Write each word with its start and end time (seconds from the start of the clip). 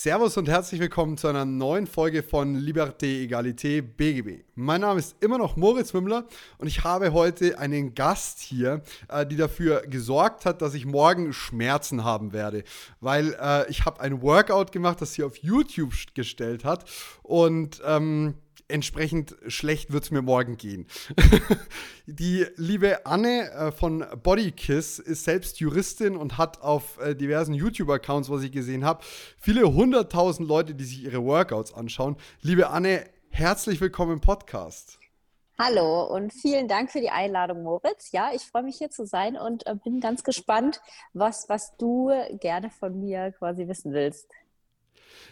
Servus 0.00 0.36
und 0.36 0.48
herzlich 0.48 0.80
willkommen 0.80 1.16
zu 1.16 1.26
einer 1.26 1.44
neuen 1.44 1.88
Folge 1.88 2.22
von 2.22 2.54
Liberté, 2.54 3.24
Egalité, 3.24 3.82
BGB. 3.82 4.44
Mein 4.54 4.82
Name 4.82 5.00
ist 5.00 5.16
immer 5.20 5.38
noch 5.38 5.56
Moritz 5.56 5.92
Mümmler 5.92 6.24
und 6.58 6.68
ich 6.68 6.84
habe 6.84 7.12
heute 7.12 7.58
einen 7.58 7.96
Gast 7.96 8.38
hier, 8.38 8.82
äh, 9.08 9.26
die 9.26 9.34
dafür 9.34 9.82
gesorgt 9.88 10.46
hat, 10.46 10.62
dass 10.62 10.74
ich 10.74 10.86
morgen 10.86 11.32
Schmerzen 11.32 12.04
haben 12.04 12.32
werde, 12.32 12.62
weil 13.00 13.36
äh, 13.42 13.68
ich 13.70 13.86
habe 13.86 14.00
ein 14.00 14.22
Workout 14.22 14.70
gemacht, 14.70 15.00
das 15.00 15.14
sie 15.14 15.24
auf 15.24 15.36
YouTube 15.38 15.92
gestellt 16.14 16.64
hat 16.64 16.84
und 17.24 17.82
ähm, 17.84 18.34
entsprechend 18.68 19.34
schlecht 19.48 19.92
wird 19.92 20.04
es 20.04 20.10
mir 20.10 20.22
morgen 20.22 20.56
gehen. 20.56 20.86
die 22.06 22.46
liebe 22.56 23.06
Anne 23.06 23.50
äh, 23.50 23.72
von 23.72 24.04
Bodykiss 24.22 24.98
ist 24.98 25.24
selbst 25.24 25.58
Juristin 25.58 26.16
und 26.16 26.38
hat 26.38 26.60
auf 26.60 26.98
äh, 27.00 27.14
diversen 27.14 27.54
YouTube-Accounts, 27.54 28.30
was 28.30 28.42
ich 28.42 28.52
gesehen 28.52 28.84
habe, 28.84 29.02
viele 29.38 29.72
hunderttausend 29.72 30.46
Leute, 30.46 30.74
die 30.74 30.84
sich 30.84 31.02
ihre 31.02 31.24
Workouts 31.24 31.72
anschauen. 31.72 32.16
Liebe 32.42 32.68
Anne, 32.68 33.04
herzlich 33.30 33.80
willkommen 33.80 34.12
im 34.12 34.20
Podcast. 34.20 34.98
Hallo 35.58 36.04
und 36.04 36.32
vielen 36.32 36.68
Dank 36.68 36.92
für 36.92 37.00
die 37.00 37.10
Einladung, 37.10 37.64
Moritz. 37.64 38.12
Ja, 38.12 38.30
ich 38.32 38.42
freue 38.42 38.62
mich 38.62 38.76
hier 38.78 38.90
zu 38.90 39.06
sein 39.06 39.36
und 39.36 39.66
äh, 39.66 39.74
bin 39.74 40.00
ganz 40.00 40.22
gespannt, 40.22 40.80
was, 41.14 41.48
was 41.48 41.76
du 41.78 42.12
gerne 42.38 42.70
von 42.70 43.00
mir 43.00 43.32
quasi 43.32 43.66
wissen 43.66 43.92
willst. 43.92 44.28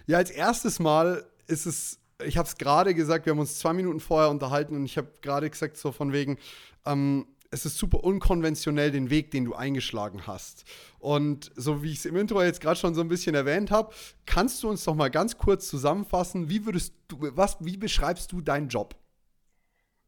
Ja, 0.06 0.16
als 0.16 0.30
erstes 0.30 0.80
Mal 0.80 1.24
ist 1.46 1.66
es 1.66 2.00
ich 2.24 2.36
habe 2.36 2.48
es 2.48 2.56
gerade 2.56 2.94
gesagt, 2.94 3.26
wir 3.26 3.32
haben 3.32 3.38
uns 3.38 3.58
zwei 3.58 3.72
Minuten 3.72 4.00
vorher 4.00 4.30
unterhalten 4.30 4.76
und 4.76 4.84
ich 4.84 4.96
habe 4.96 5.08
gerade 5.20 5.50
gesagt, 5.50 5.76
so 5.76 5.92
von 5.92 6.12
wegen, 6.12 6.38
ähm, 6.84 7.26
es 7.50 7.64
ist 7.64 7.78
super 7.78 8.02
unkonventionell, 8.02 8.90
den 8.90 9.10
Weg, 9.10 9.30
den 9.30 9.44
du 9.44 9.54
eingeschlagen 9.54 10.26
hast. 10.26 10.64
Und 10.98 11.52
so 11.54 11.82
wie 11.82 11.92
ich 11.92 11.98
es 11.98 12.04
im 12.06 12.16
Intro 12.16 12.42
jetzt 12.42 12.60
gerade 12.60 12.76
schon 12.76 12.94
so 12.94 13.00
ein 13.00 13.08
bisschen 13.08 13.34
erwähnt 13.34 13.70
habe, 13.70 13.94
kannst 14.24 14.62
du 14.62 14.68
uns 14.68 14.84
doch 14.84 14.94
mal 14.94 15.10
ganz 15.10 15.38
kurz 15.38 15.68
zusammenfassen, 15.68 16.48
wie 16.48 16.66
würdest 16.66 16.94
du, 17.08 17.18
was, 17.36 17.56
wie 17.60 17.76
beschreibst 17.76 18.32
du 18.32 18.40
deinen 18.40 18.68
Job? 18.68 18.96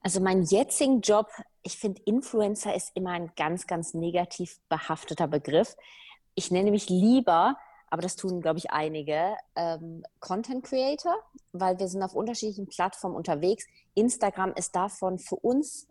Also 0.00 0.20
meinen 0.20 0.42
jetzigen 0.42 1.00
Job, 1.00 1.28
ich 1.62 1.76
finde, 1.76 2.00
Influencer 2.04 2.74
ist 2.74 2.90
immer 2.94 3.10
ein 3.10 3.30
ganz, 3.36 3.66
ganz 3.66 3.94
negativ 3.94 4.58
behafteter 4.68 5.26
Begriff. 5.26 5.76
Ich 6.34 6.50
nenne 6.50 6.70
mich 6.70 6.88
lieber 6.88 7.56
aber 7.90 8.02
das 8.02 8.16
tun, 8.16 8.40
glaube 8.40 8.58
ich, 8.58 8.70
einige 8.70 9.36
ähm, 9.56 10.04
Content 10.20 10.64
Creator, 10.64 11.16
weil 11.52 11.78
wir 11.78 11.88
sind 11.88 12.02
auf 12.02 12.14
unterschiedlichen 12.14 12.66
Plattformen 12.66 13.16
unterwegs. 13.16 13.66
Instagram 13.94 14.52
ist 14.54 14.76
davon 14.76 15.18
für 15.18 15.36
uns 15.36 15.86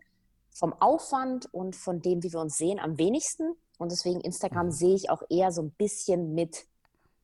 vom 0.50 0.72
Aufwand 0.80 1.52
und 1.52 1.76
von 1.76 2.00
dem, 2.00 2.22
wie 2.22 2.32
wir 2.32 2.40
uns 2.40 2.56
sehen, 2.56 2.78
am 2.78 2.98
wenigsten. 2.98 3.54
Und 3.78 3.92
deswegen 3.92 4.20
Instagram 4.20 4.66
mhm. 4.66 4.72
sehe 4.72 4.94
ich 4.94 5.10
auch 5.10 5.22
eher 5.28 5.52
so 5.52 5.62
ein 5.62 5.70
bisschen 5.72 6.34
mit, 6.34 6.66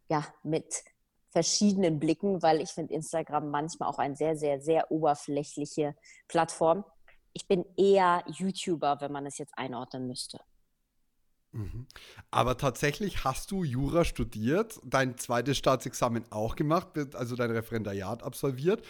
ja, 0.09 0.25
mit 0.43 0.85
verschiedenen 1.31 1.99
Blicken, 1.99 2.43
weil 2.43 2.61
ich 2.61 2.71
finde 2.71 2.95
Instagram 2.95 3.51
manchmal 3.51 3.89
auch 3.89 3.99
eine 3.99 4.15
sehr, 4.15 4.37
sehr, 4.37 4.61
sehr 4.61 4.91
oberflächliche 4.91 5.97
Plattform. 6.29 6.85
Ich 7.33 7.49
bin 7.49 7.65
eher 7.77 8.23
YouTuber, 8.27 9.01
wenn 9.01 9.11
man 9.11 9.27
es 9.27 9.39
jetzt 9.39 9.57
einordnen 9.59 10.07
müsste. 10.07 10.39
Aber 12.31 12.57
tatsächlich 12.57 13.25
hast 13.25 13.51
du 13.51 13.63
Jura 13.63 14.05
studiert, 14.05 14.81
dein 14.85 15.17
zweites 15.19 15.57
Staatsexamen 15.57 16.25
auch 16.31 16.57
gemacht, 16.57 16.89
also 17.15 17.37
dein 17.37 17.51
Referendariat 17.51 18.23
absolviert. 18.23 18.85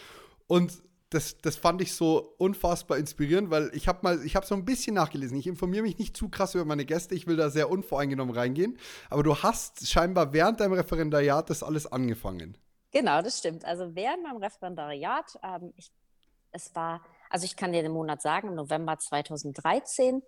Und 0.47 0.73
das, 1.11 1.39
das 1.39 1.57
fand 1.57 1.81
ich 1.81 1.95
so 1.95 2.35
unfassbar 2.39 2.99
inspirierend, 2.99 3.51
weil 3.51 3.71
ich 3.75 3.87
habe 3.87 4.01
mal, 4.03 4.25
ich 4.25 4.35
habe 4.35 4.47
so 4.47 4.55
ein 4.55 4.65
bisschen 4.65 4.95
nachgelesen. 4.95 5.39
Ich 5.39 5.47
informiere 5.47 5.83
mich 5.83 5.99
nicht 5.99 6.17
zu 6.17 6.29
krass 6.29 6.55
über 6.55 6.65
meine 6.65 6.85
Gäste, 6.85 7.15
ich 7.15 7.27
will 7.27 7.37
da 7.37 7.51
sehr 7.51 7.71
unvoreingenommen 7.71 8.35
reingehen. 8.35 8.79
Aber 9.11 9.23
du 9.23 9.37
hast 9.37 9.87
scheinbar 9.87 10.33
während 10.33 10.61
deinem 10.61 10.73
Referendariat 10.73 11.49
das 11.51 11.63
alles 11.63 11.91
angefangen. 11.91 12.59
Genau, 12.91 13.23
das 13.23 13.39
stimmt. 13.39 13.65
Also 13.65 13.95
während 13.95 14.23
meinem 14.23 14.39
Referendariat, 14.39 15.39
ähm, 15.43 15.73
ich, 15.77 15.93
es 16.53 16.75
war, 16.75 17.05
also 17.31 17.45
ich 17.45 17.57
kann 17.57 17.73
dir 17.73 17.83
den 17.83 17.93
Monat 17.93 18.23
sagen, 18.23 18.49
im 18.49 18.55
November 18.55 18.99
2013 18.99 20.23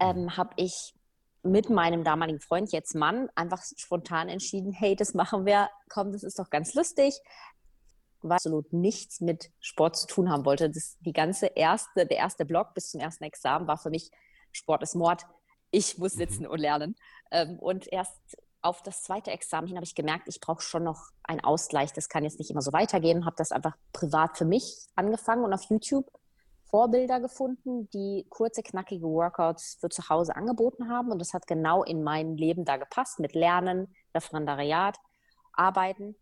ähm, 0.00 0.22
mhm. 0.22 0.36
habe 0.36 0.50
ich 0.56 0.94
mit 1.42 1.70
meinem 1.70 2.04
damaligen 2.04 2.40
Freund, 2.40 2.72
jetzt 2.72 2.94
Mann, 2.94 3.28
einfach 3.34 3.62
spontan 3.76 4.28
entschieden, 4.28 4.72
hey, 4.72 4.96
das 4.96 5.14
machen 5.14 5.46
wir, 5.46 5.68
komm, 5.88 6.12
das 6.12 6.22
ist 6.22 6.38
doch 6.38 6.50
ganz 6.50 6.74
lustig. 6.74 7.14
Weil 8.20 8.36
absolut 8.36 8.72
nichts 8.72 9.20
mit 9.20 9.50
Sport 9.60 9.96
zu 9.96 10.06
tun 10.08 10.30
haben 10.30 10.44
wollte. 10.44 10.68
Das, 10.68 10.96
die 11.00 11.12
ganze 11.12 11.46
erste, 11.46 12.04
der 12.06 12.16
erste 12.16 12.44
Block 12.44 12.74
bis 12.74 12.90
zum 12.90 13.00
ersten 13.00 13.24
Examen 13.24 13.68
war 13.68 13.78
für 13.78 13.90
mich, 13.90 14.10
Sport 14.50 14.82
ist 14.82 14.96
Mord. 14.96 15.24
Ich 15.70 15.98
muss 15.98 16.14
mhm. 16.14 16.18
sitzen 16.18 16.46
und 16.46 16.58
lernen. 16.58 16.96
Ähm, 17.30 17.58
und 17.60 17.86
erst 17.92 18.18
auf 18.60 18.82
das 18.82 19.02
zweite 19.02 19.30
Examen 19.30 19.68
hin 19.68 19.76
habe 19.76 19.84
ich 19.84 19.94
gemerkt, 19.94 20.26
ich 20.26 20.40
brauche 20.40 20.62
schon 20.62 20.82
noch 20.82 21.10
einen 21.22 21.40
Ausgleich. 21.40 21.92
Das 21.92 22.08
kann 22.08 22.24
jetzt 22.24 22.40
nicht 22.40 22.50
immer 22.50 22.62
so 22.62 22.72
weitergehen. 22.72 23.24
Habe 23.24 23.36
das 23.36 23.52
einfach 23.52 23.76
privat 23.92 24.36
für 24.36 24.44
mich 24.44 24.86
angefangen 24.96 25.44
und 25.44 25.52
auf 25.52 25.62
YouTube 25.64 26.10
Vorbilder 26.70 27.20
gefunden, 27.20 27.88
die 27.90 28.26
kurze, 28.28 28.62
knackige 28.62 29.06
Workouts 29.06 29.78
für 29.80 29.88
zu 29.88 30.08
Hause 30.08 30.36
angeboten 30.36 30.90
haben. 30.90 31.10
Und 31.10 31.18
das 31.18 31.32
hat 31.32 31.46
genau 31.46 31.82
in 31.82 32.02
mein 32.02 32.36
Leben 32.36 32.64
da 32.64 32.76
gepasst 32.76 33.20
mit 33.20 33.34
Lernen, 33.34 33.94
Referendariat, 34.14 34.96
Arbeiten. 35.52 36.14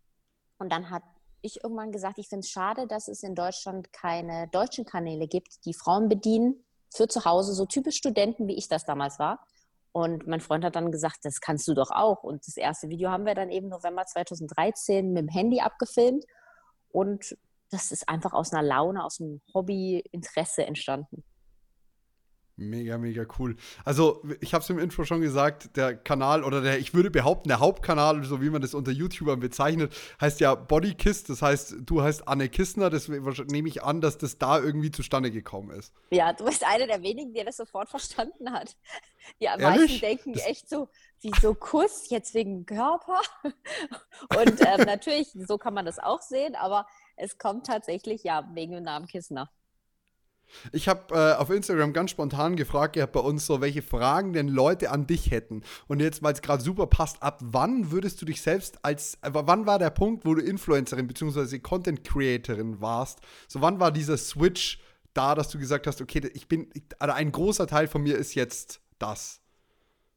Und 0.57 0.71
dann 0.71 0.89
hat 0.89 1.03
ich 1.41 1.63
irgendwann 1.63 1.91
gesagt, 1.91 2.17
ich 2.17 2.29
finde 2.29 2.45
es 2.45 2.49
schade, 2.49 2.87
dass 2.87 3.07
es 3.07 3.23
in 3.23 3.35
Deutschland 3.35 3.93
keine 3.93 4.47
deutschen 4.47 4.85
Kanäle 4.85 5.27
gibt, 5.27 5.65
die 5.65 5.73
Frauen 5.73 6.09
bedienen 6.09 6.63
für 6.93 7.07
zu 7.07 7.25
Hause, 7.25 7.53
so 7.53 7.65
typisch 7.65 7.97
Studenten, 7.97 8.47
wie 8.47 8.55
ich 8.55 8.67
das 8.67 8.85
damals 8.85 9.19
war. 9.19 9.45
Und 9.91 10.27
mein 10.27 10.41
Freund 10.41 10.63
hat 10.63 10.75
dann 10.75 10.91
gesagt, 10.91 11.19
das 11.23 11.41
kannst 11.41 11.67
du 11.67 11.73
doch 11.73 11.91
auch. 11.91 12.23
Und 12.23 12.45
das 12.47 12.57
erste 12.57 12.89
Video 12.89 13.09
haben 13.09 13.25
wir 13.25 13.35
dann 13.35 13.49
eben 13.49 13.67
November 13.67 14.05
2013 14.05 15.11
mit 15.11 15.23
dem 15.23 15.27
Handy 15.27 15.59
abgefilmt. 15.59 16.25
Und 16.91 17.37
das 17.69 17.91
ist 17.91 18.07
einfach 18.09 18.33
aus 18.33 18.53
einer 18.53 18.63
Laune, 18.63 19.03
aus 19.03 19.19
einem 19.19 19.41
Hobby-Interesse 19.53 20.65
entstanden. 20.65 21.23
Mega, 22.59 22.97
mega 22.97 23.23
cool. 23.37 23.55
Also, 23.85 24.23
ich 24.41 24.55
habe 24.55 24.63
es 24.63 24.69
im 24.71 24.79
Intro 24.79 25.03
schon 25.03 25.21
gesagt, 25.21 25.77
der 25.77 25.95
Kanal 25.95 26.43
oder 26.43 26.61
der, 26.61 26.79
ich 26.79 26.95
würde 26.95 27.11
behaupten, 27.11 27.49
der 27.49 27.59
Hauptkanal, 27.59 28.23
so 28.23 28.41
wie 28.41 28.49
man 28.49 28.63
das 28.63 28.73
unter 28.73 28.91
YouTubern 28.91 29.39
bezeichnet, 29.39 29.95
heißt 30.19 30.39
ja 30.39 30.55
Bodykiss. 30.55 31.23
Das 31.23 31.43
heißt, 31.43 31.75
du 31.81 32.01
heißt 32.01 32.27
Anne 32.27 32.49
Kissner. 32.49 32.89
Das 32.89 33.09
nehme 33.09 33.69
ich 33.69 33.83
an, 33.83 34.01
dass 34.01 34.17
das 34.17 34.39
da 34.39 34.59
irgendwie 34.59 34.89
zustande 34.89 35.29
gekommen 35.29 35.69
ist. 35.69 35.93
Ja, 36.09 36.33
du 36.33 36.45
bist 36.45 36.65
einer 36.65 36.87
der 36.87 37.03
wenigen, 37.03 37.31
der 37.35 37.45
das 37.45 37.57
sofort 37.57 37.89
verstanden 37.89 38.51
hat. 38.51 38.75
Die 39.39 39.47
am 39.47 39.61
meisten 39.61 39.99
denken 39.99 40.33
das 40.33 40.47
echt 40.47 40.67
so, 40.67 40.89
wie 41.21 41.31
so 41.39 41.53
Kuss, 41.53 42.09
jetzt 42.09 42.33
wegen 42.33 42.65
Körper. 42.65 43.21
Und 43.43 44.61
ähm, 44.65 44.85
natürlich, 44.87 45.27
so 45.47 45.59
kann 45.59 45.75
man 45.75 45.85
das 45.85 45.99
auch 45.99 46.23
sehen, 46.23 46.55
aber 46.55 46.87
es 47.17 47.37
kommt 47.37 47.65
tatsächlich 47.67 48.23
ja 48.23 48.47
wegen 48.53 48.73
dem 48.73 48.83
Namen 48.83 49.07
Kissner. 49.07 49.49
Ich 50.71 50.87
habe 50.87 51.13
äh, 51.13 51.33
auf 51.33 51.49
Instagram 51.49 51.91
ganz 51.91 52.11
spontan 52.11 52.55
gefragt, 52.55 52.95
ihr 52.95 53.03
habt 53.03 53.13
bei 53.13 53.19
uns 53.19 53.45
so, 53.45 53.59
welche 53.59 53.81
Fragen 53.81 54.31
denn 54.31 54.47
Leute 54.47 54.91
an 54.91 55.05
dich 55.05 55.29
hätten. 55.29 55.63
Und 55.87 55.99
jetzt, 55.99 56.23
weil 56.23 56.33
es 56.33 56.41
gerade 56.41 56.63
super 56.63 56.87
passt, 56.87 57.21
ab 57.21 57.39
wann 57.43 57.91
würdest 57.91 58.21
du 58.21 58.25
dich 58.25 58.41
selbst 58.41 58.83
als, 58.83 59.15
äh, 59.15 59.31
wann 59.33 59.65
war 59.65 59.77
der 59.77 59.89
Punkt, 59.89 60.25
wo 60.25 60.35
du 60.35 60.41
Influencerin 60.41 61.07
bzw. 61.07 61.59
Content 61.59 62.03
Creatorin 62.05 62.79
warst? 62.79 63.19
So, 63.49 63.61
wann 63.61 63.79
war 63.79 63.91
dieser 63.91 64.17
Switch 64.17 64.81
da, 65.13 65.35
dass 65.35 65.49
du 65.49 65.59
gesagt 65.59 65.85
hast, 65.85 66.01
okay, 66.01 66.29
ich 66.33 66.47
bin, 66.47 66.69
ich, 66.73 66.83
also 66.99 67.13
ein 67.13 67.31
großer 67.31 67.67
Teil 67.67 67.87
von 67.87 68.03
mir 68.03 68.17
ist 68.17 68.33
jetzt 68.35 68.79
das? 68.99 69.41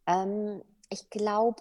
Ähm, 0.06 0.62
ich 0.90 1.10
glaube, 1.10 1.60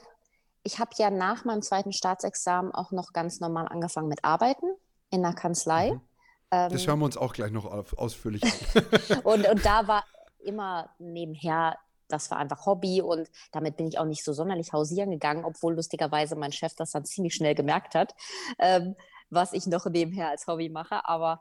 ich 0.64 0.78
habe 0.78 0.92
ja 0.98 1.10
nach 1.10 1.46
meinem 1.46 1.62
zweiten 1.64 1.94
Staatsexamen 1.94 2.72
auch 2.72 2.92
noch 2.92 3.14
ganz 3.14 3.40
normal 3.40 3.68
angefangen 3.68 4.10
mit 4.10 4.24
Arbeiten 4.24 4.68
in 5.10 5.24
der 5.24 5.34
Kanzlei. 5.34 5.92
Mhm. 5.92 6.02
Das 6.50 6.88
hören 6.88 7.00
wir 7.00 7.06
uns 7.06 7.18
auch 7.18 7.34
gleich 7.34 7.52
noch 7.52 7.66
ausführlich 7.98 8.44
an. 8.44 9.20
und, 9.24 9.48
und 9.48 9.66
da 9.66 9.88
war 9.88 10.04
immer 10.40 10.90
nebenher, 10.98 11.78
das 12.08 12.32
war 12.32 12.40
einfach 12.40 12.66
Hobby 12.66 13.02
und 13.02 13.30
damit 13.52 13.78
bin 13.78 13.88
ich 13.88 14.00
auch 14.00 14.06
nicht 14.06 14.24
so 14.24 14.34
sonderlich 14.34 14.74
hausieren 14.74 15.12
gegangen, 15.12 15.46
obwohl 15.46 15.76
lustigerweise 15.76 16.36
mein 16.36 16.52
Chef 16.52 16.74
das 16.76 16.92
dann 16.92 17.06
ziemlich 17.06 17.36
schnell 17.36 17.54
gemerkt 17.54 17.94
hat, 17.94 18.16
ähm, 18.58 18.96
was 19.30 19.54
ich 19.54 19.68
noch 19.68 19.86
nebenher 19.86 20.30
als 20.30 20.48
Hobby 20.48 20.70
mache. 20.70 21.08
Aber 21.08 21.40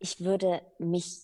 ich 0.00 0.20
würde 0.20 0.60
mich 0.78 1.20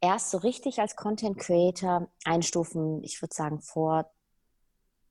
erst 0.00 0.30
so 0.30 0.38
richtig 0.38 0.80
als 0.80 0.94
Content 0.94 1.38
Creator 1.38 2.08
einstufen, 2.24 3.02
ich 3.02 3.20
würde 3.20 3.34
sagen, 3.34 3.60
vor 3.60 4.10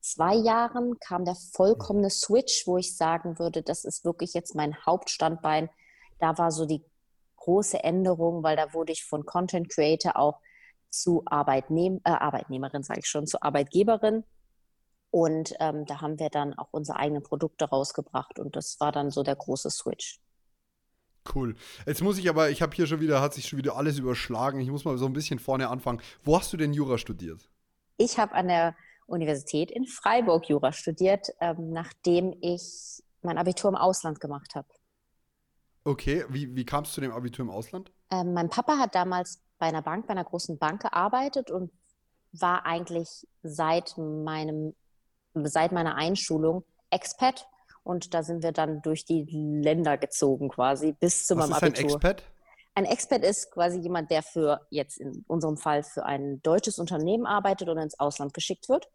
zwei 0.00 0.34
Jahren 0.34 0.98
kam 1.00 1.24
der 1.24 1.34
vollkommene 1.34 2.10
Switch, 2.10 2.66
wo 2.66 2.78
ich 2.78 2.96
sagen 2.96 3.38
würde, 3.38 3.62
das 3.62 3.84
ist 3.84 4.04
wirklich 4.04 4.34
jetzt 4.34 4.54
mein 4.54 4.76
Hauptstandbein. 4.84 5.68
Da 6.18 6.38
war 6.38 6.50
so 6.50 6.66
die 6.66 6.84
große 7.36 7.82
Änderung, 7.82 8.42
weil 8.42 8.56
da 8.56 8.74
wurde 8.74 8.92
ich 8.92 9.04
von 9.04 9.24
Content 9.24 9.70
Creator 9.70 10.16
auch 10.16 10.40
zu 10.90 11.22
Arbeitnehm 11.26 12.00
äh, 12.04 12.10
Arbeitnehmerin, 12.10 12.82
sage 12.82 13.00
ich 13.00 13.08
schon, 13.08 13.26
zu 13.26 13.42
Arbeitgeberin. 13.42 14.24
Und 15.10 15.54
ähm, 15.60 15.86
da 15.86 16.00
haben 16.00 16.18
wir 16.18 16.28
dann 16.28 16.54
auch 16.54 16.68
unsere 16.70 16.98
eigenen 16.98 17.22
Produkte 17.22 17.64
rausgebracht 17.66 18.38
und 18.38 18.56
das 18.56 18.78
war 18.78 18.92
dann 18.92 19.10
so 19.10 19.22
der 19.22 19.36
große 19.36 19.70
Switch. 19.70 20.20
Cool. 21.34 21.56
Jetzt 21.86 22.02
muss 22.02 22.18
ich 22.18 22.28
aber, 22.28 22.50
ich 22.50 22.62
habe 22.62 22.74
hier 22.74 22.86
schon 22.86 23.00
wieder, 23.00 23.20
hat 23.20 23.34
sich 23.34 23.48
schon 23.48 23.58
wieder 23.58 23.76
alles 23.76 23.98
überschlagen. 23.98 24.60
Ich 24.60 24.70
muss 24.70 24.84
mal 24.84 24.96
so 24.98 25.06
ein 25.06 25.12
bisschen 25.12 25.38
vorne 25.38 25.68
anfangen. 25.68 26.00
Wo 26.22 26.38
hast 26.38 26.52
du 26.52 26.56
denn 26.56 26.72
Jura 26.72 26.98
studiert? 26.98 27.48
Ich 27.96 28.18
habe 28.18 28.32
an 28.34 28.48
der 28.48 28.76
Universität 29.08 29.70
in 29.70 29.86
Freiburg 29.86 30.48
Jura 30.48 30.72
studiert, 30.72 31.28
ähm, 31.40 31.70
nachdem 31.70 32.36
ich 32.40 33.02
mein 33.22 33.38
Abitur 33.38 33.70
im 33.70 33.76
Ausland 33.76 34.20
gemacht 34.20 34.54
habe. 34.54 34.68
Okay, 35.84 36.24
wie, 36.28 36.54
wie 36.54 36.64
kamst 36.64 36.92
du 36.92 36.94
zu 36.96 37.00
dem 37.00 37.12
Abitur 37.12 37.44
im 37.44 37.50
Ausland? 37.50 37.90
Ähm, 38.10 38.34
mein 38.34 38.50
Papa 38.50 38.78
hat 38.78 38.94
damals 38.94 39.40
bei 39.58 39.66
einer 39.66 39.82
Bank, 39.82 40.06
bei 40.06 40.12
einer 40.12 40.24
großen 40.24 40.58
Bank 40.58 40.82
gearbeitet 40.82 41.50
und 41.50 41.72
war 42.32 42.66
eigentlich 42.66 43.26
seit 43.42 43.96
meinem, 43.96 44.74
seit 45.34 45.72
meiner 45.72 45.96
Einschulung 45.96 46.64
Expat. 46.90 47.48
Und 47.82 48.12
da 48.12 48.22
sind 48.22 48.42
wir 48.42 48.52
dann 48.52 48.82
durch 48.82 49.06
die 49.06 49.24
Länder 49.62 49.96
gezogen 49.96 50.50
quasi 50.50 50.92
bis 50.92 51.26
zu 51.26 51.36
Was 51.36 51.48
meinem 51.48 51.56
ist 51.56 51.62
Abitur. 51.62 51.84
ein 51.84 51.94
Expat? 51.94 52.22
Ein 52.78 52.84
Expat 52.84 53.24
ist 53.24 53.50
quasi 53.50 53.80
jemand, 53.80 54.08
der 54.12 54.22
für 54.22 54.64
jetzt 54.70 54.98
in 54.98 55.24
unserem 55.26 55.56
Fall 55.56 55.82
für 55.82 56.06
ein 56.06 56.40
deutsches 56.42 56.78
Unternehmen 56.78 57.26
arbeitet 57.26 57.68
und 57.68 57.76
ins 57.76 57.98
Ausland 57.98 58.32
geschickt 58.32 58.68
wird. 58.68 58.88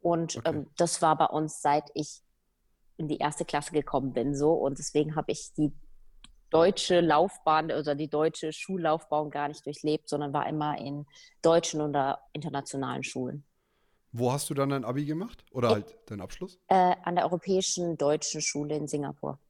Und 0.00 0.36
Okay. 0.36 0.50
ähm, 0.50 0.70
das 0.76 1.02
war 1.02 1.18
bei 1.18 1.26
uns, 1.26 1.60
seit 1.60 1.90
ich 1.94 2.20
in 2.96 3.08
die 3.08 3.18
erste 3.18 3.44
Klasse 3.44 3.72
gekommen 3.72 4.12
bin, 4.12 4.36
so. 4.36 4.52
Und 4.52 4.78
deswegen 4.78 5.16
habe 5.16 5.32
ich 5.32 5.52
die 5.54 5.72
deutsche 6.50 7.00
Laufbahn 7.00 7.72
oder 7.72 7.96
die 7.96 8.08
deutsche 8.08 8.52
Schullaufbahn 8.52 9.32
gar 9.32 9.48
nicht 9.48 9.66
durchlebt, 9.66 10.08
sondern 10.08 10.32
war 10.32 10.46
immer 10.48 10.78
in 10.78 11.04
deutschen 11.42 11.80
oder 11.80 12.20
internationalen 12.34 13.02
Schulen. 13.02 13.44
Wo 14.12 14.30
hast 14.30 14.48
du 14.48 14.54
dann 14.54 14.68
dein 14.68 14.84
Abi 14.84 15.06
gemacht? 15.06 15.44
Oder 15.50 15.70
halt 15.70 15.96
deinen 16.08 16.20
Abschluss? 16.20 16.60
Äh, 16.68 16.94
an 17.02 17.16
der 17.16 17.24
Europäischen 17.24 17.98
Deutschen 17.98 18.40
Schule 18.42 18.76
in 18.76 18.86
Singapur. 18.86 19.40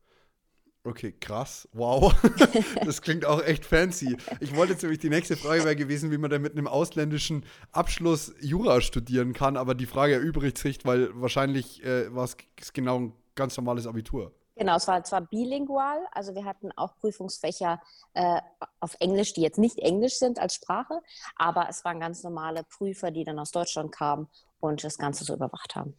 Okay, 0.86 1.14
krass. 1.18 1.66
Wow. 1.72 2.14
Das 2.84 3.00
klingt 3.00 3.24
auch 3.24 3.42
echt 3.42 3.64
fancy. 3.64 4.16
Ich 4.40 4.54
wollte 4.54 4.74
jetzt 4.74 4.82
nämlich, 4.82 4.98
die 5.00 5.08
nächste 5.08 5.36
Frage 5.36 5.64
wäre 5.64 5.76
gewesen, 5.76 6.10
wie 6.10 6.18
man 6.18 6.30
denn 6.30 6.42
mit 6.42 6.52
einem 6.52 6.66
ausländischen 6.66 7.46
Abschluss 7.72 8.34
Jura 8.40 8.82
studieren 8.82 9.32
kann, 9.32 9.56
aber 9.56 9.74
die 9.74 9.86
Frage 9.86 10.14
erübrigt 10.14 10.58
sich, 10.58 10.84
weil 10.84 11.08
wahrscheinlich 11.14 11.82
äh, 11.84 12.14
war 12.14 12.24
es 12.24 12.36
genau 12.74 12.98
ein 12.98 13.12
ganz 13.34 13.56
normales 13.56 13.86
Abitur. 13.86 14.32
Genau, 14.56 14.76
es 14.76 14.86
war 14.86 15.02
zwar 15.02 15.22
bilingual, 15.22 16.06
also 16.12 16.34
wir 16.34 16.44
hatten 16.44 16.70
auch 16.76 16.94
Prüfungsfächer 16.96 17.80
äh, 18.12 18.40
auf 18.78 18.94
Englisch, 19.00 19.32
die 19.32 19.40
jetzt 19.40 19.58
nicht 19.58 19.78
Englisch 19.78 20.18
sind 20.18 20.38
als 20.38 20.54
Sprache, 20.54 21.00
aber 21.34 21.68
es 21.68 21.84
waren 21.84 21.98
ganz 21.98 22.22
normale 22.22 22.62
Prüfer, 22.62 23.10
die 23.10 23.24
dann 23.24 23.38
aus 23.38 23.50
Deutschland 23.50 23.90
kamen 23.90 24.28
und 24.60 24.84
das 24.84 24.98
Ganze 24.98 25.24
so 25.24 25.34
überwacht 25.34 25.74
haben. 25.74 25.96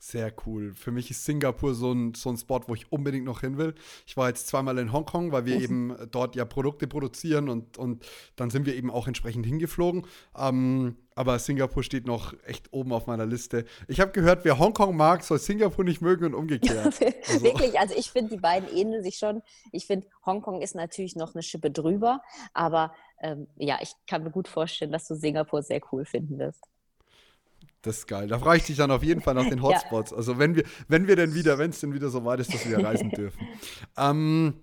Sehr 0.00 0.32
cool. 0.46 0.74
Für 0.76 0.92
mich 0.92 1.10
ist 1.10 1.24
Singapur 1.24 1.74
so 1.74 1.90
ein, 1.92 2.14
so 2.14 2.30
ein 2.30 2.36
Spot, 2.36 2.60
wo 2.68 2.74
ich 2.74 2.92
unbedingt 2.92 3.24
noch 3.24 3.40
hin 3.40 3.58
will. 3.58 3.74
Ich 4.06 4.16
war 4.16 4.28
jetzt 4.28 4.46
zweimal 4.46 4.78
in 4.78 4.92
Hongkong, 4.92 5.32
weil 5.32 5.44
wir 5.44 5.60
eben 5.60 5.96
dort 6.12 6.36
ja 6.36 6.44
Produkte 6.44 6.86
produzieren 6.86 7.48
und, 7.48 7.78
und 7.78 8.06
dann 8.36 8.48
sind 8.50 8.64
wir 8.64 8.76
eben 8.76 8.92
auch 8.92 9.08
entsprechend 9.08 9.44
hingeflogen. 9.44 10.06
Ähm, 10.36 10.96
aber 11.16 11.36
Singapur 11.40 11.82
steht 11.82 12.06
noch 12.06 12.32
echt 12.44 12.72
oben 12.72 12.92
auf 12.92 13.08
meiner 13.08 13.26
Liste. 13.26 13.64
Ich 13.88 13.98
habe 13.98 14.12
gehört, 14.12 14.44
wer 14.44 14.60
Hongkong 14.60 14.96
mag, 14.96 15.24
soll 15.24 15.40
Singapur 15.40 15.84
nicht 15.84 16.00
mögen 16.00 16.26
und 16.26 16.34
umgekehrt. 16.34 16.78
Also- 17.28 17.42
Wirklich, 17.42 17.78
also 17.78 17.94
ich 17.96 18.12
finde, 18.12 18.30
die 18.36 18.40
beiden 18.40 18.68
ähneln 18.74 19.02
sich 19.02 19.16
schon. 19.18 19.42
Ich 19.72 19.86
finde, 19.86 20.06
Hongkong 20.24 20.62
ist 20.62 20.76
natürlich 20.76 21.16
noch 21.16 21.34
eine 21.34 21.42
Schippe 21.42 21.72
drüber, 21.72 22.22
aber 22.54 22.94
ähm, 23.20 23.48
ja, 23.56 23.78
ich 23.82 23.92
kann 24.06 24.22
mir 24.22 24.30
gut 24.30 24.46
vorstellen, 24.46 24.92
dass 24.92 25.08
du 25.08 25.16
Singapur 25.16 25.62
sehr 25.62 25.80
cool 25.92 26.04
finden 26.04 26.38
wirst. 26.38 26.62
Das 27.82 27.98
ist 27.98 28.06
geil. 28.08 28.26
Da 28.26 28.38
frage 28.38 28.58
ich 28.58 28.64
dich 28.64 28.76
dann 28.76 28.90
auf 28.90 29.02
jeden 29.02 29.20
Fall 29.20 29.34
nach 29.34 29.48
den 29.48 29.62
Hotspots. 29.62 30.12
Also 30.12 30.38
wenn 30.38 30.56
wir, 30.56 30.64
wenn 30.88 31.06
wir 31.06 31.16
denn 31.16 31.34
wieder, 31.34 31.58
wenn 31.58 31.70
es 31.70 31.80
denn 31.80 31.94
wieder 31.94 32.10
so 32.10 32.24
weit 32.24 32.40
ist, 32.40 32.52
dass 32.52 32.68
wir 32.68 32.78
reisen 32.84 33.10
dürfen. 33.10 33.46
Ähm, 33.96 34.54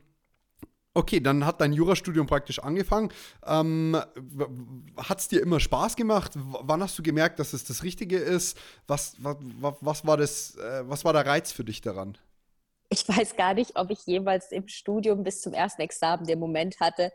okay, 0.94 1.20
dann 1.20 1.46
hat 1.46 1.62
dein 1.62 1.74
Jurastudium 1.74 2.28
praktisch 2.28 2.60
angefangen. 2.60 3.12
Ähm, 3.46 3.98
hat 4.98 5.20
es 5.20 5.28
dir 5.28 5.42
immer 5.42 5.60
Spaß 5.60 5.96
gemacht? 5.96 6.36
W 6.36 6.58
wann 6.62 6.82
hast 6.82 6.98
du 6.98 7.04
gemerkt, 7.04 7.40
dass 7.40 7.54
es 7.54 7.64
das 7.64 7.84
Richtige 7.84 8.18
ist? 8.18 8.58
Was, 8.88 9.16
was, 9.20 9.38
was, 9.80 10.06
war, 10.06 10.18
das, 10.18 10.56
äh, 10.58 10.84
was 10.88 11.06
war 11.06 11.14
der 11.14 11.26
Reiz 11.26 11.52
für 11.52 11.64
dich 11.64 11.82
daran? 11.82 12.18
Ich 12.90 13.08
weiß 13.10 13.36
gar 13.36 13.56
nicht, 13.56 13.78
ob 13.78 13.90
ich 13.90 14.06
jemals 14.06 14.52
im 14.52 14.68
Studium 14.68 15.24
bis 15.24 15.42
zum 15.42 15.54
ersten 15.54 15.82
Examen 15.82 16.26
den 16.26 16.40
Moment 16.40 16.80
hatte, 16.80 17.12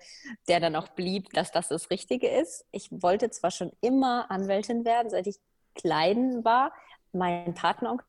der 0.49 0.61
dann 0.61 0.75
auch 0.75 0.89
blieb, 0.89 1.31
dass 1.33 1.53
das 1.53 1.69
das 1.69 1.91
Richtige 1.91 2.29
ist. 2.29 2.65
Ich 2.73 2.91
wollte 2.91 3.31
zwar 3.31 3.51
schon 3.51 3.73
immer 3.81 4.31
Anwältin 4.31 4.85
werden, 4.85 5.11
seit 5.11 5.29
ich 5.29 5.37
klein 5.75 6.45
war. 6.45 6.73
Mein 7.13 7.55
Partneronkel 7.55 8.07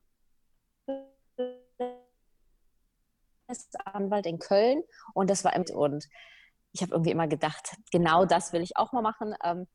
ist 3.48 3.86
Anwalt 3.86 4.26
in 4.26 4.38
Köln 4.38 4.82
und 5.14 5.28
das 5.28 5.44
war 5.44 5.54
und 5.54 6.08
ich 6.72 6.80
habe 6.80 6.92
irgendwie 6.92 7.10
immer 7.10 7.28
gedacht, 7.28 7.76
genau 7.90 8.24
das 8.24 8.52
will 8.52 8.62
ich 8.62 8.76
auch 8.76 8.92
mal 8.92 9.02
machen. 9.02 9.34
Ähm, 9.44 9.66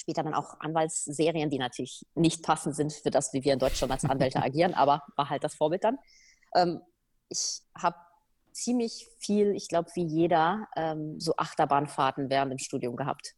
später 0.00 0.22
dann 0.22 0.34
auch 0.34 0.60
Anwaltsserien, 0.60 1.50
die 1.50 1.58
natürlich 1.58 2.04
nicht 2.14 2.42
passend 2.42 2.76
sind 2.76 2.92
für 2.92 3.10
das, 3.10 3.32
wie 3.32 3.44
wir 3.44 3.52
in 3.52 3.58
Deutschland 3.58 3.92
als 3.92 4.04
Anwälte 4.04 4.38
agieren, 4.42 4.74
aber 4.74 5.02
war 5.16 5.30
halt 5.30 5.44
das 5.44 5.54
Vorbild 5.54 5.84
dann. 5.84 5.98
Ähm, 6.54 6.80
ich 7.28 7.62
habe 7.76 7.96
ziemlich 8.52 9.08
viel, 9.18 9.54
ich 9.56 9.68
glaube, 9.68 9.90
wie 9.94 10.04
jeder, 10.04 10.68
ähm, 10.76 11.18
so 11.18 11.34
Achterbahnfahrten 11.36 12.30
während 12.30 12.52
dem 12.52 12.58
Studium 12.58 12.96
gehabt. 12.96 13.34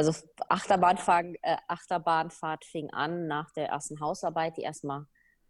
Also 0.00 0.14
Achterbahnfahrt, 0.48 1.26
äh, 1.42 1.58
Achterbahnfahrt 1.68 2.64
fing 2.64 2.88
an 2.88 3.26
nach 3.26 3.50
der 3.52 3.68
ersten 3.68 4.00
Hausarbeit, 4.00 4.56
die 4.56 4.62
erstmal 4.62 5.04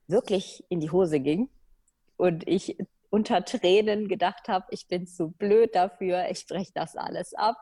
wirklich 0.09 0.65
in 0.69 0.81
die 0.81 0.91
Hose 0.91 1.21
ging. 1.21 1.49
Und 2.17 2.49
ich 2.49 2.77
unter 3.11 3.45
Tränen 3.45 4.09
gedacht 4.09 4.49
habe, 4.49 4.67
ich 4.71 4.89
bin 4.89 5.07
zu 5.07 5.31
blöd 5.31 5.77
dafür, 5.77 6.29
ich 6.31 6.49
breche 6.49 6.73
das 6.75 6.97
alles 6.97 7.33
ab. 7.33 7.55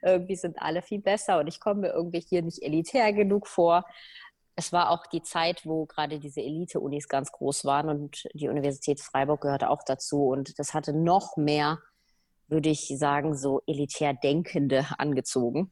Irgendwie 0.00 0.34
sind 0.34 0.62
alle 0.62 0.80
viel 0.80 1.02
besser 1.02 1.40
und 1.40 1.46
ich 1.46 1.60
komme 1.60 1.82
mir 1.82 1.92
irgendwie 1.92 2.20
hier 2.20 2.40
nicht 2.40 2.62
elitär 2.62 3.12
genug 3.12 3.46
vor. 3.46 3.84
Es 4.56 4.72
war 4.72 4.88
auch 4.88 5.06
die 5.08 5.22
Zeit, 5.22 5.66
wo 5.66 5.84
gerade 5.84 6.20
diese 6.20 6.40
Elite-Unis 6.40 7.06
ganz 7.06 7.32
groß 7.32 7.66
waren 7.66 7.90
und 7.90 8.26
die 8.32 8.48
Universität 8.48 8.98
Freiburg 8.98 9.42
gehörte 9.42 9.68
auch 9.68 9.82
dazu. 9.84 10.28
Und 10.28 10.58
das 10.58 10.72
hatte 10.72 10.94
noch 10.94 11.36
mehr, 11.36 11.80
würde 12.48 12.70
ich 12.70 12.90
sagen, 12.96 13.36
so 13.36 13.60
elitär 13.66 14.14
Denkende 14.14 14.86
angezogen. 14.96 15.70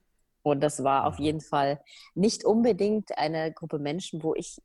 Und 0.50 0.60
das 0.60 0.84
war 0.84 1.06
auf 1.06 1.18
jeden 1.18 1.40
Fall 1.40 1.80
nicht 2.14 2.44
unbedingt 2.44 3.16
eine 3.16 3.52
Gruppe 3.52 3.78
Menschen, 3.78 4.22
wo 4.22 4.34
ich 4.34 4.58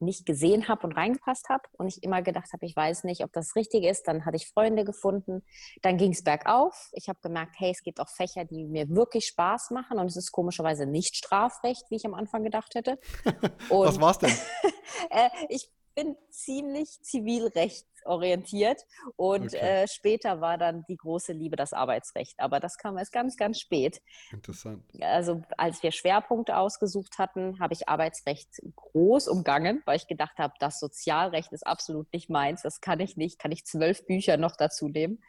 nicht 0.00 0.26
gesehen 0.26 0.68
habe 0.68 0.86
und 0.86 0.92
reingepasst 0.92 1.48
habe 1.48 1.62
und 1.72 1.88
ich 1.88 2.02
immer 2.02 2.22
gedacht 2.22 2.52
habe, 2.52 2.66
ich 2.66 2.76
weiß 2.76 3.04
nicht, 3.04 3.22
ob 3.22 3.32
das 3.32 3.56
richtig 3.56 3.84
ist. 3.84 4.06
Dann 4.06 4.24
hatte 4.24 4.36
ich 4.36 4.48
Freunde 4.48 4.84
gefunden. 4.84 5.42
Dann 5.82 5.96
ging 5.96 6.12
es 6.12 6.22
bergauf. 6.22 6.90
Ich 6.92 7.08
habe 7.08 7.18
gemerkt, 7.22 7.56
hey, 7.58 7.70
es 7.70 7.82
gibt 7.82 8.00
auch 8.00 8.08
Fächer, 8.08 8.44
die 8.44 8.64
mir 8.64 8.88
wirklich 8.90 9.26
Spaß 9.26 9.70
machen 9.70 9.98
und 9.98 10.06
es 10.06 10.16
ist 10.16 10.32
komischerweise 10.32 10.86
nicht 10.86 11.16
Strafrecht, 11.16 11.90
wie 11.90 11.96
ich 11.96 12.06
am 12.06 12.14
Anfang 12.14 12.44
gedacht 12.44 12.74
hätte. 12.74 12.98
Und 13.70 13.86
Was 13.86 14.00
war's 14.00 14.18
denn? 14.18 14.30
äh, 15.10 15.28
ich 15.48 15.70
bin 15.94 16.16
ziemlich 16.30 17.00
zivilrechtsorientiert 17.02 18.82
und 19.16 19.46
Okay. 19.46 19.56
äh, 19.56 19.88
später 19.88 20.40
war 20.40 20.58
dann 20.58 20.84
die 20.88 20.96
große 20.96 21.32
Liebe 21.32 21.56
das 21.56 21.72
Arbeitsrecht. 21.72 22.38
Aber 22.38 22.60
das 22.60 22.76
kam 22.76 22.98
erst 22.98 23.12
ganz, 23.12 23.36
ganz 23.36 23.60
spät. 23.60 24.00
Interessant. 24.32 24.84
Also 25.00 25.42
als 25.56 25.82
wir 25.82 25.92
Schwerpunkte 25.92 26.56
ausgesucht 26.56 27.18
hatten, 27.18 27.58
habe 27.60 27.74
ich 27.74 27.88
Arbeitsrecht 27.88 28.48
groß 28.76 29.28
umgangen, 29.28 29.82
weil 29.86 29.96
ich 29.96 30.06
gedacht 30.06 30.38
habe, 30.38 30.54
das 30.60 30.80
Sozialrecht 30.80 31.52
ist 31.52 31.66
absolut 31.66 32.12
nicht 32.12 32.30
meins. 32.30 32.62
Das 32.62 32.80
kann 32.80 33.00
ich 33.00 33.16
nicht. 33.16 33.38
Kann 33.38 33.52
ich 33.52 33.64
zwölf 33.64 34.04
Bücher 34.06 34.36
noch 34.36 34.56
dazu 34.56 34.88
nehmen. 34.88 35.22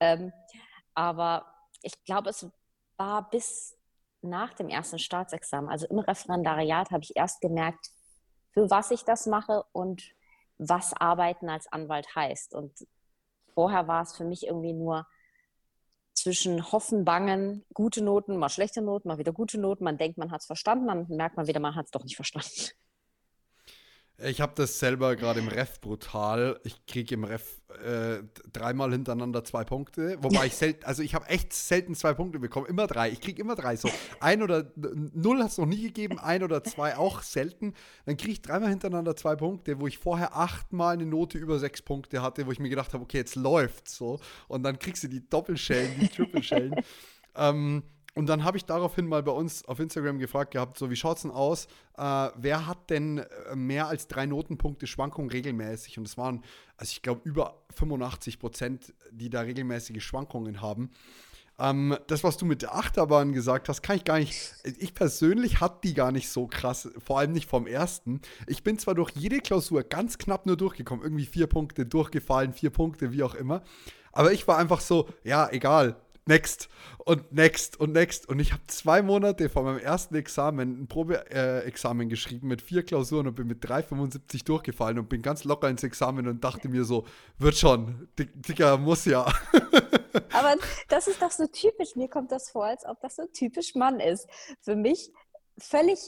Ähm, 0.00 0.32
aber 0.94 1.46
ich 1.82 2.04
glaube, 2.04 2.30
es 2.30 2.46
war 2.96 3.30
bis 3.30 3.76
nach 4.20 4.52
dem 4.54 4.68
ersten 4.68 4.98
Staatsexamen, 4.98 5.70
also 5.70 5.86
im 5.86 6.00
Referendariat, 6.00 6.90
habe 6.90 7.04
ich 7.04 7.14
erst 7.14 7.40
gemerkt, 7.40 7.90
für 8.50 8.70
was 8.70 8.90
ich 8.90 9.04
das 9.04 9.26
mache 9.26 9.64
und 9.72 10.14
was 10.58 10.92
Arbeiten 10.94 11.48
als 11.48 11.70
Anwalt 11.70 12.14
heißt. 12.14 12.54
Und 12.54 12.86
vorher 13.54 13.88
war 13.88 14.02
es 14.02 14.16
für 14.16 14.24
mich 14.24 14.46
irgendwie 14.46 14.72
nur 14.72 15.06
zwischen 16.14 16.72
Hoffen, 16.72 17.04
Bangen, 17.04 17.64
gute 17.72 18.02
Noten, 18.02 18.36
mal 18.36 18.48
schlechte 18.48 18.82
Noten, 18.82 19.08
mal 19.08 19.18
wieder 19.18 19.32
gute 19.32 19.58
Noten. 19.58 19.84
Man 19.84 19.98
denkt, 19.98 20.18
man 20.18 20.32
hat 20.32 20.40
es 20.40 20.46
verstanden, 20.46 20.88
dann 20.88 21.06
merkt 21.08 21.36
man 21.36 21.46
wieder, 21.46 21.60
man 21.60 21.76
hat 21.76 21.86
es 21.86 21.90
doch 21.92 22.02
nicht 22.02 22.16
verstanden. 22.16 22.72
Ich 24.20 24.40
habe 24.40 24.52
das 24.56 24.80
selber 24.80 25.14
gerade 25.14 25.38
im 25.38 25.46
Ref 25.46 25.80
brutal. 25.80 26.58
Ich 26.64 26.86
kriege 26.86 27.14
im 27.14 27.22
Ref 27.22 27.60
äh, 27.84 28.24
dreimal 28.52 28.90
hintereinander 28.90 29.44
zwei 29.44 29.62
Punkte. 29.62 30.18
Wobei 30.20 30.46
ich 30.46 30.54
selten, 30.56 30.84
also 30.84 31.04
ich 31.04 31.14
habe 31.14 31.28
echt 31.28 31.52
selten 31.52 31.94
zwei 31.94 32.14
Punkte 32.14 32.40
bekommen. 32.40 32.66
Immer 32.66 32.88
drei. 32.88 33.10
Ich 33.10 33.20
kriege 33.20 33.40
immer 33.40 33.54
drei. 33.54 33.76
So 33.76 33.88
ein 34.18 34.42
oder 34.42 34.72
null 34.74 35.40
hat 35.40 35.52
es 35.52 35.58
noch 35.58 35.66
nie 35.66 35.82
gegeben, 35.82 36.18
ein 36.18 36.42
oder 36.42 36.64
zwei 36.64 36.96
auch 36.96 37.22
selten. 37.22 37.74
Dann 38.06 38.16
kriege 38.16 38.32
ich 38.32 38.42
dreimal 38.42 38.70
hintereinander 38.70 39.14
zwei 39.14 39.36
Punkte, 39.36 39.78
wo 39.78 39.86
ich 39.86 39.98
vorher 39.98 40.36
achtmal 40.36 40.94
eine 40.94 41.06
Note 41.06 41.38
über 41.38 41.60
sechs 41.60 41.80
Punkte 41.80 42.20
hatte, 42.20 42.44
wo 42.46 42.50
ich 42.50 42.58
mir 42.58 42.70
gedacht 42.70 42.94
habe, 42.94 43.04
okay, 43.04 43.18
jetzt 43.18 43.36
läuft's 43.36 43.96
so. 43.96 44.18
Und 44.48 44.64
dann 44.64 44.80
kriegst 44.80 45.04
du 45.04 45.08
die 45.08 45.28
Doppelschellen, 45.28 45.92
die 46.00 46.08
Triple-Schellen. 46.08 46.74
ähm, 47.36 47.84
und 48.18 48.26
dann 48.26 48.42
habe 48.42 48.56
ich 48.56 48.64
daraufhin 48.64 49.06
mal 49.06 49.22
bei 49.22 49.30
uns 49.30 49.64
auf 49.66 49.78
Instagram 49.78 50.18
gefragt 50.18 50.50
gehabt, 50.50 50.76
so 50.76 50.90
wie 50.90 50.96
schaut 50.96 51.18
es 51.18 51.22
denn 51.22 51.30
aus? 51.30 51.66
Äh, 51.96 52.30
wer 52.34 52.66
hat 52.66 52.90
denn 52.90 53.18
äh, 53.18 53.54
mehr 53.54 53.86
als 53.86 54.08
drei 54.08 54.26
Notenpunkte 54.26 54.88
Schwankungen 54.88 55.30
regelmäßig? 55.30 55.98
Und 55.98 56.08
es 56.08 56.18
waren, 56.18 56.42
also 56.76 56.90
ich 56.90 57.02
glaube, 57.02 57.20
über 57.22 57.62
85 57.76 58.40
Prozent, 58.40 58.92
die 59.12 59.30
da 59.30 59.42
regelmäßige 59.42 60.02
Schwankungen 60.02 60.60
haben. 60.60 60.90
Ähm, 61.60 61.96
das, 62.08 62.24
was 62.24 62.36
du 62.36 62.44
mit 62.44 62.62
der 62.62 62.74
Achterbahn 62.74 63.32
gesagt 63.32 63.68
hast, 63.68 63.82
kann 63.82 63.94
ich 63.94 64.02
gar 64.02 64.18
nicht. 64.18 64.52
Ich 64.78 64.94
persönlich 64.94 65.60
hatte 65.60 65.78
die 65.84 65.94
gar 65.94 66.10
nicht 66.10 66.28
so 66.28 66.48
krass, 66.48 66.88
vor 66.98 67.20
allem 67.20 67.30
nicht 67.30 67.48
vom 67.48 67.68
ersten. 67.68 68.20
Ich 68.48 68.64
bin 68.64 68.80
zwar 68.80 68.96
durch 68.96 69.12
jede 69.14 69.38
Klausur 69.38 69.84
ganz 69.84 70.18
knapp 70.18 70.44
nur 70.44 70.56
durchgekommen, 70.56 71.04
irgendwie 71.04 71.26
vier 71.26 71.46
Punkte 71.46 71.86
durchgefallen, 71.86 72.52
vier 72.52 72.70
Punkte, 72.70 73.12
wie 73.12 73.22
auch 73.22 73.36
immer. 73.36 73.62
Aber 74.10 74.32
ich 74.32 74.48
war 74.48 74.58
einfach 74.58 74.80
so, 74.80 75.08
ja, 75.22 75.48
egal, 75.52 75.94
next 76.28 76.68
und 76.98 77.32
next 77.32 77.80
und 77.80 77.92
next. 77.92 78.28
Und 78.28 78.38
ich 78.38 78.52
habe 78.52 78.62
zwei 78.68 79.02
Monate 79.02 79.48
vor 79.48 79.64
meinem 79.64 79.78
ersten 79.78 80.14
Examen 80.14 80.82
ein 80.82 80.86
Probeexamen 80.86 82.06
äh, 82.06 82.10
geschrieben 82.10 82.48
mit 82.48 82.62
vier 82.62 82.84
Klausuren 82.84 83.26
und 83.26 83.34
bin 83.34 83.48
mit 83.48 83.64
3,75 83.64 84.44
durchgefallen 84.44 84.98
und 84.98 85.08
bin 85.08 85.22
ganz 85.22 85.44
locker 85.44 85.68
ins 85.68 85.82
Examen 85.82 86.28
und 86.28 86.44
dachte 86.44 86.68
mir 86.68 86.84
so, 86.84 87.04
wird 87.38 87.56
schon, 87.56 88.08
Digga, 88.16 88.76
muss 88.76 89.06
ja. 89.06 89.24
Aber 90.32 90.54
das 90.88 91.08
ist 91.08 91.20
doch 91.20 91.30
so 91.30 91.46
typisch, 91.46 91.96
mir 91.96 92.08
kommt 92.08 92.30
das 92.30 92.50
vor, 92.50 92.66
als 92.66 92.84
ob 92.84 93.00
das 93.00 93.16
so 93.16 93.26
typisch 93.26 93.74
Mann 93.74 93.98
ist. 93.98 94.28
Für 94.60 94.76
mich 94.76 95.10
völlig, 95.58 95.98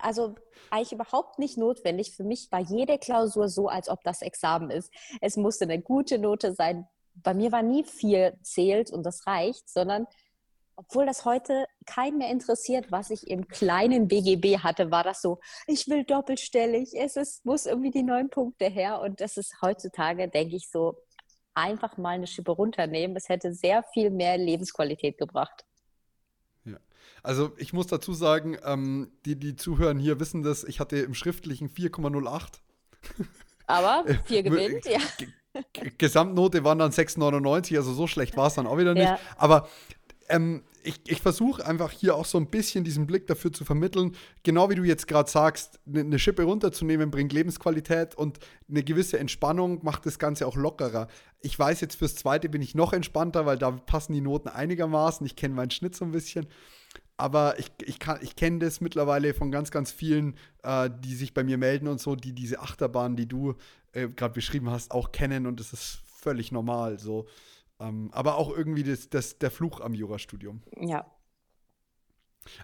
also 0.00 0.34
eigentlich 0.70 0.92
überhaupt 0.92 1.38
nicht 1.38 1.58
notwendig. 1.58 2.14
Für 2.14 2.24
mich 2.24 2.50
war 2.50 2.60
jede 2.60 2.98
Klausur 2.98 3.48
so, 3.48 3.68
als 3.68 3.88
ob 3.88 4.02
das 4.04 4.22
Examen 4.22 4.70
ist. 4.70 4.90
Es 5.20 5.36
musste 5.36 5.64
eine 5.64 5.80
gute 5.80 6.18
Note 6.18 6.54
sein, 6.54 6.86
bei 7.14 7.34
mir 7.34 7.52
war 7.52 7.62
nie 7.62 7.84
viel 7.84 8.34
zählt 8.42 8.90
und 8.90 9.04
das 9.04 9.26
reicht, 9.26 9.68
sondern 9.68 10.06
obwohl 10.76 11.06
das 11.06 11.24
heute 11.24 11.66
keinen 11.86 12.18
mehr 12.18 12.30
interessiert, 12.30 12.90
was 12.90 13.10
ich 13.10 13.28
im 13.28 13.46
kleinen 13.46 14.08
BGB 14.08 14.58
hatte, 14.58 14.90
war 14.90 15.04
das 15.04 15.22
so, 15.22 15.38
ich 15.66 15.88
will 15.88 16.04
doppelstellig, 16.04 16.94
es 16.94 17.16
ist, 17.16 17.44
muss 17.44 17.66
irgendwie 17.66 17.90
die 17.90 18.02
neun 18.02 18.28
Punkte 18.28 18.66
her. 18.66 19.00
Und 19.00 19.20
das 19.20 19.36
ist 19.36 19.54
heutzutage, 19.62 20.28
denke 20.28 20.56
ich, 20.56 20.68
so 20.68 20.96
einfach 21.54 21.96
mal 21.96 22.10
eine 22.10 22.26
Schippe 22.26 22.50
runternehmen. 22.50 23.16
Es 23.16 23.28
hätte 23.28 23.52
sehr 23.54 23.84
viel 23.92 24.10
mehr 24.10 24.36
Lebensqualität 24.36 25.16
gebracht. 25.18 25.64
Ja. 26.64 26.78
Also 27.22 27.52
ich 27.56 27.72
muss 27.72 27.86
dazu 27.86 28.12
sagen, 28.12 28.58
ähm, 28.64 29.12
die, 29.24 29.38
die 29.38 29.54
zuhören 29.54 30.00
hier, 30.00 30.18
wissen 30.18 30.42
das, 30.42 30.64
ich 30.64 30.80
hatte 30.80 30.98
im 30.98 31.14
schriftlichen 31.14 31.68
4,08. 31.68 32.60
Aber 33.66 34.04
vier 34.24 34.42
gewinnt, 34.42 34.84
ja. 34.86 34.98
Gesamtnote 35.98 36.64
waren 36.64 36.78
dann 36.78 36.90
6,99, 36.90 37.76
also 37.76 37.92
so 37.92 38.06
schlecht 38.06 38.36
war 38.36 38.48
es 38.48 38.54
dann 38.54 38.66
auch 38.66 38.78
wieder 38.78 38.94
nicht. 38.94 39.04
Ja. 39.04 39.18
Aber 39.36 39.68
ähm, 40.28 40.62
ich, 40.84 41.00
ich 41.06 41.20
versuche 41.20 41.66
einfach 41.66 41.90
hier 41.90 42.14
auch 42.14 42.26
so 42.26 42.38
ein 42.38 42.46
bisschen 42.46 42.84
diesen 42.84 43.06
Blick 43.06 43.26
dafür 43.26 43.52
zu 43.52 43.64
vermitteln, 43.64 44.14
genau 44.42 44.68
wie 44.70 44.74
du 44.74 44.84
jetzt 44.84 45.08
gerade 45.08 45.30
sagst, 45.30 45.80
eine 45.86 46.04
ne 46.04 46.18
Schippe 46.18 46.42
runterzunehmen 46.42 47.10
bringt 47.10 47.32
Lebensqualität 47.32 48.14
und 48.14 48.38
eine 48.68 48.84
gewisse 48.84 49.18
Entspannung 49.18 49.80
macht 49.82 50.06
das 50.06 50.18
Ganze 50.18 50.46
auch 50.46 50.56
lockerer. 50.56 51.08
Ich 51.40 51.58
weiß 51.58 51.80
jetzt 51.80 51.96
fürs 51.96 52.14
zweite 52.14 52.48
bin 52.48 52.62
ich 52.62 52.74
noch 52.74 52.92
entspannter, 52.92 53.46
weil 53.46 53.58
da 53.58 53.70
passen 53.70 54.12
die 54.12 54.20
Noten 54.20 54.48
einigermaßen. 54.48 55.26
Ich 55.26 55.36
kenne 55.36 55.54
meinen 55.54 55.70
Schnitt 55.70 55.96
so 55.96 56.04
ein 56.04 56.12
bisschen. 56.12 56.46
Aber 57.16 57.58
ich, 57.58 57.70
ich, 57.82 57.98
ich 58.22 58.36
kenne 58.36 58.58
das 58.58 58.80
mittlerweile 58.80 59.34
von 59.34 59.52
ganz, 59.52 59.70
ganz 59.70 59.92
vielen, 59.92 60.36
äh, 60.62 60.90
die 61.00 61.14
sich 61.14 61.32
bei 61.32 61.44
mir 61.44 61.58
melden 61.58 61.86
und 61.86 62.00
so, 62.00 62.16
die 62.16 62.32
diese 62.32 62.60
Achterbahn, 62.60 63.14
die 63.14 63.26
du 63.26 63.54
äh, 63.92 64.08
gerade 64.08 64.34
beschrieben 64.34 64.70
hast, 64.70 64.90
auch 64.90 65.12
kennen 65.12 65.46
und 65.46 65.60
das 65.60 65.72
ist 65.72 66.00
völlig 66.04 66.50
normal. 66.50 66.98
So. 66.98 67.26
Ähm, 67.78 68.10
aber 68.12 68.36
auch 68.36 68.50
irgendwie 68.50 68.82
das, 68.82 69.08
das, 69.10 69.38
der 69.38 69.50
Fluch 69.50 69.80
am 69.80 69.94
Jurastudium. 69.94 70.62
Ja. 70.80 71.06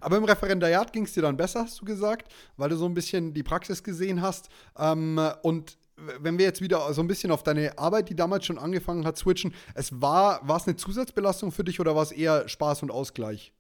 Aber 0.01 0.17
im 0.17 0.25
Referendariat 0.25 0.93
ging 0.93 1.05
es 1.05 1.15
dir 1.15 1.23
dann 1.23 1.37
besser, 1.37 1.61
hast 1.61 1.81
du 1.81 1.85
gesagt, 1.85 2.33
weil 2.57 2.69
du 2.69 2.77
so 2.77 2.87
ein 2.87 2.95
bisschen 2.95 3.33
die 3.33 3.43
Praxis 3.43 3.83
gesehen 3.83 4.21
hast. 4.21 4.49
Ähm, 4.77 5.19
und 5.43 5.79
wenn 5.97 6.39
wir 6.39 6.45
jetzt 6.45 6.61
wieder 6.61 6.93
so 6.93 7.03
ein 7.03 7.07
bisschen 7.07 7.31
auf 7.31 7.43
deine 7.43 7.79
Arbeit, 7.79 8.09
die 8.09 8.17
damals 8.17 8.47
schon 8.47 8.59
angefangen 8.59 9.07
hat, 9.07 9.17
switchen, 9.17 9.55
es 9.75 10.01
war, 10.01 10.47
war 10.47 10.57
es 10.57 10.67
eine 10.67 10.77
Zusatzbelastung 10.77 11.53
für 11.53 11.65
dich 11.65 11.81
oder 11.81 11.95
war 11.95 12.03
es 12.03 12.13
eher 12.13 12.49
Spaß 12.49 12.83
und 12.83 12.91
Ausgleich? 12.91 13.53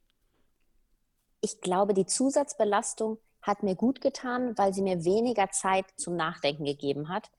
Ich 1.40 1.61
glaube, 1.61 1.94
die 1.94 2.06
Zusatzbelastung 2.06 3.18
hat 3.42 3.62
mir 3.62 3.75
gut 3.75 4.00
getan, 4.00 4.56
weil 4.56 4.75
sie 4.75 4.82
mir 4.82 5.04
weniger 5.04 5.50
Zeit 5.50 5.87
zum 5.97 6.16
Nachdenken 6.16 6.64
gegeben 6.64 7.09
hat. 7.09 7.30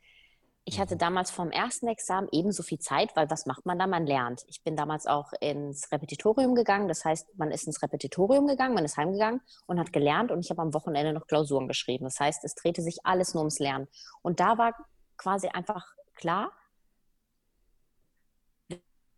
Ich 0.63 0.79
hatte 0.79 0.95
mhm. 0.95 0.99
damals 0.99 1.31
vom 1.31 1.51
ersten 1.51 1.87
Examen 1.87 2.27
ebenso 2.31 2.63
viel 2.63 2.79
Zeit, 2.79 3.15
weil 3.15 3.29
was 3.29 3.45
macht 3.45 3.65
man 3.65 3.79
da? 3.79 3.87
Man 3.87 4.05
lernt. 4.05 4.43
Ich 4.47 4.63
bin 4.63 4.75
damals 4.75 5.07
auch 5.07 5.31
ins 5.39 5.91
Repetitorium 5.91 6.55
gegangen. 6.55 6.87
Das 6.87 7.03
heißt, 7.03 7.37
man 7.37 7.51
ist 7.51 7.65
ins 7.65 7.81
Repetitorium 7.81 8.47
gegangen, 8.47 8.75
man 8.75 8.85
ist 8.85 8.97
heimgegangen 8.97 9.41
und 9.65 9.79
hat 9.79 9.91
gelernt 9.91 10.31
und 10.31 10.39
ich 10.39 10.49
habe 10.49 10.61
am 10.61 10.73
Wochenende 10.73 11.13
noch 11.13 11.27
Klausuren 11.27 11.67
geschrieben. 11.67 12.05
Das 12.05 12.19
heißt, 12.19 12.43
es 12.43 12.55
drehte 12.55 12.81
sich 12.81 13.05
alles 13.05 13.33
nur 13.33 13.41
ums 13.41 13.59
Lernen. 13.59 13.87
Und 14.21 14.39
da 14.39 14.57
war 14.57 14.75
quasi 15.17 15.47
einfach 15.47 15.85
klar, 16.15 16.51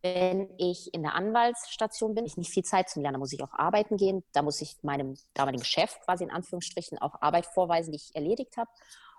wenn 0.03 0.49
ich 0.57 0.93
in 0.93 1.01
der 1.01 1.15
Anwaltsstation 1.15 2.13
bin, 2.13 2.25
ich 2.25 2.35
nicht 2.37 2.51
viel 2.51 2.63
Zeit 2.63 2.89
zum 2.89 3.01
Lernen, 3.01 3.15
da 3.15 3.19
muss 3.19 3.31
ich 3.31 3.41
auch 3.41 3.53
arbeiten 3.53 3.95
gehen, 3.95 4.23
da 4.33 4.41
muss 4.41 4.61
ich 4.61 4.75
meinem 4.83 5.17
damaligen 5.33 5.63
Chef 5.63 5.97
quasi 6.01 6.25
in 6.25 6.31
Anführungsstrichen 6.31 6.97
auch 6.97 7.21
Arbeit 7.21 7.45
vorweisen, 7.45 7.91
die 7.91 7.97
ich 7.97 8.13
erledigt 8.13 8.57
habe. 8.57 8.69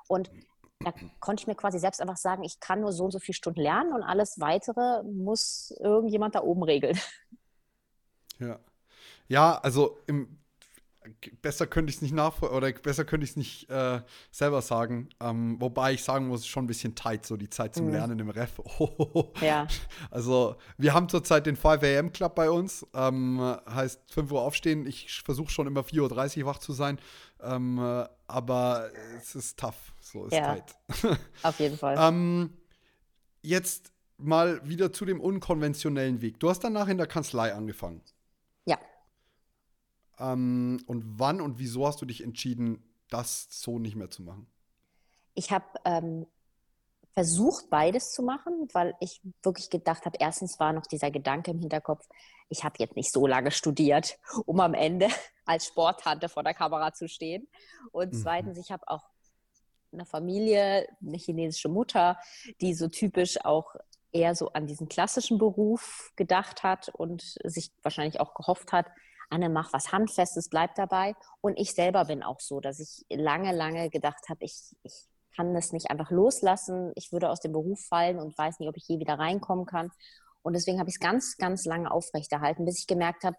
Und 0.09 0.31
da 0.81 0.93
konnte 1.21 1.43
ich 1.43 1.47
mir 1.47 1.55
quasi 1.55 1.79
selbst 1.79 2.03
einfach 2.03 2.19
sagen, 2.19 2.45
ich 2.45 2.61
kann 2.61 2.83
nur 2.83 2.93
so 2.93 3.05
und 3.05 3.13
so 3.13 3.19
viele 3.19 3.35
Stunden 3.35 3.61
lernen 3.61 3.95
und 3.95 4.03
alles 4.03 4.39
weitere 4.41 5.03
muss 5.05 5.75
irgendjemand 5.81 6.35
da 6.35 6.43
oben 6.43 6.63
regeln. 6.63 6.99
Ja. 8.39 8.59
Ja, 9.29 9.59
also 9.63 10.01
im, 10.07 10.44
besser 11.43 11.67
könnte 11.67 11.91
ich 11.91 11.97
es 11.97 12.03
nicht 12.03 12.15
nachvollziehen 12.15 12.57
oder 12.57 12.73
besser 12.73 13.05
könnte 13.05 13.25
ich 13.25 13.31
es 13.31 13.37
nicht 13.37 13.71
äh, 13.71 14.01
selber 14.31 14.63
sagen. 14.63 15.09
Ähm, 15.21 15.61
wobei 15.61 15.93
ich 15.93 16.03
sagen 16.03 16.29
muss, 16.29 16.47
schon 16.47 16.65
ein 16.65 16.67
bisschen 16.67 16.95
tight, 16.95 17.27
so 17.27 17.37
die 17.37 17.51
Zeit 17.51 17.75
zum 17.75 17.87
mhm. 17.87 17.93
Lernen 17.93 18.19
im 18.19 18.31
Ref. 18.31 18.59
Oh, 18.79 19.33
ja. 19.41 19.67
Also, 20.11 20.57
wir 20.79 20.95
haben 20.95 21.09
zurzeit 21.09 21.47
den 21.47 21.57
5 21.57 21.83
AM 21.83 22.13
Club 22.13 22.35
bei 22.35 22.51
uns. 22.51 22.87
Ähm, 22.95 23.41
heißt 23.69 24.01
5 24.13 24.33
Uhr 24.33 24.43
aufstehen. 24.43 24.87
Ich 24.87 25.23
versuche 25.23 25.51
schon 25.51 25.67
immer 25.67 25.81
4.30 25.81 26.41
Uhr 26.41 26.47
wach 26.47 26.59
zu 26.59 26.73
sein. 26.73 26.99
Ähm, 27.43 27.79
äh, 27.79 28.07
aber 28.27 28.91
es 29.17 29.35
ist 29.35 29.59
tough. 29.59 29.93
So 30.01 30.27
ist 30.27 30.33
ja, 30.33 30.57
tight. 30.57 31.19
Auf 31.43 31.59
jeden 31.61 31.77
Fall. 31.77 31.97
ähm, 31.99 32.51
jetzt 33.43 33.93
mal 34.17 34.61
wieder 34.67 34.93
zu 34.93 35.05
dem 35.05 35.21
unkonventionellen 35.21 36.21
Weg. 36.23 36.41
Du 36.41 36.49
hast 36.49 36.61
danach 36.61 36.89
in 36.89 36.97
der 36.97 37.07
Kanzlei 37.07 37.53
angefangen. 37.53 38.01
Ähm, 40.19 40.83
und 40.87 41.19
wann 41.19 41.41
und 41.41 41.59
wieso 41.59 41.87
hast 41.87 42.01
du 42.01 42.07
dich 42.07 42.23
entschieden, 42.23 42.83
das 43.11 43.47
so 43.51 43.79
nicht 43.79 43.97
mehr 43.97 44.11
zu 44.11 44.23
machen? 44.23 44.47
Ich 45.35 45.51
habe 45.51 45.67
ähm, 45.85 46.27
versucht, 47.15 47.71
beides 47.71 48.13
zu 48.13 48.23
machen, 48.23 48.69
weil 48.73 48.95
ich 49.01 49.21
wirklich 49.43 49.71
gedacht 49.71 50.05
habe, 50.05 50.17
erstens 50.21 50.59
war 50.59 50.73
noch 50.73 50.87
dieser 50.87 51.11
Gedanke 51.11 51.51
im 51.51 51.61
Hinterkopf, 51.61 52.07
ich 52.49 52.63
habe 52.65 52.77
jetzt 52.79 52.97
nicht 52.97 53.13
so 53.13 53.27
lange 53.27 53.51
studiert, 53.51 54.19
um 54.47 54.61
am 54.61 54.75
Ende 54.75 55.09
als 55.47 55.67
Sporttante 55.67 56.29
vor 56.29 56.43
der 56.43 56.55
Kamera 56.55 56.93
zu 56.93 57.09
stehen. 57.09 57.49
Und 57.93 58.13
mhm. 58.13 58.19
zweitens, 58.19 58.59
ich 58.59 58.71
habe 58.71 58.87
auch 58.87 59.05
eine 59.93 60.05
Familie, 60.05 60.89
eine 61.01 61.17
chinesische 61.17 61.69
Mutter, 61.69 62.19
die 62.61 62.75
so 62.75 62.89
typisch 62.89 63.45
auch 63.45 63.77
eher 64.13 64.35
so 64.35 64.53
an 64.53 64.67
diesen 64.67 64.89
klassischen 64.89 65.39
Beruf 65.39 66.13
gedacht 66.17 66.63
hat 66.63 66.89
und 66.89 67.37
sich 67.45 67.73
wahrscheinlich 67.83 68.21
auch 68.21 68.35
gehofft 68.35 68.73
hat, 68.73 68.87
Anne, 69.31 69.49
mach 69.49 69.73
was 69.73 69.93
Handfestes, 69.93 70.49
bleib 70.49 70.75
dabei. 70.75 71.15
Und 71.41 71.59
ich 71.59 71.73
selber 71.73 72.05
bin 72.05 72.23
auch 72.23 72.41
so, 72.41 72.61
dass 72.61 72.81
ich 72.81 73.05
lange, 73.09 73.53
lange 73.53 73.91
gedacht 73.91 74.29
habe, 74.29 74.45
ich, 74.45 74.77
ich 74.83 75.07
kann 75.35 75.55
das 75.55 75.73
nicht 75.73 75.91
einfach 75.91 76.11
loslassen. 76.11 76.93
Ich 76.95 77.13
würde 77.13 77.31
aus 77.31 77.41
dem 77.41 77.53
Beruf 77.53 77.81
fallen 77.87 78.19
und 78.19 78.37
weiß 78.37 78.61
nicht, 78.61 78.69
ob 78.69 78.77
ich 78.77 78.87
je 78.87 78.99
wieder 78.99 79.19
reinkommen 79.19 79.67
kann. 79.67 79.91
Und 80.43 80.55
deswegen 80.55 80.79
habe 80.79 80.89
ich 80.89 80.97
es 80.97 81.01
ganz, 81.01 81.37
ganz 81.37 81.65
lange 81.65 81.91
aufrechterhalten, 81.91 82.65
bis 82.65 82.79
ich 82.79 82.87
gemerkt 82.87 83.25
habe, 83.25 83.37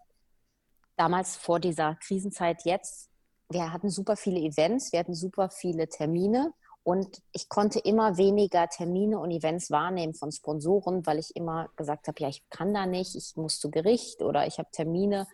damals 0.96 1.36
vor 1.36 1.60
dieser 1.60 1.94
Krisenzeit 1.96 2.64
jetzt, 2.64 3.10
wir 3.48 3.72
hatten 3.72 3.90
super 3.90 4.16
viele 4.16 4.40
Events, 4.40 4.92
wir 4.92 4.98
hatten 4.98 5.14
super 5.14 5.50
viele 5.50 5.88
Termine 5.88 6.52
und 6.82 7.22
ich 7.32 7.48
konnte 7.48 7.78
immer 7.78 8.16
weniger 8.16 8.68
Termine 8.68 9.18
und 9.18 9.30
Events 9.30 9.70
wahrnehmen 9.70 10.14
von 10.14 10.32
Sponsoren, 10.32 11.06
weil 11.06 11.18
ich 11.18 11.34
immer 11.36 11.68
gesagt 11.76 12.08
habe, 12.08 12.20
ja, 12.20 12.28
ich 12.28 12.48
kann 12.48 12.74
da 12.74 12.86
nicht, 12.86 13.14
ich 13.14 13.36
muss 13.36 13.60
zu 13.60 13.70
Gericht 13.70 14.22
oder 14.22 14.46
ich 14.46 14.58
habe 14.58 14.68
Termine. 14.72 15.26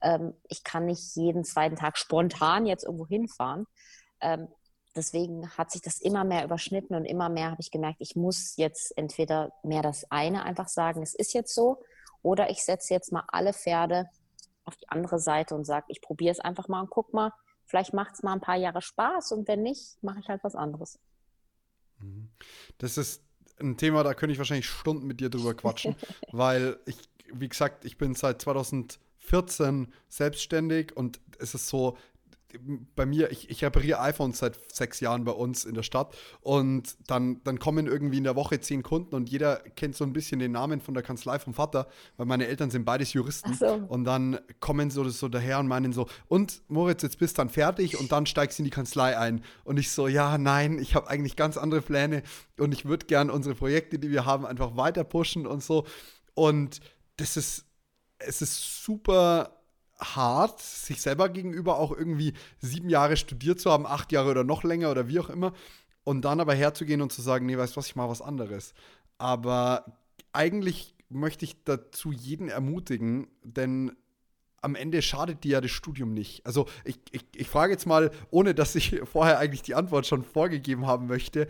Ähm, 0.00 0.34
ich 0.48 0.64
kann 0.64 0.86
nicht 0.86 1.16
jeden 1.16 1.44
zweiten 1.44 1.76
Tag 1.76 1.98
spontan 1.98 2.66
jetzt 2.66 2.84
irgendwo 2.84 3.06
hinfahren. 3.06 3.66
Ähm, 4.20 4.48
deswegen 4.94 5.50
hat 5.56 5.70
sich 5.70 5.82
das 5.82 6.00
immer 6.00 6.24
mehr 6.24 6.44
überschnitten 6.44 6.96
und 6.96 7.04
immer 7.04 7.28
mehr 7.28 7.50
habe 7.50 7.60
ich 7.60 7.70
gemerkt, 7.70 8.00
ich 8.00 8.16
muss 8.16 8.56
jetzt 8.56 8.96
entweder 8.96 9.52
mehr 9.62 9.82
das 9.82 10.10
eine 10.10 10.44
einfach 10.44 10.68
sagen, 10.68 11.02
es 11.02 11.14
ist 11.14 11.34
jetzt 11.34 11.54
so, 11.54 11.82
oder 12.22 12.50
ich 12.50 12.64
setze 12.64 12.94
jetzt 12.94 13.12
mal 13.12 13.24
alle 13.28 13.52
Pferde 13.52 14.08
auf 14.64 14.76
die 14.76 14.88
andere 14.88 15.18
Seite 15.18 15.54
und 15.54 15.64
sage, 15.64 15.86
ich 15.88 16.00
probiere 16.00 16.32
es 16.32 16.40
einfach 16.40 16.68
mal 16.68 16.80
und 16.80 16.90
guck 16.90 17.12
mal, 17.12 17.30
Vielleicht 17.66 17.92
macht 17.92 18.14
es 18.14 18.22
mal 18.22 18.32
ein 18.32 18.40
paar 18.40 18.56
Jahre 18.56 18.80
Spaß 18.80 19.32
und 19.32 19.48
wenn 19.48 19.62
nicht, 19.62 20.02
mache 20.02 20.20
ich 20.20 20.28
halt 20.28 20.42
was 20.44 20.54
anderes. 20.54 20.98
Mhm. 21.98 22.30
Das 22.78 22.96
ist 22.96 23.22
ein 23.58 23.76
Thema, 23.76 24.04
da 24.04 24.14
könnte 24.14 24.32
ich 24.32 24.38
wahrscheinlich 24.38 24.68
Stunden 24.68 25.06
mit 25.06 25.20
dir 25.20 25.30
drüber 25.30 25.54
quatschen, 25.54 25.96
weil 26.32 26.78
ich, 26.86 26.96
wie 27.32 27.48
gesagt, 27.48 27.84
ich 27.84 27.98
bin 27.98 28.14
seit 28.14 28.40
2014 28.40 29.00
14 29.26 29.92
selbstständig 30.08 30.96
und 30.96 31.20
es 31.38 31.54
ist 31.54 31.68
so, 31.68 31.96
bei 32.94 33.06
mir, 33.06 33.30
ich, 33.30 33.50
ich 33.50 33.64
repariere 33.64 34.00
iPhones 34.00 34.38
seit 34.38 34.58
sechs 34.72 35.00
Jahren 35.00 35.24
bei 35.24 35.32
uns 35.32 35.64
in 35.64 35.74
der 35.74 35.82
Stadt 35.82 36.16
und 36.40 36.96
dann, 37.06 37.42
dann 37.44 37.58
kommen 37.58 37.86
irgendwie 37.86 38.18
in 38.18 38.24
der 38.24 38.36
Woche 38.36 38.60
zehn 38.60 38.82
Kunden 38.82 39.14
und 39.14 39.28
jeder 39.28 39.56
kennt 39.56 39.96
so 39.96 40.04
ein 40.04 40.12
bisschen 40.12 40.38
den 40.38 40.52
Namen 40.52 40.80
von 40.80 40.94
der 40.94 41.02
Kanzlei 41.02 41.38
vom 41.38 41.54
Vater, 41.54 41.88
weil 42.16 42.26
meine 42.26 42.46
Eltern 42.46 42.70
sind 42.70 42.84
beides 42.84 43.12
Juristen 43.12 43.54
so. 43.54 43.66
und 43.88 44.04
dann 44.04 44.38
kommen 44.60 44.90
so, 44.90 45.08
so 45.08 45.28
daher 45.28 45.58
und 45.58 45.68
meinen 45.68 45.92
so, 45.92 46.06
und 46.28 46.62
Moritz, 46.68 47.02
jetzt 47.02 47.18
bist 47.18 47.36
du 47.36 47.40
dann 47.40 47.50
fertig 47.50 47.98
und 47.98 48.12
dann 48.12 48.26
steigst 48.26 48.58
du 48.58 48.62
in 48.62 48.64
die 48.64 48.70
Kanzlei 48.70 49.18
ein 49.18 49.42
und 49.64 49.78
ich 49.78 49.90
so, 49.90 50.08
ja, 50.08 50.38
nein, 50.38 50.78
ich 50.78 50.94
habe 50.94 51.08
eigentlich 51.08 51.36
ganz 51.36 51.56
andere 51.56 51.82
Pläne 51.82 52.22
und 52.58 52.72
ich 52.72 52.84
würde 52.84 53.06
gern 53.06 53.30
unsere 53.30 53.54
Projekte, 53.54 53.98
die 53.98 54.10
wir 54.10 54.24
haben, 54.24 54.46
einfach 54.46 54.76
weiter 54.76 55.04
pushen 55.04 55.46
und 55.46 55.62
so 55.62 55.84
und 56.34 56.80
das 57.16 57.36
ist, 57.36 57.64
es 58.18 58.42
ist 58.42 58.84
super 58.84 59.52
hart, 59.98 60.60
sich 60.60 61.00
selber 61.00 61.28
gegenüber 61.28 61.78
auch 61.78 61.92
irgendwie 61.92 62.34
sieben 62.60 62.90
Jahre 62.90 63.16
studiert 63.16 63.60
zu 63.60 63.70
haben, 63.70 63.86
acht 63.86 64.12
Jahre 64.12 64.30
oder 64.30 64.44
noch 64.44 64.62
länger 64.62 64.90
oder 64.90 65.08
wie 65.08 65.20
auch 65.20 65.30
immer. 65.30 65.52
Und 66.04 66.24
dann 66.24 66.40
aber 66.40 66.54
herzugehen 66.54 67.02
und 67.02 67.12
zu 67.12 67.22
sagen, 67.22 67.46
nee, 67.46 67.58
weißt 67.58 67.74
du 67.74 67.78
was, 67.78 67.88
ich 67.88 67.96
mache 67.96 68.10
was 68.10 68.22
anderes. 68.22 68.74
Aber 69.18 69.98
eigentlich 70.32 70.94
möchte 71.08 71.44
ich 71.44 71.64
dazu 71.64 72.12
jeden 72.12 72.48
ermutigen, 72.48 73.28
denn 73.42 73.92
am 74.60 74.74
Ende 74.74 75.00
schadet 75.02 75.44
dir 75.44 75.52
ja 75.52 75.60
das 75.60 75.70
Studium 75.70 76.12
nicht. 76.12 76.44
Also 76.44 76.66
ich, 76.84 76.98
ich, 77.12 77.24
ich 77.34 77.48
frage 77.48 77.72
jetzt 77.72 77.86
mal, 77.86 78.10
ohne 78.30 78.54
dass 78.54 78.74
ich 78.74 79.00
vorher 79.04 79.38
eigentlich 79.38 79.62
die 79.62 79.74
Antwort 79.74 80.06
schon 80.06 80.24
vorgegeben 80.24 80.86
haben 80.86 81.06
möchte, 81.06 81.48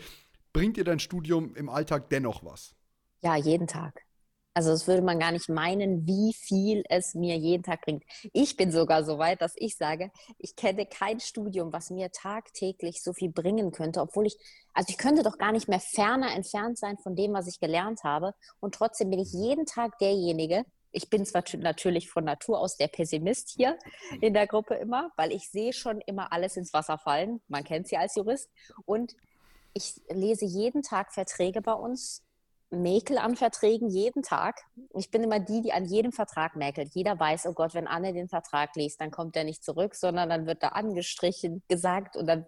bringt 0.53 0.77
dir 0.77 0.85
dein 0.85 1.01
Studium 1.01 1.55
im 1.55 1.69
Alltag 1.69 2.09
dennoch 2.11 2.45
was? 2.45 2.75
Ja, 3.23 3.37
jeden 3.37 3.67
Tag. 3.67 4.06
Also 4.57 4.71
das 4.71 4.87
würde 4.87 5.03
man 5.03 5.19
gar 5.19 5.33
nicht 5.33 5.51
meinen, 5.51 6.07
wie 6.07 6.33
viel 6.33 6.83
es 6.89 7.15
mir 7.15 7.37
jeden 7.37 7.63
Tag 7.63 7.83
bringt. 7.83 8.05
Ich 8.33 8.57
bin 8.57 8.73
sogar 8.73 9.05
so 9.05 9.19
weit, 9.19 9.43
dass 9.43 9.53
ich 9.57 9.77
sage, 9.77 10.11
ich 10.39 10.57
kenne 10.57 10.87
kein 10.87 11.21
Studium, 11.21 11.75
was 11.75 11.91
mir 11.91 12.11
tagtäglich 12.11 13.03
so 13.03 13.13
viel 13.13 13.29
bringen 13.29 13.71
könnte, 13.71 14.01
obwohl 14.01 14.25
ich, 14.25 14.39
also 14.73 14.89
ich 14.89 14.97
könnte 14.97 15.23
doch 15.23 15.37
gar 15.37 15.53
nicht 15.53 15.69
mehr 15.69 15.79
ferner 15.79 16.35
entfernt 16.35 16.79
sein 16.79 16.97
von 16.97 17.15
dem, 17.15 17.35
was 17.35 17.49
ich 17.49 17.61
gelernt 17.61 18.03
habe. 18.03 18.33
Und 18.59 18.75
trotzdem 18.75 19.11
bin 19.11 19.19
ich 19.19 19.31
jeden 19.31 19.67
Tag 19.67 19.99
derjenige, 19.99 20.65
ich 20.91 21.11
bin 21.11 21.27
zwar 21.27 21.45
natürlich 21.59 22.09
von 22.09 22.25
Natur 22.25 22.59
aus 22.59 22.79
der 22.79 22.89
Pessimist 22.89 23.51
hier 23.55 23.79
in 24.23 24.33
der 24.33 24.47
Gruppe 24.47 24.77
immer, 24.77 25.11
weil 25.19 25.33
ich 25.33 25.51
sehe 25.51 25.75
schon 25.75 26.01
immer 26.01 26.33
alles 26.33 26.57
ins 26.57 26.73
Wasser 26.73 26.97
fallen. 26.97 27.43
Man 27.49 27.63
kennt 27.63 27.89
sie 27.89 27.99
als 27.99 28.15
Jurist. 28.15 28.49
Und 28.87 29.17
ich 29.75 30.01
lese 30.09 30.47
jeden 30.47 30.81
Tag 30.81 31.13
Verträge 31.13 31.61
bei 31.61 31.75
uns 31.75 32.23
mäkel 32.71 33.19
an 33.19 33.37
Verträgen 33.37 33.89
jeden 33.89 34.23
Tag. 34.23 34.61
Ich 34.95 35.11
bin 35.11 35.23
immer 35.23 35.39
die, 35.39 35.63
die 35.63 35.73
an 35.73 35.85
jedem 35.85 36.13
Vertrag 36.13 36.57
mäkelt. 36.57 36.95
Jeder 36.95 37.19
weiß, 37.19 37.47
oh 37.47 37.53
Gott, 37.53 37.75
wenn 37.75 37.87
Anne 37.87 38.13
den 38.13 38.29
Vertrag 38.29 38.75
liest, 38.75 39.01
dann 39.01 39.11
kommt 39.11 39.37
er 39.37 39.45
nicht 39.45 39.65
zurück, 39.65 39.95
sondern 39.95 40.29
dann 40.29 40.47
wird 40.47 40.63
da 40.63 40.69
angestrichen, 40.69 41.63
gesagt 41.69 42.17
und 42.17 42.27
dann 42.27 42.47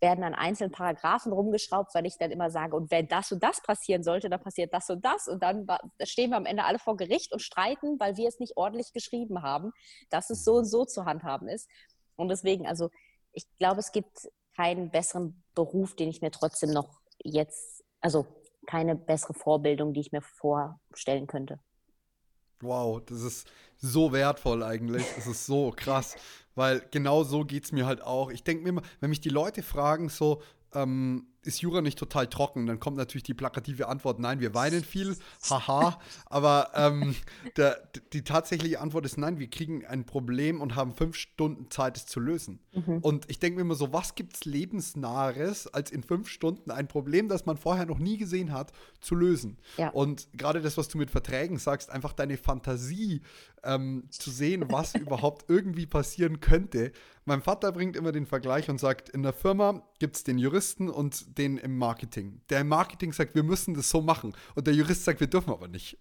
werden 0.00 0.22
an 0.22 0.34
einzelnen 0.34 0.70
Paragraphen 0.70 1.32
rumgeschraubt, 1.32 1.94
weil 1.94 2.06
ich 2.06 2.16
dann 2.18 2.30
immer 2.30 2.50
sage, 2.50 2.76
und 2.76 2.90
wenn 2.90 3.08
das 3.08 3.32
und 3.32 3.42
das 3.42 3.60
passieren 3.62 4.02
sollte, 4.04 4.30
dann 4.30 4.40
passiert 4.40 4.72
das 4.72 4.88
und 4.90 5.04
das. 5.04 5.26
Und 5.26 5.42
dann 5.42 5.66
stehen 6.04 6.30
wir 6.30 6.36
am 6.36 6.46
Ende 6.46 6.64
alle 6.64 6.78
vor 6.78 6.96
Gericht 6.96 7.32
und 7.32 7.42
streiten, 7.42 7.98
weil 7.98 8.16
wir 8.16 8.28
es 8.28 8.38
nicht 8.38 8.56
ordentlich 8.56 8.92
geschrieben 8.92 9.42
haben, 9.42 9.72
dass 10.08 10.30
es 10.30 10.44
so 10.44 10.54
und 10.54 10.66
so 10.66 10.84
zu 10.84 11.04
handhaben 11.04 11.48
ist. 11.48 11.68
Und 12.16 12.28
deswegen, 12.28 12.66
also 12.66 12.90
ich 13.32 13.44
glaube, 13.58 13.80
es 13.80 13.90
gibt 13.92 14.28
keinen 14.56 14.90
besseren 14.90 15.42
Beruf, 15.54 15.96
den 15.96 16.08
ich 16.08 16.20
mir 16.20 16.30
trotzdem 16.30 16.70
noch 16.70 17.00
jetzt, 17.22 17.84
also 18.00 18.26
keine 18.68 18.94
bessere 18.94 19.32
Vorbildung, 19.32 19.94
die 19.94 20.00
ich 20.00 20.12
mir 20.12 20.20
vorstellen 20.20 21.26
könnte. 21.26 21.58
Wow, 22.60 23.00
das 23.06 23.22
ist 23.22 23.50
so 23.78 24.12
wertvoll 24.12 24.62
eigentlich. 24.62 25.04
Das 25.16 25.26
ist 25.26 25.46
so 25.46 25.72
krass, 25.74 26.16
weil 26.54 26.82
genau 26.90 27.24
so 27.24 27.44
geht 27.44 27.64
es 27.64 27.72
mir 27.72 27.86
halt 27.86 28.02
auch. 28.02 28.30
Ich 28.30 28.44
denke 28.44 28.64
mir 28.64 28.68
immer, 28.68 28.82
wenn 29.00 29.08
mich 29.08 29.22
die 29.22 29.30
Leute 29.30 29.62
fragen, 29.62 30.10
so, 30.10 30.42
ähm, 30.74 31.28
ist 31.48 31.62
Jura 31.62 31.80
nicht 31.80 31.98
total 31.98 32.26
trocken? 32.26 32.66
Dann 32.66 32.78
kommt 32.78 32.98
natürlich 32.98 33.22
die 33.22 33.34
plakative 33.34 33.88
Antwort, 33.88 34.20
nein, 34.20 34.38
wir 34.38 34.54
weinen 34.54 34.84
viel, 34.84 35.16
haha. 35.50 35.98
Aber 36.26 36.70
ähm, 36.74 37.16
der, 37.56 37.88
die 38.12 38.22
tatsächliche 38.22 38.80
Antwort 38.80 39.06
ist 39.06 39.16
nein, 39.16 39.38
wir 39.38 39.48
kriegen 39.48 39.84
ein 39.86 40.04
Problem 40.04 40.60
und 40.60 40.76
haben 40.76 40.92
fünf 40.92 41.16
Stunden 41.16 41.70
Zeit, 41.70 41.96
es 41.96 42.06
zu 42.06 42.20
lösen. 42.20 42.60
Mhm. 42.74 42.98
Und 42.98 43.30
ich 43.30 43.38
denke 43.38 43.56
mir 43.56 43.62
immer 43.62 43.74
so, 43.74 43.92
was 43.92 44.14
gibt 44.14 44.36
es 44.36 44.44
lebensnahes, 44.44 45.66
als 45.68 45.90
in 45.90 46.02
fünf 46.02 46.28
Stunden 46.28 46.70
ein 46.70 46.86
Problem, 46.86 47.28
das 47.28 47.46
man 47.46 47.56
vorher 47.56 47.86
noch 47.86 47.98
nie 47.98 48.18
gesehen 48.18 48.52
hat, 48.52 48.72
zu 49.00 49.14
lösen? 49.14 49.56
Ja. 49.78 49.88
Und 49.88 50.28
gerade 50.34 50.60
das, 50.60 50.76
was 50.76 50.88
du 50.88 50.98
mit 50.98 51.10
Verträgen 51.10 51.56
sagst, 51.56 51.90
einfach 51.90 52.12
deine 52.12 52.36
Fantasie 52.36 53.22
ähm, 53.64 54.04
zu 54.10 54.30
sehen, 54.30 54.66
was 54.68 54.94
überhaupt 54.94 55.46
irgendwie 55.48 55.86
passieren 55.86 56.40
könnte. 56.40 56.92
Mein 57.24 57.42
Vater 57.42 57.72
bringt 57.72 57.96
immer 57.96 58.12
den 58.12 58.26
Vergleich 58.26 58.70
und 58.70 58.78
sagt, 58.78 59.08
in 59.08 59.22
der 59.22 59.32
Firma 59.32 59.82
gibt 59.98 60.16
es 60.16 60.24
den 60.24 60.38
Juristen 60.38 60.88
und 60.88 61.37
den 61.38 61.58
im 61.58 61.78
Marketing. 61.78 62.42
Der 62.50 62.60
im 62.60 62.68
Marketing 62.68 63.12
sagt, 63.12 63.34
wir 63.34 63.42
müssen 63.42 63.74
das 63.74 63.88
so 63.88 64.00
machen. 64.00 64.34
Und 64.54 64.66
der 64.66 64.74
Jurist 64.74 65.04
sagt, 65.04 65.20
wir 65.20 65.28
dürfen 65.28 65.50
aber 65.50 65.68
nicht. 65.68 65.98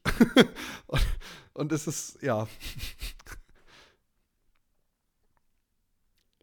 und 1.54 1.72
es 1.72 1.88
ist, 1.88 2.22
ja. 2.22 2.48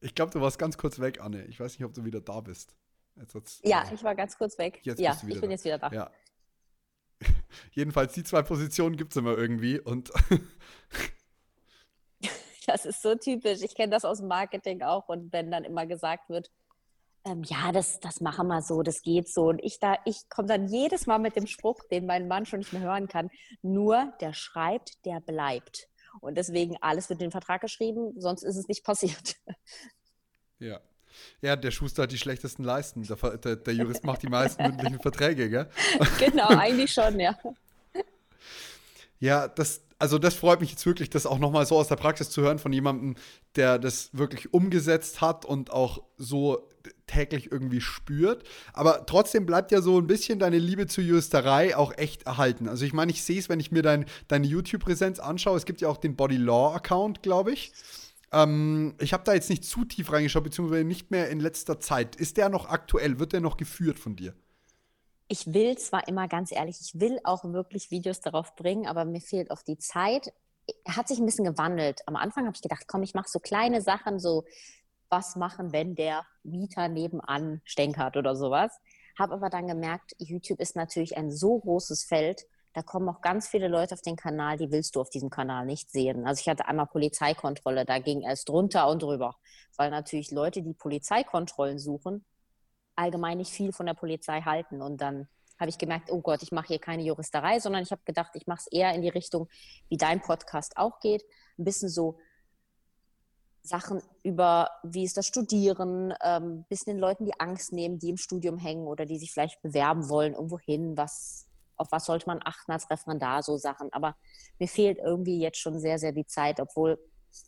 Ich 0.00 0.14
glaube, 0.14 0.32
du 0.32 0.40
warst 0.40 0.58
ganz 0.58 0.78
kurz 0.78 0.98
weg, 0.98 1.20
Anne. 1.20 1.44
Ich 1.46 1.58
weiß 1.58 1.78
nicht, 1.78 1.84
ob 1.84 1.94
du 1.94 2.04
wieder 2.04 2.20
da 2.20 2.40
bist. 2.40 2.76
ja, 3.62 3.88
äh, 3.88 3.94
ich 3.94 4.04
war 4.04 4.14
ganz 4.14 4.36
kurz 4.36 4.58
weg. 4.58 4.80
Jetzt 4.82 5.00
ja, 5.00 5.12
ich 5.12 5.20
bin 5.20 5.40
da. 5.40 5.48
jetzt 5.48 5.64
wieder 5.64 5.78
da. 5.78 5.90
Ja. 5.90 6.10
Jedenfalls, 7.72 8.12
die 8.12 8.22
zwei 8.22 8.42
Positionen 8.42 8.96
gibt 8.96 9.12
es 9.12 9.16
immer 9.16 9.36
irgendwie. 9.36 9.80
Und 9.80 10.12
das 12.66 12.84
ist 12.84 13.02
so 13.02 13.14
typisch. 13.14 13.62
Ich 13.62 13.74
kenne 13.74 13.90
das 13.90 14.04
aus 14.04 14.18
dem 14.18 14.28
Marketing 14.28 14.82
auch. 14.82 15.08
Und 15.08 15.32
wenn 15.32 15.50
dann 15.50 15.64
immer 15.64 15.86
gesagt 15.86 16.28
wird, 16.28 16.50
ähm, 17.24 17.42
ja, 17.44 17.72
das, 17.72 18.00
das 18.00 18.20
machen 18.20 18.48
wir 18.48 18.62
so, 18.62 18.82
das 18.82 19.02
geht 19.02 19.28
so. 19.28 19.48
Und 19.48 19.60
ich 19.62 19.78
da, 19.80 19.96
ich 20.04 20.28
komme 20.28 20.48
dann 20.48 20.68
jedes 20.68 21.06
Mal 21.06 21.18
mit 21.18 21.36
dem 21.36 21.46
Spruch, 21.46 21.80
den 21.90 22.06
mein 22.06 22.28
Mann 22.28 22.46
schon 22.46 22.60
nicht 22.60 22.72
mehr 22.72 22.82
hören 22.82 23.08
kann, 23.08 23.30
nur 23.62 24.12
der 24.20 24.32
schreibt, 24.32 25.04
der 25.04 25.20
bleibt. 25.20 25.88
Und 26.20 26.36
deswegen, 26.36 26.76
alles 26.80 27.08
wird 27.08 27.20
in 27.20 27.26
den 27.26 27.32
Vertrag 27.32 27.60
geschrieben, 27.60 28.12
sonst 28.16 28.42
ist 28.42 28.56
es 28.56 28.68
nicht 28.68 28.84
passiert. 28.84 29.36
Ja. 30.58 30.80
Ja, 31.40 31.56
der 31.56 31.70
Schuster 31.70 32.04
hat 32.04 32.12
die 32.12 32.18
schlechtesten 32.18 32.64
Leisten. 32.64 33.02
Der, 33.02 33.16
der, 33.38 33.56
der 33.56 33.74
Jurist 33.74 34.04
macht 34.04 34.22
die 34.22 34.28
meisten 34.28 34.62
mündlichen 34.62 35.00
Verträge, 35.00 35.48
gell? 35.48 35.68
Genau, 36.18 36.48
eigentlich 36.48 36.92
schon, 36.92 37.20
ja. 37.20 37.36
Ja, 39.20 39.48
das, 39.48 39.82
also 39.98 40.18
das 40.18 40.34
freut 40.34 40.60
mich 40.60 40.70
jetzt 40.70 40.84
wirklich, 40.86 41.10
das 41.10 41.26
auch 41.26 41.38
nochmal 41.38 41.66
so 41.66 41.76
aus 41.76 41.88
der 41.88 41.96
Praxis 41.96 42.30
zu 42.30 42.42
hören 42.42 42.58
von 42.58 42.72
jemandem, 42.72 43.14
der 43.56 43.78
das 43.78 44.10
wirklich 44.12 44.52
umgesetzt 44.52 45.20
hat 45.20 45.44
und 45.44 45.70
auch 45.70 46.02
so 46.16 46.68
täglich 47.06 47.52
irgendwie 47.52 47.80
spürt. 47.80 48.44
Aber 48.72 49.06
trotzdem 49.06 49.46
bleibt 49.46 49.72
ja 49.72 49.80
so 49.80 49.98
ein 49.98 50.06
bisschen 50.06 50.38
deine 50.38 50.58
Liebe 50.58 50.86
zur 50.86 51.04
Juristerei 51.04 51.76
auch 51.76 51.92
echt 51.96 52.24
erhalten. 52.24 52.68
Also 52.68 52.84
ich 52.84 52.92
meine, 52.92 53.12
ich 53.12 53.22
sehe 53.22 53.38
es, 53.38 53.48
wenn 53.48 53.60
ich 53.60 53.72
mir 53.72 53.82
dein, 53.82 54.06
deine 54.28 54.46
YouTube-Präsenz 54.46 55.18
anschaue. 55.18 55.56
Es 55.56 55.66
gibt 55.66 55.80
ja 55.80 55.88
auch 55.88 55.98
den 55.98 56.16
Body 56.16 56.36
Law-Account, 56.36 57.22
glaube 57.22 57.52
ich. 57.52 57.72
Ähm, 58.32 58.94
ich 58.98 59.12
habe 59.12 59.24
da 59.24 59.34
jetzt 59.34 59.50
nicht 59.50 59.64
zu 59.64 59.84
tief 59.84 60.12
reingeschaut, 60.12 60.44
beziehungsweise 60.44 60.84
nicht 60.84 61.10
mehr 61.10 61.28
in 61.30 61.40
letzter 61.40 61.78
Zeit. 61.80 62.16
Ist 62.16 62.36
der 62.36 62.48
noch 62.48 62.68
aktuell? 62.68 63.18
Wird 63.18 63.32
der 63.32 63.40
noch 63.40 63.56
geführt 63.56 63.98
von 63.98 64.16
dir? 64.16 64.34
Ich 65.28 65.52
will 65.52 65.78
zwar 65.78 66.06
immer 66.08 66.28
ganz 66.28 66.52
ehrlich, 66.52 66.76
ich 66.80 67.00
will 67.00 67.18
auch 67.24 67.44
wirklich 67.44 67.90
Videos 67.90 68.20
darauf 68.20 68.56
bringen, 68.56 68.86
aber 68.86 69.04
mir 69.04 69.20
fehlt 69.20 69.50
oft 69.50 69.66
die 69.66 69.78
Zeit. 69.78 70.32
Hat 70.86 71.08
sich 71.08 71.18
ein 71.18 71.26
bisschen 71.26 71.44
gewandelt. 71.44 72.02
Am 72.06 72.16
Anfang 72.16 72.44
habe 72.46 72.54
ich 72.56 72.62
gedacht, 72.62 72.84
komm, 72.86 73.02
ich 73.02 73.14
mache 73.14 73.28
so 73.28 73.38
kleine 73.38 73.80
Sachen, 73.80 74.18
so 74.18 74.44
was 75.14 75.36
machen, 75.36 75.72
wenn 75.72 75.94
der 75.94 76.26
Mieter 76.42 76.88
nebenan 76.88 77.60
stänkert 77.64 78.16
oder 78.16 78.34
sowas. 78.34 78.72
Habe 79.16 79.34
aber 79.34 79.48
dann 79.48 79.68
gemerkt, 79.68 80.12
YouTube 80.18 80.58
ist 80.58 80.74
natürlich 80.74 81.16
ein 81.16 81.30
so 81.30 81.60
großes 81.60 82.02
Feld, 82.02 82.46
da 82.72 82.82
kommen 82.82 83.08
auch 83.08 83.20
ganz 83.20 83.46
viele 83.46 83.68
Leute 83.68 83.94
auf 83.94 84.02
den 84.02 84.16
Kanal, 84.16 84.56
die 84.56 84.72
willst 84.72 84.96
du 84.96 85.00
auf 85.00 85.08
diesem 85.08 85.30
Kanal 85.30 85.64
nicht 85.66 85.92
sehen. 85.92 86.26
Also 86.26 86.40
ich 86.40 86.48
hatte 86.48 86.66
einmal 86.66 86.86
Polizeikontrolle, 86.86 87.84
da 87.84 88.00
ging 88.00 88.26
es 88.26 88.44
drunter 88.44 88.88
und 88.88 89.00
drüber, 89.00 89.36
weil 89.76 89.90
natürlich 89.90 90.32
Leute, 90.32 90.60
die 90.60 90.74
Polizeikontrollen 90.74 91.78
suchen, 91.78 92.24
allgemein 92.96 93.38
nicht 93.38 93.52
viel 93.52 93.72
von 93.72 93.86
der 93.86 93.94
Polizei 93.94 94.40
halten. 94.40 94.82
Und 94.82 95.00
dann 95.00 95.28
habe 95.60 95.70
ich 95.70 95.78
gemerkt, 95.78 96.10
oh 96.10 96.20
Gott, 96.20 96.42
ich 96.42 96.50
mache 96.50 96.66
hier 96.66 96.80
keine 96.80 97.04
Juristerei, 97.04 97.60
sondern 97.60 97.84
ich 97.84 97.92
habe 97.92 98.02
gedacht, 98.04 98.32
ich 98.34 98.48
mache 98.48 98.62
es 98.66 98.72
eher 98.72 98.92
in 98.92 99.02
die 99.02 99.08
Richtung, 99.08 99.48
wie 99.88 99.96
dein 99.96 100.20
Podcast 100.20 100.76
auch 100.76 100.98
geht, 100.98 101.22
ein 101.56 101.64
bisschen 101.64 101.88
so 101.88 102.18
Sachen 103.64 104.02
über, 104.22 104.68
wie 104.82 105.04
ist 105.04 105.16
das 105.16 105.26
Studieren, 105.26 106.12
ähm, 106.22 106.64
bisschen 106.68 106.92
den 106.92 107.00
Leuten 107.00 107.24
die 107.24 107.40
Angst 107.40 107.72
nehmen, 107.72 107.98
die 107.98 108.10
im 108.10 108.18
Studium 108.18 108.58
hängen 108.58 108.86
oder 108.86 109.06
die 109.06 109.18
sich 109.18 109.32
vielleicht 109.32 109.62
bewerben 109.62 110.10
wollen, 110.10 110.34
irgendwo 110.34 110.58
hin, 110.58 110.98
was, 110.98 111.46
auf 111.76 111.90
was 111.90 112.04
sollte 112.04 112.26
man 112.26 112.40
achten 112.44 112.72
als 112.72 112.90
Referendar, 112.90 113.42
so 113.42 113.56
Sachen. 113.56 113.90
Aber 113.94 114.16
mir 114.58 114.68
fehlt 114.68 114.98
irgendwie 114.98 115.40
jetzt 115.40 115.58
schon 115.58 115.80
sehr, 115.80 115.98
sehr 115.98 116.12
die 116.12 116.26
Zeit, 116.26 116.60
obwohl 116.60 116.98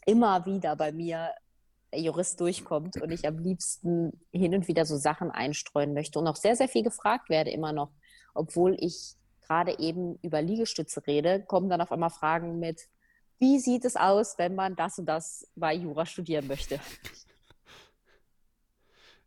immer 0.06 0.46
wieder 0.46 0.74
bei 0.74 0.90
mir 0.90 1.32
der 1.92 2.00
Jurist 2.00 2.40
durchkommt 2.40 3.00
und 3.00 3.10
ich 3.10 3.28
am 3.28 3.38
liebsten 3.38 4.18
hin 4.32 4.54
und 4.54 4.68
wieder 4.68 4.86
so 4.86 4.96
Sachen 4.96 5.30
einstreuen 5.30 5.92
möchte 5.92 6.18
und 6.18 6.26
auch 6.26 6.36
sehr, 6.36 6.56
sehr 6.56 6.68
viel 6.68 6.82
gefragt 6.82 7.28
werde 7.28 7.50
immer 7.50 7.74
noch, 7.74 7.90
obwohl 8.34 8.74
ich 8.80 9.16
gerade 9.42 9.78
eben 9.78 10.18
über 10.22 10.40
Liegestütze 10.40 11.06
rede, 11.06 11.44
kommen 11.44 11.68
dann 11.68 11.82
auf 11.82 11.92
einmal 11.92 12.10
Fragen 12.10 12.58
mit, 12.58 12.88
wie 13.38 13.58
sieht 13.58 13.84
es 13.84 13.96
aus, 13.96 14.38
wenn 14.38 14.54
man 14.54 14.76
das 14.76 14.98
und 14.98 15.06
das 15.06 15.46
bei 15.56 15.74
Jura 15.74 16.06
studieren 16.06 16.46
möchte? 16.46 16.80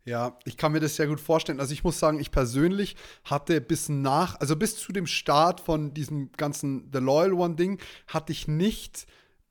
Ja, 0.05 0.39
ich 0.43 0.57
kann 0.57 0.71
mir 0.71 0.79
das 0.79 0.95
sehr 0.95 1.05
gut 1.05 1.19
vorstellen. 1.19 1.59
Also 1.59 1.73
ich 1.73 1.83
muss 1.83 1.99
sagen, 1.99 2.19
ich 2.19 2.31
persönlich 2.31 2.95
hatte 3.25 3.61
bis 3.61 3.89
nach, 3.89 4.39
also 4.39 4.55
bis 4.55 4.75
zu 4.77 4.91
dem 4.91 5.05
Start 5.05 5.59
von 5.61 5.93
diesem 5.93 6.31
ganzen 6.31 6.89
The 6.91 6.99
Loyal 6.99 7.33
One 7.33 7.55
Ding, 7.55 7.79
hatte 8.07 8.31
ich 8.31 8.47
nicht 8.47 9.05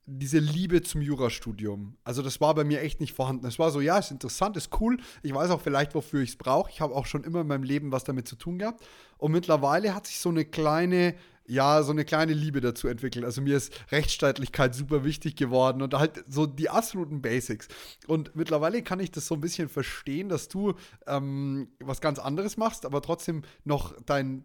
diese 0.05 0.39
Liebe 0.39 0.81
zum 0.81 1.01
Jurastudium. 1.01 1.95
Also 2.03 2.21
das 2.21 2.41
war 2.41 2.55
bei 2.55 2.63
mir 2.63 2.81
echt 2.81 2.99
nicht 2.99 3.13
vorhanden. 3.13 3.45
Es 3.45 3.59
war 3.59 3.71
so, 3.71 3.79
ja, 3.79 3.99
ist 3.99 4.11
interessant, 4.11 4.57
ist 4.57 4.81
cool. 4.81 4.97
Ich 5.21 5.33
weiß 5.33 5.51
auch 5.51 5.61
vielleicht, 5.61 5.93
wofür 5.95 6.21
ich 6.21 6.31
es 6.31 6.35
brauche. 6.35 6.69
Ich 6.71 6.81
habe 6.81 6.95
auch 6.95 7.05
schon 7.05 7.23
immer 7.23 7.41
in 7.41 7.47
meinem 7.47 7.63
Leben 7.63 7.91
was 7.91 8.03
damit 8.03 8.27
zu 8.27 8.35
tun 8.35 8.57
gehabt. 8.57 8.83
Und 9.17 9.31
mittlerweile 9.31 9.93
hat 9.93 10.07
sich 10.07 10.19
so 10.19 10.29
eine 10.29 10.45
kleine 10.45 11.15
ja, 11.49 11.81
so 11.81 11.91
eine 11.91 12.05
kleine 12.05 12.33
Liebe 12.33 12.61
dazu 12.61 12.87
entwickelt. 12.87 13.25
Also 13.25 13.41
mir 13.41 13.57
ist 13.57 13.73
Rechtsstaatlichkeit 13.91 14.75
super 14.75 15.03
wichtig 15.03 15.35
geworden 15.35 15.81
und 15.81 15.93
halt 15.95 16.23
so 16.27 16.45
die 16.45 16.69
absoluten 16.69 17.21
Basics. 17.21 17.67
Und 18.07 18.35
mittlerweile 18.35 18.83
kann 18.83 18.99
ich 18.99 19.11
das 19.11 19.25
so 19.25 19.33
ein 19.35 19.41
bisschen 19.41 19.67
verstehen, 19.67 20.29
dass 20.29 20.47
du 20.47 20.75
ähm, 21.07 21.69
was 21.79 22.01
ganz 22.01 22.19
anderes 22.19 22.57
machst, 22.57 22.85
aber 22.85 23.01
trotzdem 23.01 23.41
noch 23.63 23.99
dein, 24.05 24.43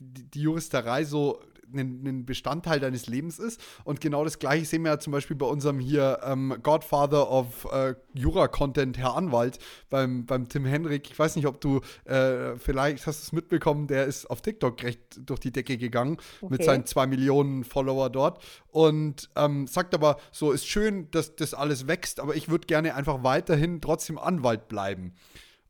die 0.00 0.40
Juristerei 0.40 1.04
so 1.04 1.38
ein, 1.72 2.02
ein, 2.06 2.26
Bestandteil 2.26 2.80
deines 2.80 3.06
Lebens 3.06 3.38
ist. 3.38 3.60
Und 3.84 4.00
genau 4.00 4.24
das 4.24 4.38
gleiche 4.38 4.64
sehen 4.64 4.82
wir 4.82 4.92
ja 4.92 4.98
zum 4.98 5.12
Beispiel 5.12 5.36
bei 5.36 5.46
unserem 5.46 5.78
hier 5.78 6.20
ähm, 6.22 6.56
Godfather 6.62 7.30
of 7.30 7.66
äh, 7.72 7.94
Jura-Content, 8.14 8.98
Herr 8.98 9.16
Anwalt, 9.16 9.58
beim, 9.90 10.26
beim 10.26 10.48
Tim 10.48 10.64
Henrik. 10.64 11.10
Ich 11.10 11.18
weiß 11.18 11.36
nicht, 11.36 11.46
ob 11.46 11.60
du 11.60 11.80
äh, 12.04 12.56
vielleicht 12.56 13.06
hast 13.06 13.22
es 13.22 13.32
mitbekommen, 13.32 13.86
der 13.86 14.06
ist 14.06 14.26
auf 14.26 14.42
TikTok 14.42 14.82
recht 14.82 15.00
durch 15.24 15.40
die 15.40 15.52
Decke 15.52 15.78
gegangen 15.78 16.18
okay. 16.40 16.52
mit 16.52 16.64
seinen 16.64 16.86
zwei 16.86 17.06
Millionen 17.06 17.64
Follower 17.64 18.10
dort. 18.10 18.42
Und 18.70 19.30
ähm, 19.36 19.66
sagt 19.66 19.94
aber, 19.94 20.18
so 20.30 20.52
ist 20.52 20.66
schön, 20.66 21.10
dass 21.10 21.36
das 21.36 21.54
alles 21.54 21.86
wächst, 21.86 22.20
aber 22.20 22.36
ich 22.36 22.48
würde 22.48 22.66
gerne 22.66 22.94
einfach 22.94 23.22
weiterhin 23.22 23.80
trotzdem 23.80 24.18
Anwalt 24.18 24.68
bleiben. 24.68 25.14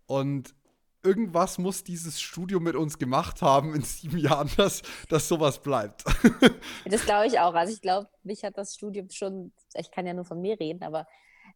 Und 0.06 0.54
irgendwas 1.02 1.58
muss 1.58 1.84
dieses 1.84 2.20
Studio 2.20 2.60
mit 2.60 2.74
uns 2.74 2.98
gemacht 2.98 3.42
haben 3.42 3.74
in 3.74 3.82
sieben 3.82 4.18
Jahren, 4.18 4.50
dass, 4.56 4.82
dass 5.08 5.28
sowas 5.28 5.60
bleibt. 5.60 6.04
das 6.86 7.04
glaube 7.04 7.26
ich 7.26 7.38
auch. 7.38 7.54
Also 7.54 7.72
ich 7.72 7.80
glaube, 7.80 8.08
mich 8.22 8.44
hat 8.44 8.58
das 8.58 8.74
Studium 8.74 9.10
schon, 9.10 9.52
ich 9.74 9.90
kann 9.90 10.06
ja 10.06 10.14
nur 10.14 10.24
von 10.24 10.40
mir 10.40 10.58
reden, 10.58 10.82
aber 10.82 11.06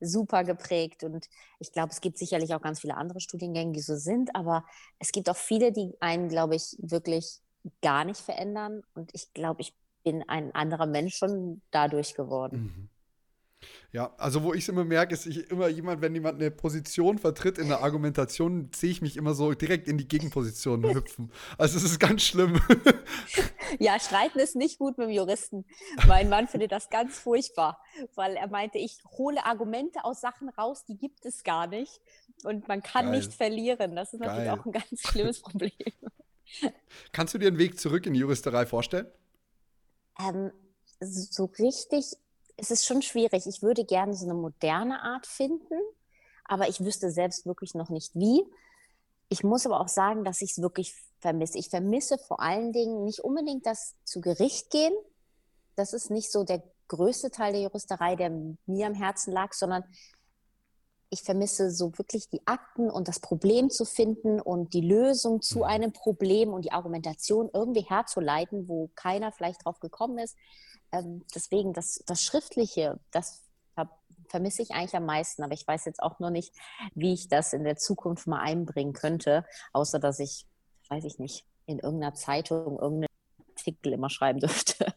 super 0.01 0.45
geprägt. 0.45 1.05
Und 1.05 1.29
ich 1.59 1.73
glaube, 1.73 1.91
es 1.91 2.01
gibt 2.01 2.19
sicherlich 2.19 2.55
auch 2.55 2.61
ganz 2.61 2.81
viele 2.81 2.97
andere 2.97 3.21
Studiengänge, 3.21 3.73
die 3.73 3.81
so 3.81 3.97
sind, 3.97 4.35
aber 4.35 4.65
es 4.99 5.13
gibt 5.13 5.29
auch 5.29 5.37
viele, 5.37 5.73
die 5.73 5.95
einen, 6.01 6.29
glaube 6.29 6.57
ich, 6.57 6.77
wirklich 6.79 7.41
gar 7.81 8.05
nicht 8.05 8.21
verändern. 8.21 8.83
Und 8.95 9.11
ich 9.15 9.33
glaube, 9.33 9.61
ich 9.63 9.75
bin 10.05 10.23
ein 10.29 10.55
anderer 10.55 10.87
Mensch 10.87 11.17
schon 11.17 11.63
dadurch 11.71 12.15
geworden. 12.15 12.63
Mhm. 12.63 12.89
Ja, 13.93 14.15
also 14.17 14.43
wo 14.43 14.55
ich 14.55 14.63
es 14.63 14.69
immer 14.69 14.85
merke, 14.85 15.15
ist 15.15 15.27
ich 15.27 15.51
immer 15.51 15.69
jemand, 15.69 16.01
wenn 16.01 16.15
jemand 16.15 16.41
eine 16.41 16.51
Position 16.51 17.19
vertritt 17.19 17.59
in 17.59 17.69
der 17.69 17.81
Argumentation, 17.83 18.71
sehe 18.75 18.91
ich 18.91 19.03
mich 19.03 19.17
immer 19.17 19.35
so 19.35 19.53
direkt 19.53 19.89
in 19.89 19.99
die 19.99 20.09
Gegenposition 20.09 20.83
hüpfen. 20.95 21.31
Also 21.59 21.77
es 21.77 21.85
ist 21.85 21.99
ganz 21.99 22.23
schlimm. 22.23 22.61
Ja, 23.79 23.99
streiten 23.99 24.39
ist 24.39 24.55
nicht 24.55 24.79
gut 24.79 24.99
mit 24.99 25.09
dem 25.09 25.15
Juristen. 25.15 25.65
Mein 26.07 26.29
Mann 26.29 26.47
findet 26.47 26.73
das 26.73 26.91
ganz 26.91 27.19
furchtbar, 27.19 27.81
weil 28.15 28.37
er 28.37 28.49
meinte, 28.49 28.77
ich 28.77 28.99
hole 29.17 29.45
Argumente 29.47 30.05
aus 30.05 30.21
Sachen 30.21 30.51
raus, 30.51 30.85
die 30.85 30.99
gibt 30.99 31.25
es 31.25 31.43
gar 31.43 31.67
nicht. 31.67 32.03
Und 32.45 32.69
man 32.69 32.83
kann 32.83 33.07
Geil. 33.07 33.17
nicht 33.17 33.33
verlieren. 33.33 33.97
Das 33.97 34.13
ist 34.13 34.21
Geil. 34.21 34.29
natürlich 34.29 34.51
auch 34.51 34.67
ein 34.67 34.73
ganz 34.73 35.01
schlimmes 35.01 35.41
Problem. 35.43 35.73
Kannst 37.13 37.35
du 37.35 37.39
dir 37.39 37.49
einen 37.49 37.59
Weg 37.59 37.79
zurück 37.79 38.07
in 38.07 38.15
die 38.15 38.21
Juristerei 38.21 38.67
vorstellen? 38.67 39.07
Ähm, 40.19 40.53
so 41.01 41.47
richtig 41.59 42.13
es 42.63 42.71
ist 42.71 42.87
schon 42.87 43.03
schwierig. 43.03 43.47
Ich 43.47 43.61
würde 43.61 43.85
gerne 43.85 44.15
so 44.15 44.25
eine 44.25 44.35
moderne 44.35 45.03
Art 45.03 45.27
finden, 45.27 45.75
aber 46.45 46.69
ich 46.69 46.81
wüsste 46.81 47.11
selbst 47.11 47.45
wirklich 47.45 47.75
noch 47.75 47.91
nicht 47.91 48.15
wie. 48.15 48.45
Ich 49.29 49.43
muss 49.43 49.67
aber 49.67 49.81
auch 49.81 49.89
sagen, 49.89 50.25
dass 50.25 50.43
ich 50.43 50.53
es 50.53 50.63
wirklich 50.63 50.95
vermisse. 51.19 51.59
Ich 51.59 51.71
vermisse 51.71 52.19
vor 52.19 52.41
allen 52.41 52.73
Dingen 52.73 53.05
nicht 53.05 53.21
unbedingt 53.21 53.67
das 53.67 53.97
zu 54.05 54.21
Gericht 54.21 54.71
gehen. 54.71 54.93
Das 55.75 55.93
ist 55.93 56.11
nicht 56.11 56.31
so 56.31 56.45
der 56.45 56.63
größte 56.87 57.33
Teil 57.33 57.53
der 57.53 57.63
Juristerei, 57.63 58.15
der 58.15 58.31
mir 58.31 58.87
am 58.87 58.95
Herzen 58.95 59.33
lag, 59.33 59.55
sondern 59.55 59.83
ich 61.11 61.23
vermisse 61.23 61.71
so 61.71 61.99
wirklich 61.99 62.29
die 62.29 62.47
Akten 62.47 62.91
und 62.91 63.09
das 63.09 63.19
Problem 63.19 63.71
zu 63.71 63.85
finden 63.85 64.41
und 64.41 64.73
die 64.73 64.81
Lösung 64.81 65.43
zu 65.43 65.59
mhm. 65.59 65.65
einem 65.65 65.93
Problem 65.93 66.53
und 66.53 66.65
die 66.65 66.73
Argumentation 66.73 67.51
irgendwie 67.53 67.83
herzuleiten, 67.83 68.69
wo 68.69 68.89
keiner 68.95 69.33
vielleicht 69.33 69.65
drauf 69.65 69.81
gekommen 69.81 70.19
ist 70.19 70.37
ähm, 70.93 71.25
deswegen 71.35 71.73
das, 71.73 72.03
das 72.07 72.23
Schriftliche, 72.23 73.01
das 73.11 73.43
vermisse 74.33 74.63
ich 74.63 74.71
eigentlich 74.71 74.97
am 74.97 75.05
meisten, 75.05 75.43
aber 75.43 75.53
ich 75.53 75.69
weiß 75.69 75.85
jetzt 75.85 76.03
auch 76.03 76.19
noch 76.19 76.31
nicht, 76.31 76.55
wie 76.95 77.13
ich 77.13 77.29
das 77.29 77.53
in 77.53 77.65
der 77.65 77.77
Zukunft 77.77 78.27
mal 78.27 78.41
einbringen 78.41 78.95
könnte, 78.95 79.45
außer 79.75 79.99
dass 79.99 80.19
ich, 80.19 80.47
weiß 80.89 81.05
ich 81.05 81.19
nicht, 81.19 81.45
in 81.67 81.79
irgendeiner 81.79 82.15
Zeitung 82.15 82.79
irgendeinen 82.79 83.09
Artikel 83.55 83.93
immer 83.93 84.09
schreiben 84.09 84.41
dürfte. 84.41 84.95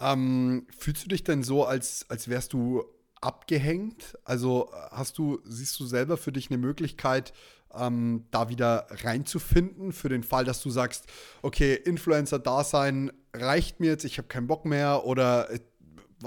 Ähm, 0.00 0.66
fühlst 0.76 1.04
du 1.04 1.08
dich 1.08 1.22
denn 1.22 1.42
so, 1.42 1.64
als, 1.64 2.06
als 2.08 2.28
wärst 2.28 2.54
du 2.54 2.84
abgehängt? 3.20 4.18
Also 4.24 4.70
hast 4.90 5.18
du, 5.18 5.40
siehst 5.44 5.78
du 5.78 5.84
selber 5.84 6.16
für 6.16 6.32
dich 6.32 6.50
eine 6.50 6.58
Möglichkeit, 6.58 7.34
ähm, 7.78 8.26
da 8.30 8.48
wieder 8.48 8.86
reinzufinden, 8.90 9.92
für 9.92 10.08
den 10.08 10.22
Fall, 10.22 10.44
dass 10.44 10.62
du 10.62 10.70
sagst, 10.70 11.06
okay, 11.42 11.74
Influencer-Dasein 11.74 13.12
reicht 13.34 13.80
mir 13.80 13.90
jetzt, 13.90 14.04
ich 14.04 14.18
habe 14.18 14.28
keinen 14.28 14.46
Bock 14.46 14.64
mehr 14.64 15.04
oder 15.04 15.50
äh, 15.50 15.60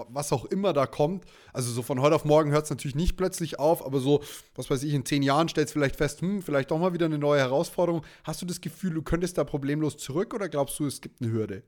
was 0.10 0.32
auch 0.32 0.46
immer 0.46 0.74
da 0.74 0.86
kommt. 0.86 1.26
Also 1.54 1.72
so 1.72 1.82
von 1.82 2.02
heute 2.02 2.16
auf 2.16 2.26
morgen 2.26 2.52
hört 2.52 2.66
es 2.66 2.70
natürlich 2.70 2.96
nicht 2.96 3.18
plötzlich 3.18 3.60
auf, 3.60 3.86
aber 3.86 4.00
so, 4.00 4.22
was 4.56 4.70
weiß 4.70 4.84
ich, 4.84 4.94
in 4.94 5.06
zehn 5.06 5.24
Jahren 5.24 5.50
stellst 5.50 5.74
du 5.74 5.80
vielleicht 5.80 5.96
fest, 5.96 6.22
hm, 6.22 6.42
vielleicht 6.42 6.72
doch 6.72 6.78
mal 6.78 6.94
wieder 6.94 7.06
eine 7.06 7.18
neue 7.18 7.40
Herausforderung. 7.40 8.04
Hast 8.24 8.42
du 8.42 8.46
das 8.46 8.62
Gefühl, 8.62 8.94
du 8.94 9.02
könntest 9.02 9.38
da 9.38 9.44
problemlos 9.44 9.98
zurück 9.98 10.34
oder 10.34 10.50
glaubst 10.50 10.80
du, 10.80 10.86
es 10.86 11.02
gibt 11.02 11.22
eine 11.22 11.32
Hürde? 11.32 11.64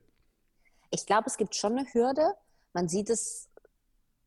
Ich 0.90 1.06
glaube, 1.06 1.24
es 1.26 1.36
gibt 1.36 1.54
schon 1.54 1.76
eine 1.76 1.86
Hürde. 1.92 2.34
Man 2.72 2.88
sieht 2.88 3.10
es 3.10 3.49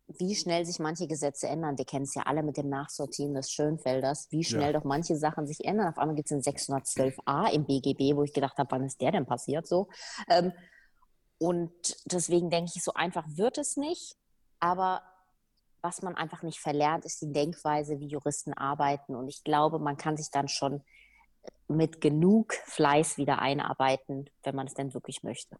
wie 0.08 0.36
schnell 0.36 0.66
sich 0.66 0.80
manche 0.80 1.08
Gesetze 1.08 1.48
ändern. 1.48 1.78
Wir 1.78 1.86
kennen 1.86 2.04
es 2.04 2.14
ja 2.14 2.24
alle 2.24 2.44
mit 2.44 2.58
dem 2.58 2.70
Nachsortieren 2.70 3.34
des 3.34 3.52
Schönfelders, 3.52 4.28
wie 4.32 4.44
schnell 4.44 4.74
ja. 4.74 4.80
doch 4.80 4.84
manche 4.84 5.16
Sachen 5.16 5.48
sich 5.48 5.64
ändern. 5.64 5.88
Auf 5.88 5.98
einmal 5.98 6.16
gibt 6.16 6.30
es 6.30 6.44
den 6.44 6.54
612a 6.54 7.52
im 7.52 7.66
BGB, 7.66 8.16
wo 8.16 8.24
ich 8.24 8.34
gedacht 8.34 8.58
habe, 8.58 8.72
wann 8.72 8.84
ist 8.84 9.02
der 9.02 9.12
denn 9.12 9.26
passiert 9.26 9.68
so? 9.68 9.88
Ähm, 10.30 10.52
und 11.38 11.72
deswegen 12.06 12.50
denke 12.50 12.72
ich, 12.76 12.84
so 12.84 12.94
einfach 12.94 13.26
wird 13.28 13.58
es 13.58 13.78
nicht. 13.78 14.18
Aber 14.60 15.02
was 15.82 16.02
man 16.02 16.16
einfach 16.16 16.44
nicht 16.44 16.60
verlernt, 16.60 17.06
ist 17.06 17.22
die 17.22 17.32
Denkweise, 17.32 18.00
wie 18.00 18.08
Juristen 18.08 18.54
arbeiten. 18.54 19.16
Und 19.16 19.28
ich 19.28 19.44
glaube, 19.44 19.80
man 19.80 19.98
kann 19.98 20.16
sich 20.16 20.32
dann 20.32 20.48
schon 20.48 20.84
mit 21.68 22.02
genug 22.02 22.54
Fleiß 22.66 23.18
wieder 23.18 23.40
einarbeiten, 23.40 24.30
wenn 24.44 24.56
man 24.56 24.68
es 24.68 24.74
denn 24.74 24.94
wirklich 24.94 25.24
möchte. 25.24 25.58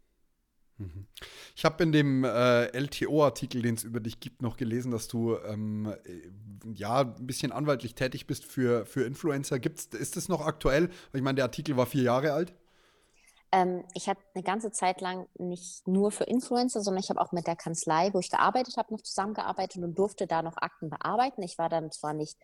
Mhm. 0.78 1.08
Ich 1.56 1.66
habe 1.66 1.84
in 1.84 1.92
dem 1.92 2.24
äh, 2.24 2.66
LTO-Artikel, 2.78 3.62
den 3.62 3.76
es 3.76 3.84
über 3.84 4.00
dich 4.00 4.20
gibt, 4.20 4.42
noch 4.42 4.58
gelesen, 4.58 4.92
dass 4.92 5.08
du 5.08 5.38
ähm, 5.38 5.94
äh, 6.06 6.30
ja 6.74 7.02
ein 7.02 7.28
bisschen 7.28 7.52
anwaltlich 7.52 7.96
tätig 7.96 8.28
bist 8.28 8.46
für, 8.46 8.86
für 8.86 9.04
Influencer. 9.04 9.60
Gibt's, 9.60 9.86
ist 9.86 10.18
das 10.18 10.30
noch 10.30 10.42
aktuell? 10.42 10.90
Ich 11.14 11.22
meine, 11.22 11.36
der 11.36 11.46
Artikel 11.46 11.78
war 11.78 11.86
vier 11.86 12.04
Jahre 12.04 12.34
alt. 12.34 12.54
Ähm, 13.52 13.84
ich 13.94 14.10
habe 14.10 14.20
eine 14.34 14.44
ganze 14.44 14.72
Zeit 14.72 15.00
lang 15.00 15.28
nicht 15.38 15.88
nur 15.88 16.12
für 16.12 16.24
Influencer, 16.24 16.82
sondern 16.82 17.04
ich 17.04 17.10
habe 17.12 17.22
auch 17.22 17.32
mit 17.32 17.46
der 17.46 17.56
Kanzlei, 17.56 18.10
wo 18.12 18.20
ich 18.20 18.32
gearbeitet 18.32 18.78
habe, 18.78 18.92
noch 18.92 19.02
zusammengearbeitet 19.02 19.84
und 19.84 19.98
durfte 19.98 20.26
da 20.26 20.42
noch 20.42 20.58
Akten 20.58 20.90
bearbeiten. 20.90 21.44
Ich 21.44 21.60
war 21.60 21.70
dann 21.70 21.92
zwar 21.92 22.14
nicht 22.14 22.36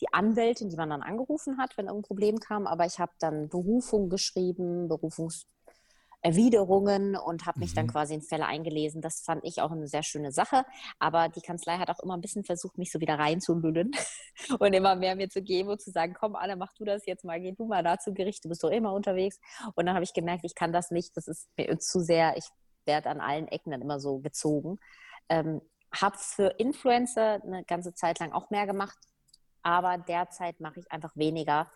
die 0.00 0.12
Anwältin, 0.12 0.70
die 0.70 0.76
man 0.76 0.88
dann 0.88 1.02
angerufen 1.02 1.58
hat, 1.58 1.76
wenn 1.76 1.86
irgendein 1.86 2.08
Problem 2.08 2.40
kam, 2.40 2.66
aber 2.66 2.86
ich 2.86 2.98
habe 2.98 3.12
dann 3.20 3.48
Berufung 3.48 4.08
geschrieben, 4.08 4.88
Berufungs 4.88 5.46
Erwiderungen 6.24 7.16
und 7.16 7.44
habe 7.44 7.60
mich 7.60 7.72
mhm. 7.72 7.76
dann 7.76 7.86
quasi 7.88 8.14
in 8.14 8.22
Fälle 8.22 8.46
eingelesen. 8.46 9.02
Das 9.02 9.20
fand 9.20 9.44
ich 9.44 9.60
auch 9.60 9.70
eine 9.70 9.86
sehr 9.86 10.02
schöne 10.02 10.32
Sache. 10.32 10.64
Aber 10.98 11.28
die 11.28 11.42
Kanzlei 11.42 11.76
hat 11.76 11.90
auch 11.90 12.00
immer 12.00 12.16
ein 12.16 12.22
bisschen 12.22 12.44
versucht, 12.44 12.78
mich 12.78 12.90
so 12.90 12.98
wieder 12.98 13.18
reinzulüllen 13.18 13.90
und 14.58 14.72
immer 14.72 14.96
mehr 14.96 15.16
mir 15.16 15.28
zu 15.28 15.42
geben 15.42 15.68
und 15.68 15.82
zu 15.82 15.90
sagen, 15.90 16.14
komm 16.18 16.34
Anne, 16.34 16.56
mach 16.56 16.72
du 16.72 16.86
das 16.86 17.04
jetzt 17.04 17.24
mal, 17.24 17.38
geh 17.40 17.52
du 17.52 17.66
mal 17.66 17.82
da 17.82 17.98
zu 17.98 18.14
Gericht, 18.14 18.42
du 18.42 18.48
bist 18.48 18.64
doch 18.64 18.70
immer 18.70 18.94
unterwegs. 18.94 19.38
Und 19.74 19.84
dann 19.84 19.94
habe 19.94 20.04
ich 20.04 20.14
gemerkt, 20.14 20.44
ich 20.44 20.54
kann 20.54 20.72
das 20.72 20.90
nicht, 20.90 21.14
das 21.14 21.28
ist 21.28 21.46
mir 21.58 21.78
zu 21.78 22.00
sehr, 22.00 22.38
ich 22.38 22.46
werde 22.86 23.10
an 23.10 23.20
allen 23.20 23.46
Ecken 23.48 23.70
dann 23.70 23.82
immer 23.82 24.00
so 24.00 24.20
gezogen. 24.20 24.78
Ähm, 25.28 25.60
habe 25.94 26.16
für 26.18 26.54
Influencer 26.56 27.42
eine 27.42 27.64
ganze 27.64 27.92
Zeit 27.92 28.18
lang 28.18 28.32
auch 28.32 28.48
mehr 28.48 28.66
gemacht, 28.66 28.96
aber 29.62 29.98
derzeit 29.98 30.58
mache 30.58 30.80
ich 30.80 30.90
einfach 30.90 31.14
weniger, 31.16 31.70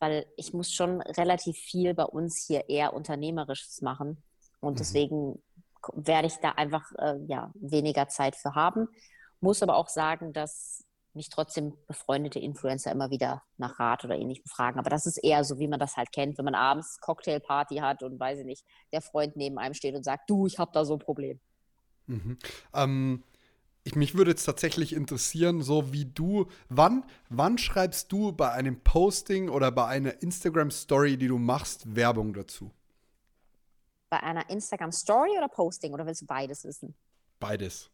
weil 0.00 0.26
ich 0.36 0.52
muss 0.52 0.72
schon 0.72 1.00
relativ 1.02 1.56
viel 1.56 1.94
bei 1.94 2.04
uns 2.04 2.44
hier 2.44 2.68
eher 2.68 2.94
Unternehmerisches 2.94 3.82
machen. 3.82 4.16
Und 4.60 4.72
mhm. 4.72 4.78
deswegen 4.78 5.42
werde 5.92 6.26
ich 6.26 6.36
da 6.36 6.50
einfach 6.52 6.90
äh, 6.98 7.18
ja, 7.26 7.52
weniger 7.54 8.08
Zeit 8.08 8.34
für 8.34 8.54
haben. 8.54 8.88
Muss 9.40 9.62
aber 9.62 9.76
auch 9.76 9.88
sagen, 9.88 10.32
dass 10.32 10.84
mich 11.12 11.28
trotzdem 11.28 11.74
befreundete 11.86 12.38
Influencer 12.38 12.92
immer 12.92 13.10
wieder 13.10 13.42
nach 13.58 13.78
Rat 13.78 14.04
oder 14.04 14.16
ähnlichem 14.16 14.46
fragen. 14.46 14.78
Aber 14.78 14.90
das 14.90 15.06
ist 15.06 15.18
eher 15.18 15.44
so, 15.44 15.58
wie 15.58 15.68
man 15.68 15.80
das 15.80 15.96
halt 15.96 16.12
kennt, 16.12 16.38
wenn 16.38 16.44
man 16.44 16.54
abends 16.54 17.00
Cocktailparty 17.00 17.76
hat 17.76 18.02
und 18.02 18.18
weiß 18.18 18.40
ich 18.40 18.44
nicht, 18.44 18.64
der 18.92 19.02
Freund 19.02 19.36
neben 19.36 19.58
einem 19.58 19.74
steht 19.74 19.94
und 19.94 20.04
sagt, 20.04 20.30
du, 20.30 20.46
ich 20.46 20.58
habe 20.58 20.70
da 20.72 20.84
so 20.84 20.94
ein 20.94 20.98
Problem. 21.00 21.40
Mhm. 22.06 22.38
Ähm, 22.74 23.24
ich, 23.84 23.94
mich 23.94 24.14
würde 24.14 24.32
jetzt 24.32 24.44
tatsächlich 24.44 24.92
interessieren, 24.92 25.62
so 25.62 25.92
wie 25.92 26.04
du, 26.04 26.46
wann, 26.68 27.04
wann 27.28 27.58
schreibst 27.58 28.12
du 28.12 28.32
bei 28.32 28.52
einem 28.52 28.80
Posting 28.82 29.48
oder 29.48 29.72
bei 29.72 29.86
einer 29.86 30.22
Instagram-Story, 30.22 31.16
die 31.16 31.28
du 31.28 31.38
machst, 31.38 31.94
Werbung 31.94 32.34
dazu? 32.34 32.70
Bei 34.10 34.22
einer 34.22 34.48
Instagram-Story 34.50 35.30
oder 35.36 35.48
Posting 35.48 35.94
oder 35.94 36.04
willst 36.06 36.22
du 36.22 36.26
beides 36.26 36.64
wissen? 36.64 36.94
Beides. 37.38 37.90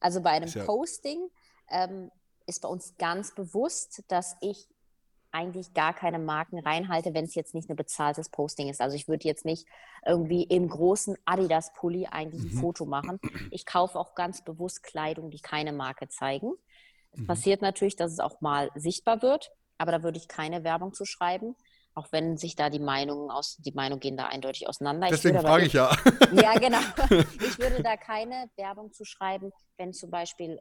Also 0.00 0.20
bei 0.20 0.30
einem 0.30 0.48
ja 0.48 0.64
Posting 0.64 1.30
ähm, 1.68 2.10
ist 2.46 2.60
bei 2.60 2.68
uns 2.68 2.94
ganz 2.98 3.34
bewusst, 3.34 4.02
dass 4.08 4.36
ich 4.40 4.68
eigentlich 5.32 5.74
gar 5.74 5.94
keine 5.94 6.18
Marken 6.18 6.58
reinhalte, 6.58 7.14
wenn 7.14 7.24
es 7.24 7.34
jetzt 7.34 7.54
nicht 7.54 7.70
ein 7.70 7.76
bezahltes 7.76 8.28
Posting 8.28 8.68
ist. 8.68 8.80
Also 8.80 8.96
ich 8.96 9.08
würde 9.08 9.26
jetzt 9.26 9.44
nicht 9.44 9.66
irgendwie 10.06 10.42
im 10.44 10.68
großen 10.68 11.16
Adidas-Pulli 11.24 12.06
eigentlich 12.06 12.42
ein 12.42 12.54
mhm. 12.54 12.60
Foto 12.60 12.86
machen. 12.86 13.20
Ich 13.50 13.66
kaufe 13.66 13.98
auch 13.98 14.14
ganz 14.14 14.42
bewusst 14.42 14.82
Kleidung, 14.82 15.30
die 15.30 15.40
keine 15.40 15.72
Marke 15.72 16.08
zeigen. 16.08 16.52
Es 17.12 17.20
mhm. 17.20 17.26
passiert 17.26 17.62
natürlich, 17.62 17.96
dass 17.96 18.12
es 18.12 18.20
auch 18.20 18.40
mal 18.40 18.70
sichtbar 18.74 19.22
wird, 19.22 19.52
aber 19.78 19.92
da 19.92 20.02
würde 20.02 20.18
ich 20.18 20.28
keine 20.28 20.64
Werbung 20.64 20.92
zu 20.92 21.04
schreiben. 21.04 21.56
Auch 21.94 22.12
wenn 22.12 22.36
sich 22.36 22.54
da 22.54 22.70
die 22.70 22.78
Meinungen 22.78 23.30
aus, 23.30 23.56
die 23.56 23.72
Meinungen 23.72 24.00
gehen 24.00 24.16
da 24.16 24.26
eindeutig 24.26 24.68
auseinander. 24.68 25.08
Deswegen 25.10 25.40
frage 25.40 25.66
ich 25.66 25.72
ja. 25.72 25.90
Ja, 26.32 26.54
genau. 26.54 26.78
Ich 27.40 27.58
würde 27.58 27.82
da 27.82 27.96
keine 27.96 28.48
Werbung 28.56 28.92
zu 28.92 29.04
schreiben, 29.04 29.50
wenn 29.76 29.92
zum 29.92 30.08
Beispiel 30.08 30.60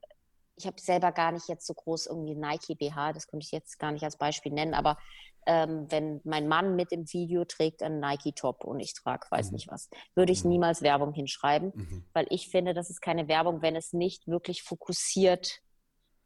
ich 0.60 0.68
habe 0.68 0.80
selber 0.80 1.12
gar 1.14 1.32
nicht 1.32 1.48
jetzt 1.48 1.66
so 1.66 1.74
groß 1.74 2.08
irgendwie 2.08 2.36
Nike 2.36 2.76
BH, 2.76 3.14
das 3.14 3.28
könnte 3.28 3.46
ich 3.46 3.52
jetzt 3.52 3.80
gar 3.80 3.92
nicht 3.92 4.04
als 4.04 4.18
Beispiel 4.18 4.52
nennen, 4.52 4.74
aber 4.74 4.98
ähm, 5.46 5.88
wenn 5.90 6.20
mein 6.26 6.50
Mann 6.50 6.76
mit 6.76 6.92
im 6.92 7.12
Video 7.12 7.46
trägt 7.46 7.82
einen 7.82 8.02
Nike-Top 8.02 8.66
und 8.66 8.82
ich 8.82 8.94
trage 8.94 9.26
weiß 9.32 9.48
mhm. 9.48 9.54
nicht 9.54 9.70
was, 9.70 9.90
würde 10.16 10.34
ich 10.34 10.44
mhm. 10.44 10.52
niemals 10.52 10.82
Werbung 10.82 11.14
hinschreiben, 11.14 11.72
mhm. 11.74 12.06
weil 12.14 12.28
ich 12.30 12.50
finde, 12.50 12.74
das 12.74 12.90
ist 12.90 13.02
keine 13.02 13.28
Werbung, 13.30 13.62
wenn 13.62 13.76
es 13.76 13.94
nicht 13.94 14.28
wirklich 14.28 14.62
fokussiert 14.62 15.62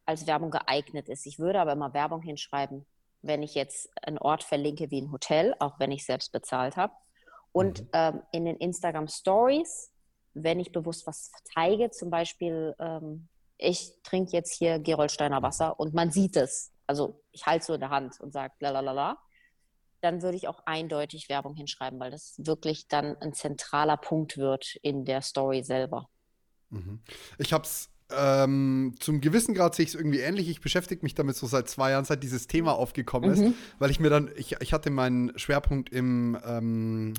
als 0.05 0.25
Werbung 0.25 0.49
geeignet 0.49 1.09
ist. 1.09 1.27
Ich 1.27 1.37
würde 1.37 1.61
aber 1.61 1.73
immer 1.73 1.93
Werbung 1.93 2.21
hinschreiben, 2.21 2.85
wenn 3.21 3.43
ich 3.43 3.53
jetzt 3.53 3.89
einen 4.01 4.17
Ort 4.17 4.43
verlinke 4.43 4.89
wie 4.89 5.01
ein 5.01 5.11
Hotel, 5.11 5.55
auch 5.59 5.79
wenn 5.79 5.91
ich 5.91 6.05
selbst 6.05 6.31
bezahlt 6.31 6.75
habe. 6.75 6.93
Und 7.51 7.81
mhm. 7.81 7.89
ähm, 7.93 8.21
in 8.31 8.45
den 8.45 8.57
Instagram 8.57 9.07
Stories, 9.07 9.91
wenn 10.33 10.59
ich 10.59 10.71
bewusst 10.71 11.05
was 11.05 11.31
zeige, 11.53 11.91
zum 11.91 12.09
Beispiel 12.09 12.75
ähm, 12.79 13.29
ich 13.63 13.93
trinke 14.03 14.31
jetzt 14.31 14.53
hier 14.53 14.79
Gerolsteiner 14.79 15.41
Wasser 15.41 15.79
und 15.79 15.93
man 15.93 16.11
sieht 16.11 16.35
es. 16.35 16.71
Also 16.85 17.21
ich 17.31 17.45
halte 17.45 17.65
so 17.65 17.73
in 17.73 17.79
der 17.79 17.89
Hand 17.89 18.19
und 18.19 18.33
sage 18.33 18.53
la 18.59 19.17
dann 20.01 20.21
würde 20.21 20.35
ich 20.35 20.49
auch 20.49 20.59
eindeutig 20.65 21.29
Werbung 21.29 21.55
hinschreiben, 21.55 21.97
weil 21.97 22.11
das 22.11 22.35
wirklich 22.37 22.89
dann 22.89 23.15
ein 23.21 23.33
zentraler 23.33 23.95
Punkt 23.95 24.37
wird 24.37 24.75
in 24.81 25.05
der 25.05 25.21
Story 25.21 25.63
selber. 25.63 26.09
Mhm. 26.69 26.99
Ich 27.37 27.53
habe 27.53 27.63
es 27.63 27.89
ähm, 28.11 28.95
zum 28.99 29.21
gewissen 29.21 29.55
Grad 29.55 29.75
sehe 29.75 29.85
ich 29.85 29.91
es 29.91 29.95
irgendwie 29.95 30.19
ähnlich. 30.19 30.49
Ich 30.49 30.59
beschäftige 30.59 31.01
mich 31.03 31.15
damit 31.15 31.37
so 31.37 31.47
seit 31.47 31.69
zwei 31.69 31.91
Jahren, 31.91 32.03
seit 32.03 32.21
dieses 32.21 32.47
Thema 32.47 32.73
aufgekommen 32.73 33.31
ist, 33.31 33.39
mhm. 33.39 33.55
weil 33.79 33.91
ich 33.91 34.01
mir 34.01 34.09
dann, 34.09 34.29
ich, 34.35 34.57
ich 34.59 34.73
hatte 34.73 34.89
meinen 34.89 35.37
Schwerpunkt 35.39 35.89
im 35.89 36.37
ähm, 36.45 37.13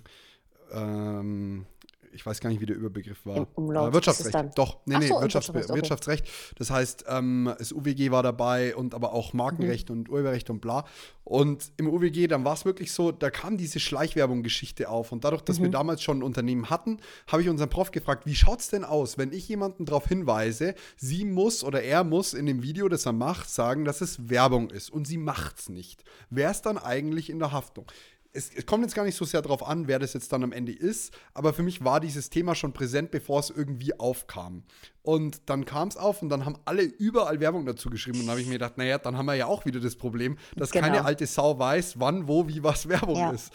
ähm, 0.70 1.66
ich 2.14 2.24
weiß 2.24 2.40
gar 2.40 2.50
nicht, 2.50 2.60
wie 2.60 2.66
der 2.66 2.76
Überbegriff 2.76 3.26
war. 3.26 3.46
Umlaut, 3.54 3.90
äh, 3.90 3.94
Wirtschaftsrecht. 3.94 4.56
Doch, 4.56 4.78
nee, 4.86 4.98
nee, 4.98 5.06
so, 5.08 5.20
Wirtschafts 5.20 5.50
okay. 5.50 5.68
Wirtschaftsrecht. 5.68 6.26
Das 6.56 6.70
heißt, 6.70 7.04
ähm, 7.08 7.52
das 7.58 7.72
UWG 7.72 8.10
war 8.10 8.22
dabei 8.22 8.74
und 8.76 8.94
aber 8.94 9.12
auch 9.12 9.32
Markenrecht 9.32 9.90
mhm. 9.90 9.98
und 9.98 10.10
Urheberrecht 10.10 10.48
und 10.50 10.60
bla. 10.60 10.84
Und 11.24 11.72
im 11.78 11.88
UWG, 11.88 12.26
dann 12.28 12.44
war 12.44 12.52
es 12.52 12.64
wirklich 12.64 12.92
so, 12.92 13.10
da 13.10 13.30
kam 13.30 13.56
diese 13.56 13.80
Schleichwerbung-Geschichte 13.80 14.88
auf. 14.90 15.10
Und 15.10 15.24
dadurch, 15.24 15.42
dass 15.42 15.58
mhm. 15.58 15.64
wir 15.64 15.70
damals 15.70 16.02
schon 16.02 16.18
ein 16.18 16.22
Unternehmen 16.22 16.70
hatten, 16.70 16.98
habe 17.26 17.42
ich 17.42 17.48
unseren 17.48 17.70
Prof 17.70 17.90
gefragt, 17.90 18.26
wie 18.26 18.34
schaut 18.34 18.60
es 18.60 18.68
denn 18.68 18.84
aus, 18.84 19.18
wenn 19.18 19.32
ich 19.32 19.48
jemanden 19.48 19.86
darauf 19.86 20.06
hinweise, 20.06 20.74
sie 20.96 21.24
muss 21.24 21.64
oder 21.64 21.82
er 21.82 22.04
muss 22.04 22.34
in 22.34 22.46
dem 22.46 22.62
Video, 22.62 22.88
das 22.88 23.06
er 23.06 23.12
macht, 23.12 23.48
sagen, 23.48 23.84
dass 23.84 24.00
es 24.02 24.28
Werbung 24.28 24.70
ist 24.70 24.90
und 24.90 25.06
sie 25.06 25.18
macht 25.18 25.58
es 25.60 25.68
nicht. 25.68 26.04
Wer 26.28 26.50
ist 26.50 26.62
dann 26.62 26.78
eigentlich 26.78 27.30
in 27.30 27.38
der 27.38 27.52
Haftung? 27.52 27.86
Es, 28.34 28.50
es, 28.54 28.66
kommt 28.66 28.82
jetzt 28.82 28.94
gar 28.94 29.04
nicht 29.04 29.14
so 29.14 29.24
sehr 29.24 29.40
darauf 29.40 29.66
an, 29.66 29.86
wer 29.86 29.98
das 29.98 30.12
jetzt 30.12 30.32
dann 30.32 30.42
am 30.42 30.52
Ende 30.52 30.72
ist, 30.72 31.16
aber 31.32 31.54
für 31.54 31.62
mich 31.62 31.84
war 31.84 32.00
dieses 32.00 32.30
Thema 32.30 32.54
schon 32.54 32.72
präsent, 32.72 33.10
bevor 33.12 33.40
es 33.40 33.48
irgendwie 33.48 33.98
aufkam. 33.98 34.64
Und 35.02 35.42
dann 35.46 35.64
kam 35.64 35.88
es 35.88 35.96
auf 35.96 36.20
und 36.20 36.28
dann 36.28 36.44
haben 36.44 36.58
alle 36.64 36.82
überall 36.82 37.38
Werbung 37.40 37.64
dazu 37.64 37.90
geschrieben. 37.90 38.18
Und 38.18 38.26
dann 38.26 38.32
habe 38.32 38.40
ich 38.40 38.46
mir 38.46 38.54
gedacht, 38.54 38.76
naja, 38.76 38.98
dann 38.98 39.16
haben 39.16 39.26
wir 39.26 39.34
ja 39.34 39.46
auch 39.46 39.64
wieder 39.64 39.80
das 39.80 39.96
Problem, 39.96 40.36
dass 40.56 40.72
genau. 40.72 40.86
keine 40.86 41.04
alte 41.04 41.26
Sau 41.26 41.58
weiß, 41.58 42.00
wann, 42.00 42.26
wo, 42.26 42.48
wie 42.48 42.62
was 42.62 42.88
Werbung 42.88 43.16
ja. 43.16 43.30
ist. 43.30 43.52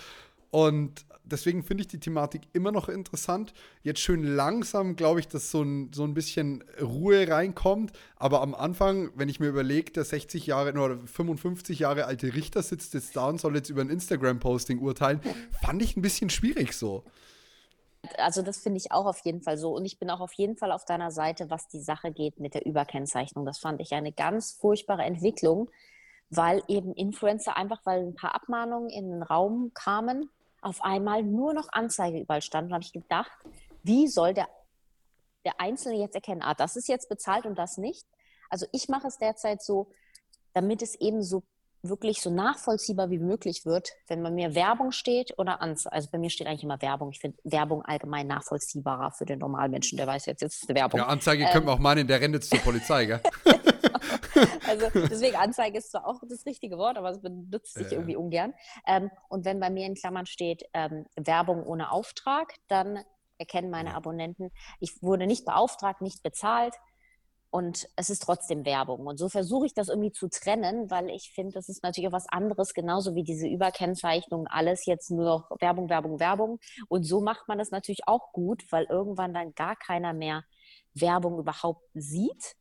Und 0.51 1.05
deswegen 1.31 1.63
finde 1.63 1.81
ich 1.81 1.87
die 1.87 1.99
Thematik 1.99 2.41
immer 2.53 2.71
noch 2.71 2.89
interessant. 2.89 3.53
Jetzt 3.83 3.99
schön 3.99 4.23
langsam, 4.23 4.95
glaube 4.95 5.19
ich, 5.19 5.27
dass 5.27 5.51
so 5.51 5.61
ein, 5.61 5.91
so 5.93 6.03
ein 6.03 6.13
bisschen 6.13 6.63
Ruhe 6.81 7.27
reinkommt. 7.27 7.91
Aber 8.15 8.41
am 8.41 8.55
Anfang, 8.55 9.11
wenn 9.15 9.29
ich 9.29 9.39
mir 9.39 9.47
überlege, 9.47 9.91
der 9.91 10.05
60 10.05 10.45
Jahre 10.47 10.71
oder 10.71 10.97
55 10.97 11.79
Jahre 11.79 12.05
alte 12.05 12.33
Richter 12.33 12.61
sitzt 12.61 12.93
jetzt 12.93 13.15
da 13.15 13.27
und 13.29 13.39
soll 13.39 13.55
jetzt 13.55 13.69
über 13.69 13.81
ein 13.81 13.89
Instagram-Posting 13.89 14.79
urteilen, 14.79 15.21
fand 15.61 15.81
ich 15.81 15.95
ein 15.95 16.01
bisschen 16.01 16.29
schwierig 16.29 16.73
so. 16.73 17.03
Also 18.17 18.41
das 18.41 18.59
finde 18.59 18.77
ich 18.77 18.91
auch 18.91 19.05
auf 19.05 19.19
jeden 19.25 19.41
Fall 19.41 19.57
so. 19.57 19.75
Und 19.75 19.85
ich 19.85 19.99
bin 19.99 20.09
auch 20.09 20.21
auf 20.21 20.33
jeden 20.33 20.55
Fall 20.55 20.71
auf 20.71 20.85
deiner 20.85 21.11
Seite, 21.11 21.49
was 21.49 21.67
die 21.67 21.81
Sache 21.81 22.11
geht 22.11 22.39
mit 22.39 22.53
der 22.53 22.65
Überkennzeichnung. 22.65 23.45
Das 23.45 23.59
fand 23.59 23.81
ich 23.81 23.93
eine 23.93 24.11
ganz 24.11 24.53
furchtbare 24.53 25.03
Entwicklung, 25.03 25.69
weil 26.29 26.63
eben 26.67 26.93
Influencer 26.93 27.57
einfach, 27.57 27.81
weil 27.85 28.01
ein 28.01 28.15
paar 28.15 28.35
Abmahnungen 28.35 28.89
in 28.89 29.09
den 29.09 29.23
Raum 29.23 29.71
kamen, 29.73 30.29
auf 30.61 30.81
einmal 30.83 31.23
nur 31.23 31.53
noch 31.53 31.69
Anzeige 31.71 32.19
überall 32.19 32.41
stand. 32.41 32.67
Und 32.67 32.73
habe 32.73 32.83
ich 32.83 32.93
gedacht, 32.93 33.31
wie 33.83 34.07
soll 34.07 34.33
der, 34.33 34.47
der 35.45 35.59
Einzelne 35.59 35.99
jetzt 35.99 36.15
erkennen, 36.15 36.41
ah, 36.41 36.53
das 36.53 36.75
ist 36.75 36.87
jetzt 36.87 37.09
bezahlt 37.09 37.45
und 37.45 37.57
das 37.57 37.77
nicht? 37.77 38.07
Also 38.49 38.65
ich 38.71 38.89
mache 38.89 39.07
es 39.07 39.17
derzeit 39.17 39.61
so, 39.61 39.91
damit 40.53 40.81
es 40.81 40.95
eben 40.95 41.23
so 41.23 41.43
wirklich 41.81 42.21
so 42.21 42.29
nachvollziehbar 42.29 43.09
wie 43.09 43.19
möglich 43.19 43.65
wird, 43.65 43.91
wenn 44.07 44.21
bei 44.21 44.31
mir 44.31 44.55
Werbung 44.55 44.91
steht 44.91 45.37
oder 45.37 45.61
Anzeige. 45.61 45.93
Also 45.93 46.09
bei 46.11 46.17
mir 46.17 46.29
steht 46.29 46.47
eigentlich 46.47 46.63
immer 46.63 46.81
Werbung. 46.81 47.11
Ich 47.11 47.19
finde 47.19 47.37
Werbung 47.43 47.83
allgemein 47.83 48.27
nachvollziehbarer 48.27 49.11
für 49.11 49.25
den 49.25 49.39
normalen 49.39 49.71
Menschen, 49.71 49.97
der 49.97 50.07
weiß 50.07 50.25
jetzt, 50.25 50.41
jetzt 50.41 50.63
ist 50.63 50.69
eine 50.69 50.79
Werbung. 50.79 50.99
Ja, 50.99 51.07
Anzeige 51.07 51.43
ähm, 51.43 51.51
können 51.51 51.65
wir 51.67 51.73
auch 51.73 51.79
meinen, 51.79 52.07
der 52.07 52.19
rennt 52.21 52.35
jetzt 52.35 52.49
zur 52.49 52.59
Polizei, 52.59 53.05
gell? 53.05 53.21
Also 54.67 54.87
deswegen 54.93 55.35
Anzeige 55.35 55.79
ist 55.79 55.91
zwar 55.91 56.07
auch 56.07 56.21
das 56.29 56.45
richtige 56.45 56.77
Wort, 56.77 56.97
aber 56.97 57.09
es 57.09 57.21
benutzt 57.21 57.73
sich 57.73 57.87
äh. 57.87 57.95
irgendwie 57.95 58.15
ungern. 58.15 58.53
Ähm, 58.87 59.09
und 59.27 59.43
wenn 59.43 59.59
bei 59.59 59.69
mir 59.69 59.85
in 59.85 59.95
Klammern 59.95 60.25
steht 60.25 60.63
ähm, 60.73 61.05
Werbung 61.15 61.63
ohne 61.63 61.91
Auftrag, 61.91 62.53
dann 62.67 63.03
erkennen 63.37 63.69
meine 63.69 63.95
Abonnenten, 63.95 64.51
ich 64.79 65.01
wurde 65.01 65.25
nicht 65.25 65.45
beauftragt, 65.45 66.01
nicht 66.01 66.23
bezahlt 66.23 66.75
und 67.51 67.87
es 67.95 68.09
ist 68.09 68.21
trotzdem 68.21 68.65
Werbung. 68.65 69.07
Und 69.07 69.17
so 69.17 69.27
versuche 69.27 69.65
ich 69.65 69.73
das 69.73 69.89
irgendwie 69.89 70.11
zu 70.11 70.29
trennen, 70.29 70.91
weil 70.91 71.09
ich 71.09 71.31
finde, 71.33 71.53
das 71.53 71.67
ist 71.67 71.83
natürlich 71.83 72.07
auch 72.07 72.13
was 72.13 72.29
anderes, 72.29 72.73
genauso 72.73 73.15
wie 73.15 73.23
diese 73.23 73.47
Überkennzeichnung, 73.47 74.47
alles 74.47 74.85
jetzt 74.85 75.09
nur 75.09 75.25
noch 75.25 75.51
Werbung, 75.59 75.89
Werbung, 75.89 76.19
Werbung. 76.19 76.59
Und 76.89 77.03
so 77.03 77.21
macht 77.21 77.47
man 77.47 77.57
das 77.57 77.71
natürlich 77.71 78.07
auch 78.07 78.31
gut, 78.33 78.63
weil 78.71 78.85
irgendwann 78.85 79.33
dann 79.33 79.53
gar 79.55 79.75
keiner 79.75 80.13
mehr 80.13 80.43
Werbung 80.93 81.39
überhaupt 81.39 81.83
sieht 81.93 82.55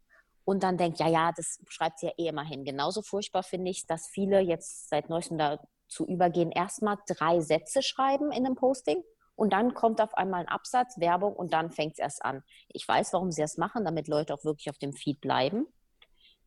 und 0.45 0.63
dann 0.63 0.79
denkt, 0.79 0.99
ja, 1.01 1.09
ja, 1.09 1.33
das 1.37 1.59
schreibt 1.69 1.99
sie 1.99 2.07
ja 2.07 2.13
eh 2.17 2.29
immer 2.29 2.45
hin. 2.45 2.65
Genauso 2.65 3.03
furchtbar 3.03 3.43
finde 3.43 3.71
ich, 3.71 3.87
dass 3.87 4.09
viele 4.09 4.41
jetzt 4.41 4.89
seit 4.89 5.11
neuestem 5.11 5.37
dazu 5.37 6.07
übergehen, 6.07 6.51
erstmal 6.51 6.97
drei 7.07 7.41
Sätze 7.41 7.83
schreiben 7.83 8.33
in 8.33 8.47
einem 8.47 8.55
Posting 8.55 9.03
und 9.39 9.53
dann 9.53 9.73
kommt 9.73 10.01
auf 10.01 10.15
einmal 10.15 10.41
ein 10.41 10.49
Absatz, 10.49 10.99
Werbung 10.99 11.33
und 11.33 11.53
dann 11.53 11.71
fängt 11.71 11.93
es 11.93 12.01
erst 12.01 12.25
an. 12.25 12.43
Ich 12.71 12.87
weiß, 12.87 13.13
warum 13.13 13.31
sie 13.31 13.41
das 13.41 13.57
machen, 13.57 13.85
damit 13.85 14.09
Leute 14.09 14.35
auch 14.35 14.43
wirklich 14.45 14.69
auf 14.69 14.79
dem 14.79 14.93
Feed 14.93 15.21
bleiben, 15.21 15.65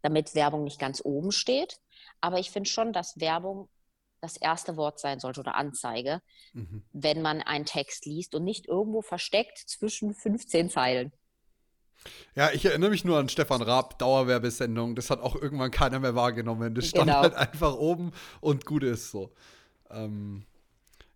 damit 0.02 0.36
Werbung 0.36 0.66
nicht 0.66 0.78
ganz 0.78 1.02
oben 1.02 1.32
steht. 1.32 1.80
Aber 2.20 2.38
ich 2.38 2.52
finde 2.52 2.70
schon, 2.70 2.92
dass 2.92 3.18
Werbung 3.18 3.70
das 4.20 4.36
erste 4.36 4.76
Wort 4.76 5.00
sein 5.00 5.22
sollte 5.22 5.40
oder 5.40 5.56
Anzeige, 5.56 6.22
mhm. 6.52 6.84
wenn 6.92 7.22
man 7.22 7.42
einen 7.42 7.64
Text 7.64 8.06
liest 8.06 8.36
und 8.36 8.44
nicht 8.44 8.68
irgendwo 8.68 9.02
versteckt 9.02 9.58
zwischen 9.58 10.14
15 10.14 10.70
Zeilen. 10.70 11.14
Ja, 12.36 12.52
ich 12.52 12.66
erinnere 12.66 12.90
mich 12.90 13.06
nur 13.06 13.20
an 13.20 13.30
Stefan 13.30 13.62
Raab, 13.62 14.00
Dauerwerbesendung. 14.00 14.96
Das 14.96 15.10
hat 15.10 15.22
auch 15.22 15.38
irgendwann 15.38 15.72
keiner 15.72 16.02
mehr 16.02 16.16
wahrgenommen. 16.16 16.76
Das 16.76 16.88
stand 16.88 17.08
genau. 17.08 17.22
halt 17.22 17.36
einfach 17.36 17.74
oben 17.74 18.12
und 18.42 18.66
gut 18.66 18.84
ist 18.84 19.12
so. 19.12 19.32
Ähm, 19.90 20.46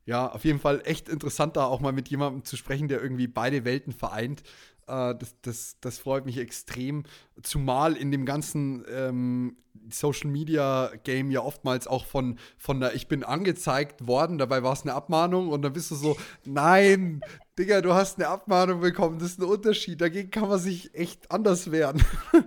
ja, 0.05 0.31
auf 0.31 0.45
jeden 0.45 0.59
Fall 0.59 0.81
echt 0.85 1.09
interessant, 1.09 1.57
da 1.57 1.65
auch 1.65 1.79
mal 1.79 1.91
mit 1.91 2.09
jemandem 2.09 2.43
zu 2.43 2.57
sprechen, 2.57 2.87
der 2.87 3.01
irgendwie 3.01 3.27
beide 3.27 3.65
Welten 3.65 3.91
vereint. 3.93 4.43
Äh, 4.87 5.15
das, 5.15 5.35
das, 5.41 5.77
das 5.81 5.97
freut 5.97 6.25
mich 6.25 6.37
extrem. 6.37 7.03
Zumal 7.41 7.95
in 7.95 8.11
dem 8.11 8.25
ganzen 8.25 8.85
ähm, 8.89 9.57
Social 9.89 10.29
Media 10.29 10.91
Game 11.03 11.31
ja 11.31 11.41
oftmals 11.41 11.87
auch 11.87 12.05
von, 12.05 12.39
von 12.57 12.79
der 12.79 12.95
Ich 12.95 13.07
bin 13.07 13.23
angezeigt 13.23 14.07
worden, 14.07 14.37
dabei 14.37 14.63
war 14.63 14.73
es 14.73 14.83
eine 14.83 14.93
Abmahnung 14.93 15.49
und 15.49 15.61
dann 15.61 15.73
bist 15.73 15.91
du 15.91 15.95
so, 15.95 16.17
nein, 16.45 17.21
Digga, 17.57 17.81
du 17.81 17.93
hast 17.93 18.17
eine 18.17 18.27
Abmahnung 18.27 18.81
bekommen, 18.81 19.19
das 19.19 19.31
ist 19.31 19.39
ein 19.39 19.45
Unterschied, 19.45 20.01
dagegen 20.01 20.31
kann 20.31 20.49
man 20.49 20.59
sich 20.59 20.93
echt 20.95 21.31
anders 21.31 21.71
wehren. 21.71 22.03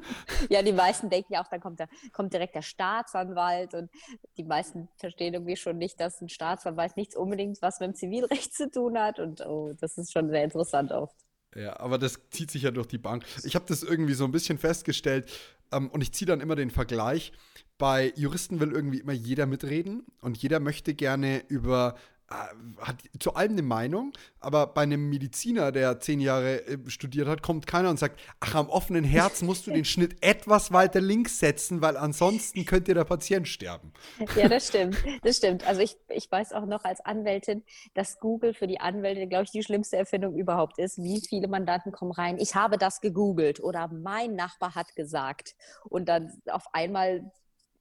Ja, 0.50 0.62
die 0.62 0.72
meisten 0.72 1.10
denken 1.10 1.34
ja 1.34 1.42
auch, 1.42 1.48
dann 1.48 1.60
kommt, 1.60 1.78
der, 1.78 1.88
kommt 2.12 2.32
direkt 2.32 2.54
der 2.54 2.62
Staatsanwalt 2.62 3.74
und 3.74 3.90
die 4.36 4.44
meisten 4.44 4.88
verstehen 4.96 5.34
irgendwie 5.34 5.56
schon 5.56 5.76
nicht, 5.76 6.00
dass 6.00 6.20
ein 6.20 6.28
Staatsanwalt 6.28 6.96
nichts 6.96 7.16
unbedingt 7.16 7.60
was 7.60 7.80
mit 7.80 7.88
dem 7.88 7.94
Zivilrecht 7.94 8.54
zu 8.54 8.70
tun 8.70 8.98
hat 8.98 9.18
und 9.18 9.44
oh, 9.44 9.72
das 9.78 9.98
ist 9.98 10.12
schon 10.12 10.30
sehr 10.30 10.44
interessant 10.44 10.92
oft. 10.92 11.16
Ja, 11.54 11.80
aber 11.80 11.98
das 11.98 12.20
zieht 12.30 12.50
sich 12.50 12.62
ja 12.62 12.70
durch 12.70 12.86
die 12.86 12.98
Bank. 12.98 13.24
Ich 13.44 13.54
habe 13.54 13.64
das 13.66 13.82
irgendwie 13.82 14.14
so 14.14 14.24
ein 14.24 14.32
bisschen 14.32 14.58
festgestellt 14.58 15.30
ähm, 15.72 15.88
und 15.90 16.02
ich 16.02 16.12
ziehe 16.12 16.26
dann 16.26 16.40
immer 16.40 16.56
den 16.56 16.70
Vergleich. 16.70 17.32
Bei 17.78 18.12
Juristen 18.16 18.60
will 18.60 18.72
irgendwie 18.72 18.98
immer 18.98 19.12
jeder 19.12 19.46
mitreden 19.46 20.04
und 20.20 20.36
jeder 20.38 20.60
möchte 20.60 20.94
gerne 20.94 21.44
über 21.48 21.94
hat 22.30 22.96
zu 23.18 23.34
allem 23.34 23.52
eine 23.52 23.62
Meinung, 23.62 24.12
aber 24.38 24.66
bei 24.66 24.82
einem 24.82 25.08
Mediziner, 25.08 25.72
der 25.72 25.98
zehn 26.00 26.20
Jahre 26.20 26.66
äh, 26.66 26.78
studiert 26.88 27.26
hat, 27.26 27.42
kommt 27.42 27.66
keiner 27.66 27.88
und 27.88 27.98
sagt, 27.98 28.20
ach, 28.40 28.54
am 28.54 28.68
offenen 28.68 29.04
Herz 29.04 29.40
musst 29.40 29.66
du 29.66 29.70
den 29.70 29.84
Schnitt 29.86 30.22
etwas 30.22 30.70
weiter 30.70 31.00
links 31.00 31.38
setzen, 31.38 31.80
weil 31.80 31.96
ansonsten 31.96 32.66
könnte 32.66 32.92
der 32.92 33.04
Patient 33.04 33.48
sterben. 33.48 33.92
Ja, 34.36 34.48
das 34.48 34.68
stimmt, 34.68 34.98
das 35.22 35.38
stimmt. 35.38 35.66
Also 35.66 35.80
ich, 35.80 35.96
ich 36.08 36.30
weiß 36.30 36.52
auch 36.52 36.66
noch 36.66 36.84
als 36.84 37.00
Anwältin, 37.00 37.64
dass 37.94 38.20
Google 38.20 38.52
für 38.52 38.66
die 38.66 38.80
Anwälte, 38.80 39.26
glaube 39.26 39.44
ich, 39.44 39.50
die 39.50 39.62
schlimmste 39.62 39.96
Erfindung 39.96 40.36
überhaupt 40.36 40.78
ist. 40.78 41.02
Wie 41.02 41.22
viele 41.26 41.48
Mandanten 41.48 41.92
kommen 41.92 42.12
rein, 42.12 42.38
ich 42.38 42.54
habe 42.54 42.76
das 42.76 43.00
gegoogelt 43.00 43.60
oder 43.60 43.88
mein 43.88 44.34
Nachbar 44.34 44.74
hat 44.74 44.94
gesagt. 44.96 45.56
Und 45.84 46.10
dann 46.10 46.42
auf 46.46 46.66
einmal 46.74 47.30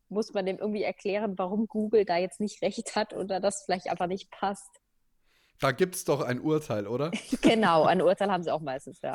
muss 0.09 0.33
man 0.33 0.45
dem 0.45 0.57
irgendwie 0.57 0.83
erklären, 0.83 1.37
warum 1.37 1.67
Google 1.67 2.05
da 2.05 2.17
jetzt 2.17 2.39
nicht 2.39 2.61
recht 2.61 2.95
hat 2.95 3.13
oder 3.13 3.39
das 3.39 3.63
vielleicht 3.65 3.89
einfach 3.89 4.07
nicht 4.07 4.31
passt. 4.31 4.69
Da 5.59 5.71
gibt 5.71 5.95
es 5.95 6.05
doch 6.05 6.21
ein 6.21 6.39
Urteil, 6.39 6.87
oder? 6.87 7.11
genau, 7.41 7.85
ein 7.85 8.01
Urteil 8.01 8.31
haben 8.31 8.43
sie 8.43 8.51
auch 8.51 8.61
meistens, 8.61 9.01
ja. 9.01 9.13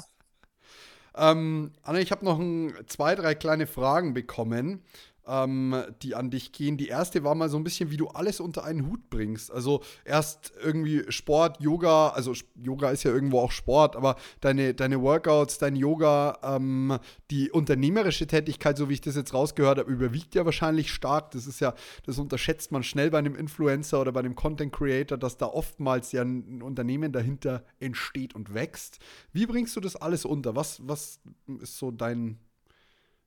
Ähm, 1.14 1.72
Anne, 1.82 2.00
ich 2.00 2.10
habe 2.10 2.24
noch 2.24 2.38
ein, 2.38 2.74
zwei, 2.86 3.14
drei 3.14 3.34
kleine 3.34 3.66
Fragen 3.66 4.14
bekommen 4.14 4.82
ähm, 5.26 5.74
die 6.02 6.14
an 6.14 6.30
dich 6.30 6.52
gehen. 6.52 6.76
Die 6.76 6.88
erste 6.88 7.24
war 7.24 7.34
mal 7.34 7.48
so 7.48 7.56
ein 7.56 7.64
bisschen, 7.64 7.90
wie 7.90 7.96
du 7.96 8.08
alles 8.08 8.40
unter 8.40 8.64
einen 8.64 8.88
Hut 8.88 9.08
bringst. 9.10 9.50
Also 9.52 9.82
erst 10.04 10.52
irgendwie 10.62 11.04
Sport, 11.10 11.60
Yoga, 11.60 12.08
also 12.08 12.32
Yoga 12.56 12.90
ist 12.90 13.04
ja 13.04 13.12
irgendwo 13.12 13.40
auch 13.40 13.52
Sport, 13.52 13.96
aber 13.96 14.16
deine, 14.40 14.74
deine 14.74 15.00
Workouts, 15.00 15.58
dein 15.58 15.76
Yoga, 15.76 16.38
ähm, 16.42 16.98
die 17.30 17.50
unternehmerische 17.50 18.26
Tätigkeit, 18.26 18.76
so 18.76 18.88
wie 18.88 18.94
ich 18.94 19.00
das 19.00 19.16
jetzt 19.16 19.34
rausgehört 19.34 19.78
habe, 19.78 19.90
überwiegt 19.90 20.34
ja 20.34 20.44
wahrscheinlich 20.44 20.90
stark. 20.92 21.30
Das 21.32 21.46
ist 21.46 21.60
ja, 21.60 21.74
das 22.04 22.18
unterschätzt 22.18 22.72
man 22.72 22.82
schnell 22.82 23.10
bei 23.10 23.18
einem 23.18 23.36
Influencer 23.36 24.00
oder 24.00 24.12
bei 24.12 24.20
einem 24.20 24.34
Content 24.34 24.72
Creator, 24.72 25.18
dass 25.18 25.36
da 25.36 25.46
oftmals 25.46 26.12
ja 26.12 26.22
ein 26.22 26.62
Unternehmen 26.62 27.12
dahinter 27.12 27.64
entsteht 27.78 28.34
und 28.34 28.54
wächst. 28.54 28.98
Wie 29.32 29.46
bringst 29.46 29.76
du 29.76 29.80
das 29.80 29.96
alles 29.96 30.24
unter? 30.24 30.56
Was, 30.56 30.80
was 30.86 31.20
ist 31.60 31.78
so 31.78 31.90
dein, 31.90 32.38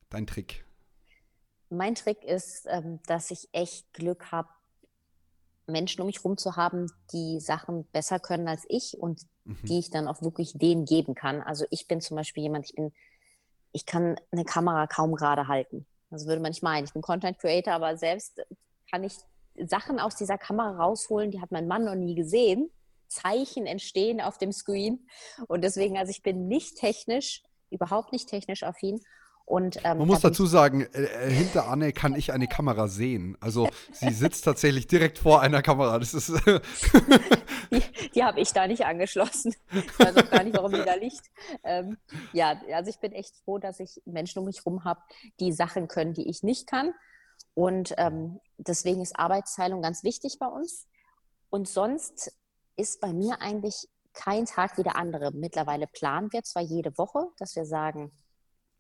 dein 0.10 0.28
Trick? 0.28 0.66
Mein 1.78 1.96
Trick 1.96 2.24
ist, 2.24 2.66
ähm, 2.70 3.00
dass 3.08 3.32
ich 3.32 3.50
echt 3.52 3.94
Glück 3.94 4.32
habe, 4.32 4.50
Menschen 5.68 6.02
um 6.02 6.08
mich 6.08 6.18
herum 6.18 6.38
zu 6.38 6.56
haben, 6.56 6.92
die 7.12 7.40
Sachen 7.40 7.86
besser 7.86 8.20
können 8.20 8.48
als 8.48 8.66
ich 8.70 8.98
und 9.00 9.22
mhm. 9.46 9.58
die 9.64 9.80
ich 9.80 9.90
dann 9.90 10.08
auch 10.08 10.22
wirklich 10.22 10.54
denen 10.54 10.86
geben 10.86 11.16
kann. 11.16 11.42
Also 11.42 11.66
ich 11.72 11.88
bin 11.88 12.02
zum 12.02 12.18
Beispiel 12.18 12.44
jemand, 12.44 12.66
ich 12.66 12.76
bin, 12.76 12.94
ich 13.72 13.86
kann 13.86 14.20
eine 14.32 14.46
Kamera 14.46 14.88
kaum 14.88 15.16
gerade 15.16 15.48
halten. 15.48 15.86
Das 16.12 16.28
würde 16.28 16.42
man 16.42 16.52
nicht 16.52 16.64
meinen. 16.64 16.86
Ich 16.86 16.94
bin 16.94 17.02
Content 17.02 17.40
Creator, 17.40 17.74
aber 17.74 17.98
selbst 17.98 18.42
kann 18.90 19.04
ich 19.04 19.16
Sachen 19.66 20.00
aus 20.00 20.16
dieser 20.16 20.38
Kamera 20.38 20.78
rausholen, 20.84 21.32
die 21.32 21.42
hat 21.42 21.52
mein 21.52 21.68
Mann 21.68 21.86
noch 21.86 21.96
nie 21.96 22.16
gesehen. 22.16 22.70
Zeichen 23.08 23.66
entstehen 23.66 24.22
auf 24.22 24.38
dem 24.38 24.52
Screen. 24.52 25.08
Und 25.48 25.64
deswegen, 25.64 25.98
also 25.98 26.10
ich 26.10 26.24
bin 26.24 26.48
nicht 26.48 26.78
technisch, 26.78 27.44
überhaupt 27.70 28.12
nicht 28.12 28.30
technisch 28.30 28.64
affin. 28.64 29.02
Und, 29.46 29.78
ähm, 29.84 30.00
Man 30.00 30.08
muss 30.08 30.22
dazu 30.22 30.48
sagen, 30.48 30.82
äh, 30.82 31.04
äh, 31.04 31.30
hinter 31.30 31.68
Anne 31.68 31.94
kann 31.94 32.16
ich 32.16 32.34
eine 32.34 32.48
Kamera 32.48 32.88
sehen. 32.88 33.38
Also 33.40 33.70
sie 33.92 34.12
sitzt 34.12 34.44
tatsächlich 34.44 34.88
direkt 34.88 35.20
vor 35.20 35.42
einer 35.42 35.62
Kamera. 35.62 36.00
Das 36.00 36.16
ist 36.16 36.34
die, 37.72 37.82
die 38.16 38.24
habe 38.24 38.40
ich 38.40 38.54
da 38.54 38.66
nicht 38.66 38.86
angeschlossen. 38.86 39.54
Ich 39.72 40.00
weiß 40.00 40.18
auch 40.18 40.30
gar 40.32 40.44
nicht, 40.44 40.58
warum 40.58 40.72
die 40.72 40.84
da 40.84 40.96
liegt. 40.96 41.30
Ähm, 41.64 41.98
ja, 42.34 42.60
also 42.74 42.90
ich 42.90 43.00
bin 43.00 43.12
echt 43.12 43.36
froh, 43.44 43.60
dass 43.60 43.80
ich 43.80 44.02
Menschen 44.06 44.40
um 44.40 44.46
mich 44.46 44.66
herum 44.66 44.84
habe, 44.84 45.02
die 45.40 45.52
Sachen 45.52 45.88
können, 45.88 46.14
die 46.14 46.28
ich 46.28 46.42
nicht 46.42 46.66
kann. 46.66 46.94
Und 47.54 47.94
ähm, 47.98 48.40
deswegen 48.58 49.02
ist 49.02 49.18
Arbeitsteilung 49.18 49.84
ganz 49.84 50.04
wichtig 50.04 50.38
bei 50.40 50.48
uns. 50.48 50.88
Und 51.52 51.68
sonst 51.68 52.36
ist 52.78 53.00
bei 53.00 53.14
mir 53.14 53.42
eigentlich 53.42 53.88
kein 54.14 54.46
Tag 54.46 54.80
wie 54.80 54.84
der 54.84 54.96
andere. 54.96 55.32
Mittlerweile 55.34 55.86
planen 55.86 56.34
wir 56.34 56.42
zwar 56.42 56.64
jede 56.64 56.98
Woche, 56.98 57.28
dass 57.38 57.56
wir 57.56 57.66
sagen, 57.66 58.12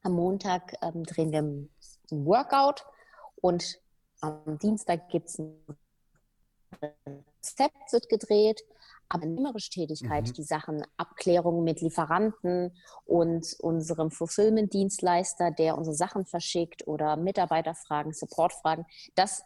am 0.06 0.14
Montag 0.14 0.76
ähm, 0.82 1.04
drehen 1.04 1.32
wir 1.32 1.42
ein 1.42 1.70
Workout 2.12 2.86
und 3.38 3.80
am 4.22 4.58
Dienstag 4.60 5.10
gibt 5.10 5.30
es 5.30 5.40
ein 5.40 5.56
Rezept, 7.42 7.92
wird 7.92 8.10
gedreht. 8.10 8.62
Aber 9.08 9.28
nehmerische 9.28 9.70
Tätigkeit, 9.70 10.28
mhm. 10.28 10.34
die 10.34 10.44
Sachen 10.44 10.84
Abklärungen 10.98 11.64
mit 11.64 11.80
Lieferanten 11.82 12.76
und 13.06 13.56
unserem 13.60 14.10
Fulfillment-Dienstleister, 14.10 15.52
der 15.52 15.78
unsere 15.78 15.96
Sachen 15.96 16.26
verschickt 16.26 16.88
oder 16.88 17.16
Mitarbeiterfragen, 17.16 18.14
Supportfragen, 18.14 18.86
das 19.14 19.44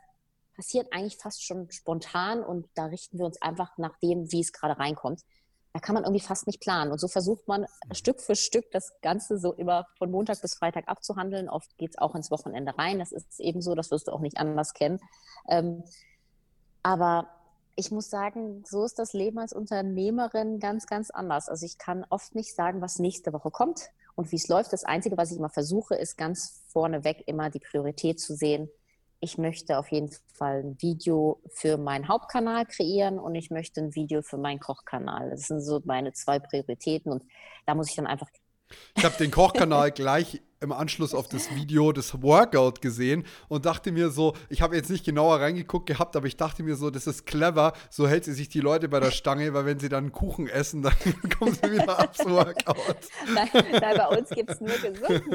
passiert 0.56 0.92
eigentlich 0.94 1.18
fast 1.18 1.44
schon 1.44 1.70
spontan 1.72 2.42
und 2.42 2.68
da 2.76 2.86
richten 2.86 3.18
wir 3.18 3.26
uns 3.26 3.42
einfach 3.42 3.78
nach 3.78 3.98
dem, 4.00 4.32
wie 4.32 4.40
es 4.40 4.54
gerade 4.54 4.80
reinkommt 4.80 5.24
da 5.74 5.80
kann 5.80 5.94
man 5.94 6.04
irgendwie 6.04 6.24
fast 6.24 6.48
nicht 6.48 6.62
planen. 6.62 6.92
Und 6.92 7.00
so 7.00 7.08
versucht 7.08 7.48
man 7.48 7.66
Stück 7.92 8.22
für 8.22 8.36
Stück 8.36 8.72
das 8.72 8.92
Ganze 9.02 9.38
so 9.38 9.54
immer 9.54 9.86
von 9.98 10.10
Montag 10.10 10.42
bis 10.42 10.56
Freitag 10.56 10.88
abzuhandeln. 10.88 11.48
Oft 11.48 11.78
geht 11.78 11.92
es 11.92 11.98
auch 11.98 12.16
ins 12.16 12.32
Wochenende 12.32 12.78
rein. 12.78 13.00
Das 13.00 13.12
ist 13.12 13.40
eben 13.40 13.62
so, 13.62 13.76
das 13.76 13.92
wirst 13.92 14.08
du 14.08 14.12
auch 14.12 14.20
nicht 14.20 14.38
anders 14.38 14.74
kennen. 14.74 15.00
Ähm, 15.48 15.84
aber 16.82 17.30
ich 17.76 17.92
muss 17.92 18.10
sagen, 18.10 18.64
so 18.66 18.84
ist 18.84 18.98
das 18.98 19.14
Leben 19.14 19.38
als 19.38 19.54
Unternehmerin 19.54 20.60
ganz, 20.60 20.88
ganz 20.88 21.12
anders. 21.12 21.48
Also 21.48 21.66
ich 21.66 21.78
kann 21.78 22.06
oft 22.10 22.34
nicht 22.36 22.56
sagen, 22.56 22.82
was 22.82 23.00
nächste 23.00 23.32
Woche 23.32 23.52
kommt 23.52 23.90
und 24.16 24.32
wie 24.32 24.38
es 24.38 24.48
läuft. 24.48 24.74
Das 24.74 24.84
Einzige, 24.84 25.18
was 25.18 25.32
ich 25.32 25.38
immer 25.38 25.50
versuche, 25.50 25.96
ist 25.96 26.18
ganz 26.18 26.64
vorneweg 26.68 27.24
immer 27.28 27.50
die 27.50 27.60
Priorität 27.60 28.20
zu 28.20 28.36
sehen 28.36 28.70
ich 29.22 29.38
möchte 29.38 29.78
auf 29.78 29.92
jeden 29.92 30.10
Fall 30.34 30.64
ein 30.64 30.82
Video 30.82 31.42
für 31.50 31.78
meinen 31.78 32.08
Hauptkanal 32.08 32.66
kreieren 32.66 33.20
und 33.20 33.36
ich 33.36 33.50
möchte 33.50 33.82
ein 33.82 33.96
Video 33.96 34.22
für 34.22 34.38
meinen 34.38 34.60
Kochkanal. 34.60 35.30
Das 35.30 35.42
sind 35.42 35.62
so 35.62 35.82
meine 35.84 36.14
zwei 36.14 36.40
Prioritäten 36.40 37.12
und 37.12 37.24
da 37.66 37.76
muss 37.76 37.90
ich 37.90 37.96
dann 37.96 38.08
einfach 38.08 38.28
ich 38.96 39.04
habe 39.04 39.18
den 39.18 39.32
Kochkanal 39.32 39.92
gleich 39.92 40.42
im 40.62 40.72
Anschluss 40.72 41.14
auf 41.14 41.28
das 41.28 41.56
Video 41.56 41.92
das 41.92 42.22
Workout 42.22 42.82
gesehen 42.82 43.26
und 43.48 43.66
dachte 43.66 43.92
mir 43.92 44.10
so, 44.10 44.36
ich 44.50 44.62
habe 44.62 44.76
jetzt 44.76 44.90
nicht 44.90 45.06
genauer 45.06 45.40
reingeguckt 45.40 45.86
gehabt, 45.86 46.16
aber 46.16 46.28
ich 46.28 46.38
dachte 46.38 46.64
mir 46.64 46.76
so, 46.76 46.90
das 46.90 47.08
ist 47.08 47.26
clever, 47.26 47.74
so 47.90 48.08
hält 48.08 48.26
sie 48.26 48.34
sich 48.34 48.50
die 48.50 48.60
Leute 48.60 48.90
bei 48.90 49.00
der 49.00 49.12
Stange, 49.12 49.54
weil 49.54 49.66
wenn 49.66 49.80
sie 49.80 49.90
dann 49.90 50.12
Kuchen 50.12 50.48
essen, 50.48 50.82
dann 50.82 50.94
kommen 51.40 51.54
sie 51.54 51.72
wieder 51.72 52.00
aufs 52.00 52.26
Workout. 52.26 52.98
Nein, 53.34 53.50
bei 53.82 54.18
uns 54.18 54.30
gibt 54.30 54.50
es 54.50 54.60
nur 54.60 54.72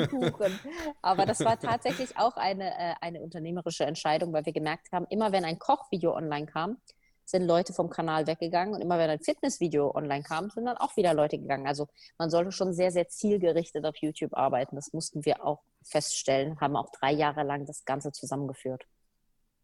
Kuchen. 0.09 0.59
Aber 1.01 1.27
das 1.27 1.41
war 1.41 1.59
tatsächlich 1.59 2.17
auch 2.17 2.37
eine, 2.37 2.71
äh, 2.71 2.95
eine 3.01 3.21
unternehmerische 3.21 3.85
Entscheidung, 3.85 4.33
weil 4.33 4.45
wir 4.45 4.53
gemerkt 4.53 4.93
haben, 4.93 5.07
immer 5.09 5.33
wenn 5.33 5.45
ein 5.45 5.59
Kochvideo 5.59 6.15
online 6.15 6.47
kam, 6.47 6.77
sind 7.25 7.47
Leute 7.47 7.73
vom 7.73 7.91
Kanal 7.91 8.27
weggegangen 8.27 8.75
und 8.75 8.81
immer 8.81 8.99
wenn 8.99 9.11
ein 9.11 9.21
Fitnessvideo 9.21 9.95
online 9.95 10.23
kam, 10.23 10.51
sind 10.51 10.67
dann 10.67 10.77
auch 10.77 10.97
wieder 10.97 11.15
Leute 11.15 11.39
gegangen. 11.39 11.67
Also 11.67 11.89
man 12.19 12.31
sollte 12.31 12.53
schon 12.53 12.75
sehr, 12.75 12.91
sehr 12.91 13.09
zielgerichtet 13.09 13.85
auf 13.85 13.97
YouTube 13.97 14.35
arbeiten. 14.35 14.77
Das 14.77 14.93
mussten 14.93 15.25
wir 15.25 15.45
auch 15.45 15.63
feststellen, 15.83 16.61
haben 16.61 16.77
auch 16.77 16.91
drei 16.91 17.13
Jahre 17.13 17.43
lang 17.43 17.67
das 17.67 17.85
Ganze 17.85 18.13
zusammengeführt. 18.13 18.87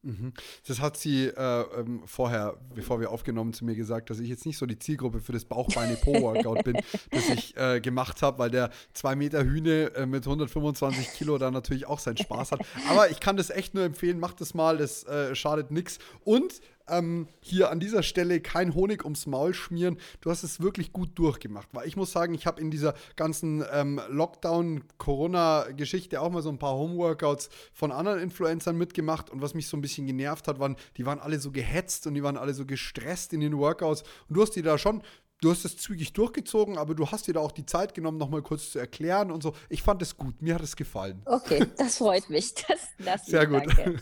Mhm. 0.02 0.32
Das 0.66 0.80
hat 0.80 0.96
sie 0.96 1.26
äh, 1.26 1.60
ähm, 1.78 2.02
vorher, 2.06 2.56
bevor 2.74 3.00
wir 3.00 3.10
aufgenommen, 3.10 3.52
zu 3.52 3.66
mir 3.66 3.74
gesagt, 3.74 4.08
dass 4.08 4.18
ich 4.18 4.28
jetzt 4.28 4.46
nicht 4.46 4.56
so 4.56 4.64
die 4.64 4.78
Zielgruppe 4.78 5.20
für 5.20 5.32
das 5.32 5.44
Bauchbeine-Po-Workout 5.44 6.64
bin, 6.64 6.78
das 7.10 7.28
ich 7.28 7.56
äh, 7.56 7.80
gemacht 7.80 8.22
habe, 8.22 8.38
weil 8.38 8.50
der 8.50 8.70
2 8.94 9.14
Meter 9.16 9.44
Hühne 9.44 9.92
äh, 9.94 10.06
mit 10.06 10.24
125 10.24 11.12
Kilo 11.12 11.36
da 11.36 11.50
natürlich 11.50 11.86
auch 11.86 11.98
seinen 11.98 12.16
Spaß 12.16 12.52
hat. 12.52 12.60
Aber 12.88 13.10
ich 13.10 13.20
kann 13.20 13.36
das 13.36 13.50
echt 13.50 13.74
nur 13.74 13.84
empfehlen, 13.84 14.18
macht 14.18 14.40
das 14.40 14.54
mal, 14.54 14.78
das 14.78 15.04
äh, 15.04 15.34
schadet 15.34 15.70
nichts. 15.70 15.98
Und 16.24 16.62
ähm, 16.90 17.28
hier 17.40 17.70
an 17.70 17.80
dieser 17.80 18.02
Stelle 18.02 18.40
kein 18.40 18.74
Honig 18.74 19.04
ums 19.04 19.26
Maul 19.26 19.54
schmieren. 19.54 19.96
Du 20.20 20.30
hast 20.30 20.42
es 20.42 20.60
wirklich 20.60 20.92
gut 20.92 21.18
durchgemacht. 21.18 21.68
Weil 21.72 21.88
ich 21.88 21.96
muss 21.96 22.12
sagen, 22.12 22.34
ich 22.34 22.46
habe 22.46 22.60
in 22.60 22.70
dieser 22.70 22.92
ganzen 23.16 23.64
ähm, 23.72 23.98
Lockdown-Corona-Geschichte 24.08 26.20
auch 26.20 26.30
mal 26.30 26.42
so 26.42 26.50
ein 26.50 26.58
paar 26.58 26.74
Homeworkouts 26.74 27.48
von 27.72 27.90
anderen 27.92 28.20
Influencern 28.20 28.76
mitgemacht. 28.76 29.30
Und 29.30 29.40
was 29.42 29.54
mich 29.54 29.68
so 29.68 29.76
ein 29.76 29.80
bisschen 29.80 30.06
genervt 30.06 30.48
hat, 30.48 30.58
waren, 30.58 30.76
die 30.96 31.06
waren 31.06 31.20
alle 31.20 31.38
so 31.40 31.50
gehetzt 31.50 32.06
und 32.06 32.14
die 32.14 32.22
waren 32.22 32.36
alle 32.36 32.54
so 32.54 32.66
gestresst 32.66 33.32
in 33.32 33.40
den 33.40 33.56
Workouts. 33.56 34.02
Und 34.28 34.36
du 34.36 34.42
hast 34.42 34.56
die 34.56 34.62
da 34.62 34.76
schon 34.78 35.02
du 35.40 35.50
hast 35.50 35.64
es 35.64 35.76
zügig 35.76 36.12
durchgezogen, 36.12 36.78
aber 36.78 36.94
du 36.94 37.10
hast 37.10 37.26
dir 37.26 37.34
da 37.34 37.40
auch 37.40 37.52
die 37.52 37.66
Zeit 37.66 37.94
genommen, 37.94 38.18
nochmal 38.18 38.42
kurz 38.42 38.72
zu 38.72 38.78
erklären 38.78 39.30
und 39.30 39.42
so. 39.42 39.54
Ich 39.68 39.82
fand 39.82 40.02
es 40.02 40.16
gut, 40.16 40.40
mir 40.42 40.54
hat 40.54 40.62
es 40.62 40.76
gefallen. 40.76 41.22
Okay, 41.24 41.66
das 41.76 41.98
freut 41.98 42.28
mich. 42.30 42.54
Das, 42.54 42.80
das 42.98 43.26
Sehr 43.26 43.46
gut. 43.46 43.64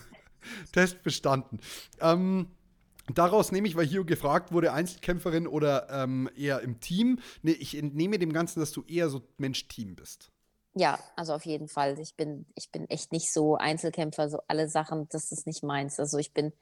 Test 0.71 1.03
bestanden. 1.03 1.59
Ähm, 1.99 2.47
Daraus 3.13 3.51
nehme 3.51 3.67
ich, 3.67 3.75
weil 3.75 3.85
hier 3.85 4.03
gefragt 4.03 4.51
wurde, 4.51 4.73
Einzelkämpferin 4.73 5.47
oder 5.47 5.89
ähm, 5.89 6.29
eher 6.35 6.61
im 6.61 6.79
Team. 6.79 7.19
Nee, 7.41 7.51
ich 7.51 7.77
entnehme 7.77 8.19
dem 8.19 8.33
Ganzen, 8.33 8.59
dass 8.59 8.71
du 8.71 8.83
eher 8.83 9.09
so 9.09 9.21
Mensch-Team 9.37 9.95
bist. 9.95 10.31
Ja, 10.75 10.99
also 11.15 11.33
auf 11.33 11.45
jeden 11.45 11.67
Fall. 11.67 11.99
Ich 11.99 12.15
bin, 12.15 12.45
ich 12.55 12.71
bin 12.71 12.89
echt 12.89 13.11
nicht 13.11 13.33
so 13.33 13.55
Einzelkämpfer, 13.55 14.29
so 14.29 14.39
alle 14.47 14.69
Sachen, 14.69 15.07
das 15.09 15.31
ist 15.31 15.47
nicht 15.47 15.63
meins. 15.63 15.99
Also 15.99 16.17
ich 16.17 16.33
bin, 16.33 16.53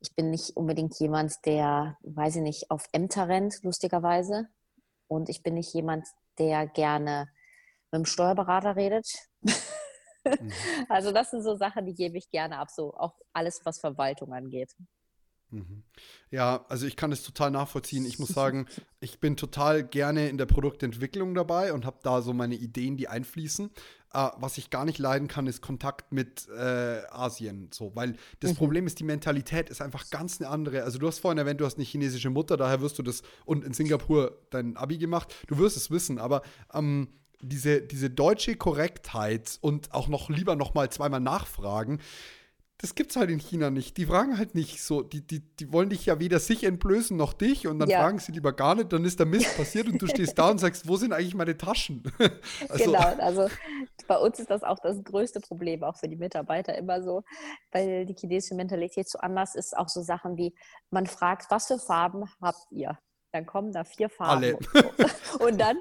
ich 0.00 0.14
bin 0.14 0.30
nicht 0.30 0.56
unbedingt 0.56 0.98
jemand, 0.98 1.34
der, 1.44 1.98
weiß 2.02 2.36
ich 2.36 2.42
nicht, 2.42 2.70
auf 2.70 2.88
Ämter 2.92 3.28
rennt, 3.28 3.62
lustigerweise. 3.62 4.48
Und 5.08 5.28
ich 5.28 5.42
bin 5.42 5.54
nicht 5.54 5.72
jemand, 5.74 6.06
der 6.38 6.66
gerne 6.66 7.28
mit 7.92 8.00
dem 8.00 8.06
Steuerberater 8.06 8.76
redet. 8.76 9.06
Mhm. 9.42 9.52
Also 10.88 11.12
das 11.12 11.30
sind 11.30 11.42
so 11.42 11.54
Sachen, 11.54 11.84
die 11.84 11.94
gebe 11.94 12.16
ich 12.16 12.30
gerne 12.30 12.56
ab, 12.56 12.70
so 12.70 12.94
auch 12.94 13.12
alles, 13.34 13.60
was 13.64 13.78
Verwaltung 13.78 14.32
angeht. 14.32 14.74
Mhm. 15.50 15.82
Ja, 16.30 16.64
also 16.68 16.86
ich 16.86 16.96
kann 16.96 17.12
es 17.12 17.22
total 17.22 17.50
nachvollziehen. 17.50 18.04
Ich 18.06 18.18
muss 18.18 18.30
sagen, 18.30 18.66
ich 19.00 19.20
bin 19.20 19.36
total 19.36 19.84
gerne 19.84 20.28
in 20.28 20.38
der 20.38 20.46
Produktentwicklung 20.46 21.34
dabei 21.34 21.72
und 21.72 21.86
habe 21.86 21.98
da 22.02 22.22
so 22.22 22.32
meine 22.32 22.56
Ideen, 22.56 22.96
die 22.96 23.08
einfließen. 23.08 23.70
Äh, 24.12 24.28
was 24.36 24.58
ich 24.58 24.70
gar 24.70 24.84
nicht 24.84 24.98
leiden 24.98 25.28
kann, 25.28 25.46
ist 25.46 25.60
Kontakt 25.60 26.12
mit 26.12 26.48
äh, 26.48 27.02
Asien. 27.10 27.68
So, 27.72 27.92
weil 27.94 28.16
das 28.40 28.52
mhm. 28.52 28.56
Problem 28.56 28.86
ist, 28.86 28.98
die 29.00 29.04
Mentalität 29.04 29.70
ist 29.70 29.80
einfach 29.80 30.10
ganz 30.10 30.40
eine 30.40 30.50
andere. 30.50 30.82
Also 30.82 30.98
du 30.98 31.06
hast 31.06 31.20
vorhin 31.20 31.38
erwähnt, 31.38 31.60
du 31.60 31.66
hast 31.66 31.76
eine 31.76 31.84
chinesische 31.84 32.30
Mutter, 32.30 32.56
daher 32.56 32.80
wirst 32.80 32.98
du 32.98 33.02
das 33.02 33.22
und 33.44 33.64
in 33.64 33.72
Singapur 33.72 34.38
dein 34.50 34.76
Abi 34.76 34.98
gemacht. 34.98 35.34
Du 35.46 35.58
wirst 35.58 35.76
es 35.76 35.90
wissen, 35.90 36.18
aber 36.18 36.42
ähm, 36.72 37.08
diese, 37.40 37.82
diese 37.82 38.10
deutsche 38.10 38.56
Korrektheit 38.56 39.58
und 39.60 39.92
auch 39.92 40.08
noch 40.08 40.30
lieber 40.30 40.56
noch 40.56 40.74
mal 40.74 40.90
zweimal 40.90 41.20
nachfragen, 41.20 42.00
das 42.78 42.94
gibt's 42.94 43.16
halt 43.16 43.30
in 43.30 43.38
China 43.38 43.70
nicht. 43.70 43.96
Die 43.96 44.06
fragen 44.06 44.36
halt 44.36 44.54
nicht 44.54 44.82
so, 44.82 45.02
die, 45.02 45.26
die, 45.26 45.40
die 45.40 45.72
wollen 45.72 45.90
dich 45.90 46.06
ja 46.06 46.18
weder 46.18 46.40
sich 46.40 46.64
entblößen 46.64 47.16
noch 47.16 47.32
dich 47.32 47.66
und 47.66 47.78
dann 47.78 47.88
ja. 47.88 48.00
fragen 48.00 48.18
sie 48.18 48.32
lieber 48.32 48.52
gar 48.52 48.74
nicht, 48.74 48.92
dann 48.92 49.04
ist 49.04 49.18
der 49.18 49.26
Mist 49.26 49.56
passiert 49.56 49.86
und 49.86 50.02
du 50.02 50.06
stehst 50.06 50.36
da 50.38 50.50
und 50.50 50.58
sagst, 50.58 50.88
wo 50.88 50.96
sind 50.96 51.12
eigentlich 51.12 51.34
meine 51.34 51.56
Taschen? 51.56 52.02
also, 52.68 52.84
genau, 52.84 52.98
also 53.18 53.48
bei 54.08 54.18
uns 54.18 54.38
ist 54.38 54.50
das 54.50 54.64
auch 54.64 54.78
das 54.80 55.02
größte 55.02 55.40
Problem, 55.40 55.84
auch 55.84 55.96
für 55.96 56.08
die 56.08 56.16
Mitarbeiter 56.16 56.76
immer 56.76 57.02
so, 57.02 57.22
weil 57.70 58.06
die 58.06 58.14
chinesische 58.14 58.54
Mentalität 58.54 59.08
so 59.08 59.18
anders 59.18 59.54
ist, 59.54 59.76
auch 59.76 59.88
so 59.88 60.02
Sachen 60.02 60.36
wie, 60.36 60.54
man 60.90 61.06
fragt, 61.06 61.50
was 61.50 61.68
für 61.68 61.78
Farben 61.78 62.24
habt 62.40 62.66
ihr? 62.70 62.98
Dann 63.34 63.46
kommen 63.46 63.72
da 63.72 63.82
vier 63.82 64.08
Farben. 64.08 64.44
Alle. 64.44 64.58
Und 65.40 65.60
dann, 65.60 65.78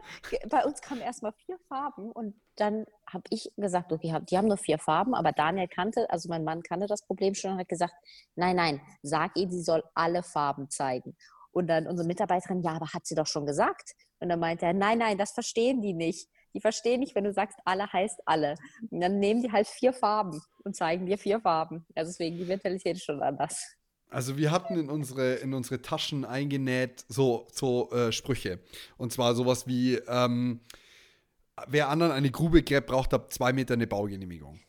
bei 0.49 0.65
uns 0.65 0.81
kamen 0.81 1.01
erstmal 1.01 1.33
vier 1.45 1.59
Farben 1.69 2.11
und 2.11 2.33
dann 2.55 2.87
habe 3.05 3.25
ich 3.29 3.51
gesagt, 3.55 3.93
okay, 3.93 4.17
die 4.27 4.39
haben 4.39 4.47
nur 4.47 4.57
vier 4.57 4.79
Farben, 4.79 5.13
aber 5.13 5.33
Daniel 5.33 5.67
kannte, 5.67 6.09
also 6.09 6.29
mein 6.29 6.43
Mann 6.43 6.63
kannte 6.63 6.87
das 6.87 7.05
Problem 7.05 7.35
schon 7.35 7.51
und 7.51 7.59
hat 7.59 7.69
gesagt, 7.69 7.93
nein, 8.33 8.55
nein, 8.55 8.81
sag 9.03 9.37
ihr, 9.37 9.51
sie 9.51 9.61
soll 9.61 9.83
alle 9.93 10.23
Farben 10.23 10.71
zeigen. 10.71 11.15
Und 11.51 11.67
dann 11.67 11.85
unsere 11.85 12.07
Mitarbeiterin, 12.07 12.63
ja, 12.63 12.71
aber 12.71 12.91
hat 12.91 13.05
sie 13.05 13.13
doch 13.13 13.27
schon 13.27 13.45
gesagt. 13.45 13.93
Und 14.19 14.29
dann 14.29 14.39
meinte 14.39 14.65
er, 14.65 14.73
nein, 14.73 14.97
nein, 14.97 15.19
das 15.19 15.33
verstehen 15.33 15.79
die 15.83 15.93
nicht. 15.93 16.27
Die 16.55 16.61
verstehen 16.61 17.01
nicht, 17.01 17.13
wenn 17.13 17.23
du 17.23 17.33
sagst, 17.33 17.59
alle 17.65 17.85
heißt 17.93 18.21
alle. 18.25 18.55
Und 18.89 18.99
dann 18.99 19.19
nehmen 19.19 19.43
die 19.43 19.51
halt 19.51 19.67
vier 19.67 19.93
Farben 19.93 20.41
und 20.63 20.75
zeigen 20.75 21.05
dir 21.05 21.19
vier 21.19 21.39
Farben. 21.39 21.85
Also 21.93 22.09
deswegen, 22.09 22.35
die 22.35 22.45
Mentalität 22.45 22.95
ist 22.95 23.05
schon 23.05 23.21
anders. 23.21 23.75
Also 24.13 24.37
wir 24.37 24.51
hatten 24.51 24.77
in 24.77 24.89
unsere, 24.89 25.35
in 25.35 25.53
unsere 25.53 25.81
Taschen 25.81 26.23
eingenäht 26.23 27.03
so, 27.07 27.47
so 27.51 27.91
äh, 27.91 28.11
Sprüche. 28.11 28.59
Und 28.97 29.11
zwar 29.11 29.35
sowas 29.35 29.67
wie, 29.67 29.95
ähm, 30.07 30.59
wer 31.67 31.89
anderen 31.89 32.11
eine 32.11 32.31
Grube 32.31 32.63
gräbt, 32.63 32.87
braucht 32.87 33.13
ab 33.13 33.33
zwei 33.33 33.53
Meter 33.53 33.73
eine 33.73 33.87
Baugenehmigung. 33.87 34.59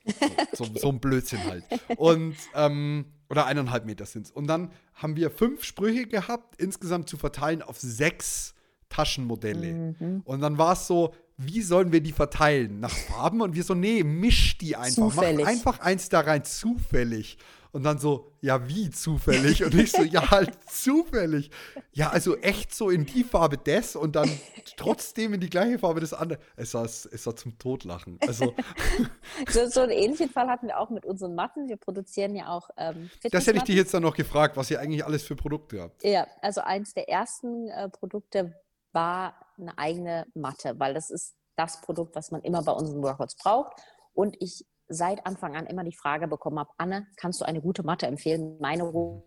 So, 0.53 0.65
so, 0.65 0.79
so 0.79 0.89
ein 0.89 1.01
Blödsinn 1.01 1.45
halt. 1.45 1.65
Und, 1.97 2.37
ähm, 2.55 3.07
oder 3.29 3.47
eineinhalb 3.47 3.87
Meter 3.87 4.07
sind 4.07 4.27
es. 4.27 4.33
Und 4.33 4.47
dann 4.47 4.71
haben 4.95 5.17
wir 5.17 5.31
fünf 5.31 5.65
Sprüche 5.65 6.07
gehabt, 6.07 6.61
insgesamt 6.61 7.09
zu 7.09 7.17
verteilen 7.17 7.63
auf 7.63 7.79
sechs 7.79 8.55
Taschenmodelle. 8.89 9.95
Mhm. 9.99 10.23
Und 10.25 10.41
dann 10.41 10.59
war 10.59 10.75
es 10.75 10.87
so, 10.87 11.15
wie 11.37 11.63
sollen 11.63 11.91
wir 11.91 12.01
die 12.01 12.13
verteilen? 12.13 12.81
Nach 12.81 12.95
Farben? 12.95 13.41
Und 13.41 13.55
wir 13.55 13.65
so, 13.65 13.75
nee, 13.75 14.05
misch 14.05 14.57
die 14.59 14.77
einfach. 14.77 15.11
Zufällig. 15.11 15.45
Mach 15.45 15.51
einfach 15.51 15.79
eins 15.81 16.09
da 16.09 16.21
rein, 16.21 16.45
zufällig. 16.45 17.39
Und 17.75 17.83
dann 17.83 17.99
so, 17.99 18.31
ja, 18.41 18.69
wie 18.69 18.89
zufällig? 18.89 19.65
Und 19.65 19.75
ich 19.75 19.91
so, 19.91 20.05
ja, 20.05 20.31
halt 20.31 20.57
zufällig. 20.71 21.51
Ja, 21.93 22.11
also 22.11 22.37
echt 22.37 22.73
so 22.73 22.89
in 22.89 23.05
die 23.05 23.25
Farbe 23.25 23.59
des 23.59 23.97
und 23.97 24.15
dann 24.15 24.31
trotzdem 24.77 25.35
in 25.35 25.41
die 25.41 25.51
gleiche 25.51 25.81
Farbe 25.81 25.99
des 25.99 26.15
anderen. 26.15 26.41
Es 26.55 26.73
war, 26.75 26.85
es 26.85 27.27
war 27.27 27.35
zum 27.35 27.59
Totlachen. 27.59 28.21
Also. 28.21 28.55
so, 29.49 29.67
so 29.67 29.81
einen 29.81 29.91
ähnlichen 29.91 30.31
Fall 30.31 30.47
hatten 30.47 30.69
wir 30.69 30.79
auch 30.79 30.91
mit 30.91 31.05
unseren 31.05 31.35
Matten. 31.35 31.69
Wir 31.69 31.77
produzieren 31.77 32.37
ja 32.37 32.47
auch 32.47 32.71
ähm, 32.77 33.11
Das 33.33 33.49
hätte 33.49 33.59
ich 33.59 33.65
dir 33.65 33.75
jetzt 33.75 33.93
dann 33.93 34.05
noch 34.05 34.15
gefragt, 34.15 34.57
was 34.57 34.71
ihr 34.71 34.79
eigentlich 34.79 35.05
alles 35.05 35.25
für 35.25 35.35
Produkte 35.35 35.83
habt. 35.83 36.05
Ja, 36.05 36.29
also 36.43 36.61
eins 36.61 36.95
der 36.95 37.09
ersten 37.09 37.67
äh, 37.71 37.89
Produkte 37.89 38.55
war 38.93 39.35
eine 39.59 39.77
eigene 39.77 40.29
Matte, 40.35 40.79
weil 40.79 40.95
das 40.95 41.11
ist 41.11 41.35
das 41.57 41.81
Produkt, 41.81 42.15
was 42.15 42.31
man 42.31 42.41
immer 42.43 42.63
bei 42.63 42.71
unseren 42.71 43.03
Workouts 43.03 43.35
braucht. 43.35 43.73
Und 44.13 44.37
ich 44.39 44.65
seit 44.89 45.27
Anfang 45.27 45.57
an 45.57 45.67
immer 45.67 45.85
die 45.85 45.95
Frage 45.95 46.29
bekommen 46.29 46.59
habe, 46.59 46.71
Anne, 46.77 47.07
kannst 47.17 47.41
du 47.41 47.45
eine 47.45 47.61
gute 47.61 47.83
Matte 47.83 48.07
empfehlen? 48.07 48.59
Meine 48.61 48.85
rote 48.85 49.25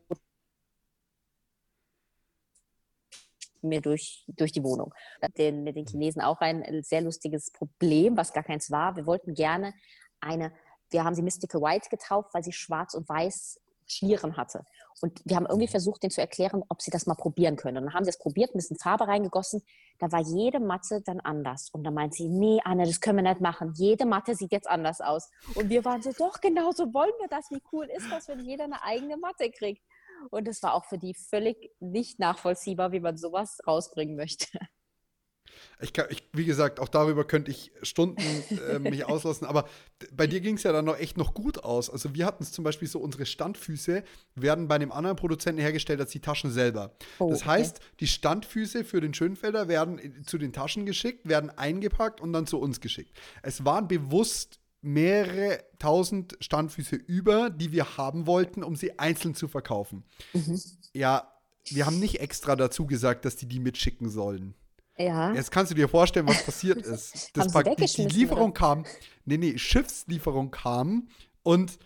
mir 3.62 3.82
durch, 3.82 4.24
durch 4.28 4.52
die 4.52 4.64
Wohnung. 4.64 4.94
Den, 5.38 5.64
mit 5.64 5.76
den 5.76 5.86
Chinesen 5.86 6.22
auch 6.22 6.40
ein 6.42 6.84
sehr 6.84 7.02
lustiges 7.02 7.52
Problem, 7.52 8.18
was 8.18 8.34
gar 8.34 8.44
keins 8.44 8.72
war. 8.72 8.96
Wir 8.96 9.06
wollten 9.06 9.34
gerne 9.34 9.74
eine, 10.20 10.54
wir 10.90 11.04
haben 11.04 11.16
sie 11.16 11.22
Mystical 11.22 11.62
White 11.62 11.90
getauft, 11.90 12.34
weil 12.34 12.44
sie 12.44 12.54
schwarz 12.54 12.94
und 12.94 13.08
weiß 13.10 13.60
Schlieren 13.88 14.38
hatte. 14.38 14.66
Und 15.02 15.22
wir 15.26 15.36
haben 15.36 15.46
irgendwie 15.46 15.68
versucht, 15.68 16.04
denen 16.04 16.12
zu 16.12 16.22
erklären, 16.22 16.64
ob 16.70 16.82
sie 16.82 16.92
das 16.92 17.06
mal 17.06 17.16
probieren 17.16 17.56
können. 17.56 17.78
Und 17.78 17.86
dann 17.86 17.94
haben 17.94 18.04
sie 18.04 18.10
es 18.10 18.18
probiert, 18.18 18.54
ein 18.54 18.58
bisschen 18.58 18.78
Farbe 18.78 19.08
reingegossen. 19.08 19.62
Da 20.00 20.12
war 20.12 20.22
jede 20.22 20.60
Matte 20.60 21.02
dann 21.02 21.20
anders. 21.20 21.70
Und 21.72 21.84
dann 21.84 21.94
meint 21.94 22.14
sie, 22.14 22.30
nee, 22.30 22.60
Anne, 22.64 22.86
das 22.86 23.00
können 23.00 23.24
wir 23.24 23.30
nicht 23.30 23.42
machen. 23.42 23.74
Jede 23.76 24.06
Matte 24.06 24.36
sieht 24.36 24.52
jetzt 24.52 24.70
anders 24.70 25.02
aus. 25.02 25.30
Und 25.56 25.70
wir 25.70 25.86
waren 25.86 26.02
so, 26.02 26.12
doch, 26.12 26.42
genau 26.42 26.72
so 26.72 26.94
wollen 26.94 27.14
wir 27.20 27.28
das. 27.30 27.50
Wie 27.52 27.62
cool 27.72 27.88
ist 27.96 28.12
das, 28.12 28.28
wenn 28.28 28.44
jeder 28.44 28.66
eine 28.66 28.84
eigene 28.84 29.18
Matte 29.18 29.50
kriegt? 29.52 29.84
Und 30.32 30.48
es 30.48 30.64
war 30.64 30.74
auch 30.74 30.86
für 30.86 30.98
die 30.98 31.14
völlig 31.14 31.72
nicht 31.80 32.20
nachvollziehbar, 32.20 32.92
wie 32.92 33.00
man 33.00 33.18
sowas 33.18 33.60
rausbringen 33.68 34.16
möchte. 34.16 34.48
Ich, 35.80 35.94
kann, 35.94 36.08
ich, 36.10 36.24
wie 36.34 36.46
gesagt, 36.46 36.80
auch 36.80 36.90
darüber 36.90 37.26
könnte 37.26 37.52
ich 37.52 37.72
Stunden 37.82 38.22
äh, 38.70 38.80
mich 38.80 39.06
auslassen, 39.06 39.46
aber 39.46 39.68
bei 40.12 40.28
dir 40.28 40.42
ging 40.42 40.56
es 40.56 40.64
ja 40.64 40.72
dann 40.72 40.86
noch 40.86 40.98
echt 40.98 41.18
noch 41.18 41.34
gut 41.34 41.64
aus. 41.64 41.90
Also 41.90 42.14
wir 42.14 42.26
hatten 42.26 42.44
es 42.44 42.52
zum 42.52 42.64
Beispiel 42.64 42.88
so, 42.88 43.00
unsere 43.00 43.26
Standfüße 43.26 44.04
werden 44.36 44.68
bei 44.68 44.76
einem 44.76 44.92
anderen 44.92 45.18
Produzenten 45.18 45.62
hergestellt 45.62 46.00
als 46.00 46.12
die 46.12 46.20
Taschen 46.20 46.52
selber. 46.52 46.96
Oh, 47.20 47.30
das 47.30 47.46
heißt, 47.46 47.78
okay. 47.78 47.88
die 48.00 48.08
Standfüße 48.08 48.84
für 48.84 49.02
den 49.02 49.14
Schönfelder 49.14 49.68
werden 49.68 50.24
zu 50.26 50.38
den 50.38 50.54
Taschen 50.54 50.86
geschickt, 50.86 51.28
werden 51.28 51.50
eingepackt 51.50 52.22
und 52.22 52.34
dann 52.34 52.48
zu 52.48 52.60
uns 52.60 52.82
geschickt. 52.82 53.18
Es 53.42 53.66
waren 53.66 53.88
bewusst 53.88 54.60
mehrere 54.82 55.64
tausend 55.80 56.38
Standfüße 56.40 56.96
über, 56.96 57.50
die 57.50 57.72
wir 57.72 57.98
haben 57.98 58.28
wollten, 58.28 58.64
um 58.64 58.76
sie 58.76 58.98
einzeln 59.00 59.36
zu 59.36 59.48
verkaufen. 59.48 60.04
Mhm. 60.34 60.62
Ja, 60.94 61.32
wir 61.70 61.86
haben 61.86 62.00
nicht 62.00 62.20
extra 62.20 62.56
dazu 62.56 62.86
gesagt, 62.86 63.26
dass 63.26 63.36
die 63.36 63.48
die 63.48 63.60
mitschicken 63.60 64.10
sollen. 64.10 64.56
Ja. 64.98 65.34
Jetzt 65.34 65.52
kannst 65.52 65.72
du 65.72 65.76
dir 65.76 65.88
vorstellen, 65.88 66.28
was 66.28 66.44
passiert 66.44 66.78
ist. 66.86 67.36
Das 67.36 67.54
Haben 67.54 67.76
die, 67.76 67.86
die 67.86 68.06
Lieferung 68.08 68.52
oder? 68.52 68.60
kam, 68.60 68.86
nee, 69.26 69.38
nee, 69.38 69.58
Schiffslieferung 69.58 70.52
kam 70.52 71.08
und 71.44 71.78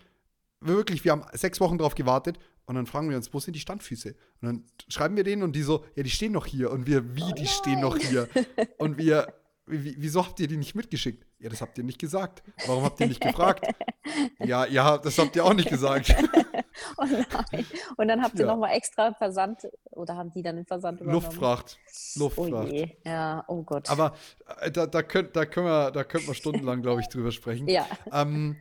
wirklich, 0.61 1.03
wir 1.03 1.11
haben 1.11 1.25
sechs 1.33 1.59
Wochen 1.59 1.77
drauf 1.77 1.95
gewartet 1.95 2.39
und 2.65 2.75
dann 2.75 2.85
fragen 2.85 3.09
wir 3.09 3.17
uns, 3.17 3.33
wo 3.33 3.39
sind 3.39 3.55
die 3.55 3.59
Standfüße? 3.59 4.15
Und 4.41 4.47
dann 4.47 4.63
schreiben 4.87 5.15
wir 5.17 5.23
denen 5.23 5.43
und 5.43 5.55
die 5.55 5.63
so, 5.63 5.83
ja, 5.95 6.03
die 6.03 6.09
stehen 6.09 6.31
noch 6.31 6.45
hier. 6.45 6.71
Und 6.71 6.87
wir, 6.87 7.15
wie, 7.15 7.23
oh 7.23 7.33
die 7.33 7.47
stehen 7.47 7.81
noch 7.81 7.97
hier? 7.97 8.29
Und 8.77 8.97
wir, 8.97 9.33
wieso 9.71 10.25
habt 10.25 10.39
ihr 10.39 10.47
die 10.47 10.57
nicht 10.57 10.75
mitgeschickt? 10.75 11.25
Ja, 11.39 11.49
das 11.49 11.61
habt 11.61 11.77
ihr 11.77 11.83
nicht 11.83 11.99
gesagt. 11.99 12.43
Warum 12.67 12.83
habt 12.83 12.99
ihr 12.99 13.07
nicht 13.07 13.21
gefragt? 13.21 13.65
ja, 14.39 14.65
ja, 14.65 14.97
das 14.97 15.17
habt 15.17 15.35
ihr 15.35 15.45
auch 15.45 15.53
nicht 15.53 15.69
gesagt. 15.69 16.13
oh 16.97 17.05
nein. 17.05 17.65
Und 17.97 18.07
dann 18.07 18.21
habt 18.21 18.35
ihr 18.35 18.45
ja. 18.45 18.51
nochmal 18.51 18.75
extra 18.75 19.13
Versand 19.13 19.67
oder 19.91 20.15
haben 20.15 20.31
die 20.31 20.41
dann 20.41 20.57
den 20.57 20.65
Versand 20.65 21.01
übernommen? 21.01 21.23
Luftfracht. 21.23 21.79
Luftfracht. 22.15 22.49
Oh 22.51 22.63
je. 22.63 22.89
Ja, 23.05 23.43
oh 23.47 23.63
Gott. 23.63 23.89
Aber 23.89 24.13
äh, 24.59 24.71
da, 24.71 24.87
da, 24.87 25.03
könnt, 25.03 25.35
da, 25.35 25.45
können 25.45 25.67
wir, 25.67 25.91
da 25.91 26.03
können 26.03 26.27
wir 26.27 26.33
stundenlang, 26.33 26.81
glaube 26.81 27.01
ich, 27.01 27.07
drüber 27.07 27.31
sprechen. 27.31 27.67
Ja. 27.67 27.85
Ähm, 28.11 28.57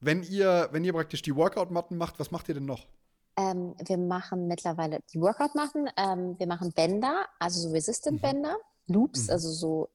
wenn, 0.00 0.22
ihr, 0.22 0.68
wenn 0.72 0.84
ihr 0.84 0.92
praktisch 0.92 1.22
die 1.22 1.36
Workout-Matten 1.36 1.96
macht, 1.96 2.18
was 2.18 2.30
macht 2.30 2.48
ihr 2.48 2.54
denn 2.54 2.66
noch? 2.66 2.86
Ähm, 3.36 3.74
wir 3.84 3.98
machen 3.98 4.46
mittlerweile 4.46 5.00
die 5.12 5.20
Workout-Matten. 5.20 5.88
Ähm, 5.96 6.38
wir 6.38 6.46
machen 6.46 6.72
Bänder, 6.72 7.26
also 7.38 7.68
so 7.68 7.72
Resistant-Bänder, 7.72 8.56
mhm. 8.86 8.94
Loops, 8.94 9.26
mhm. 9.26 9.30
also 9.30 9.50
so 9.50 9.88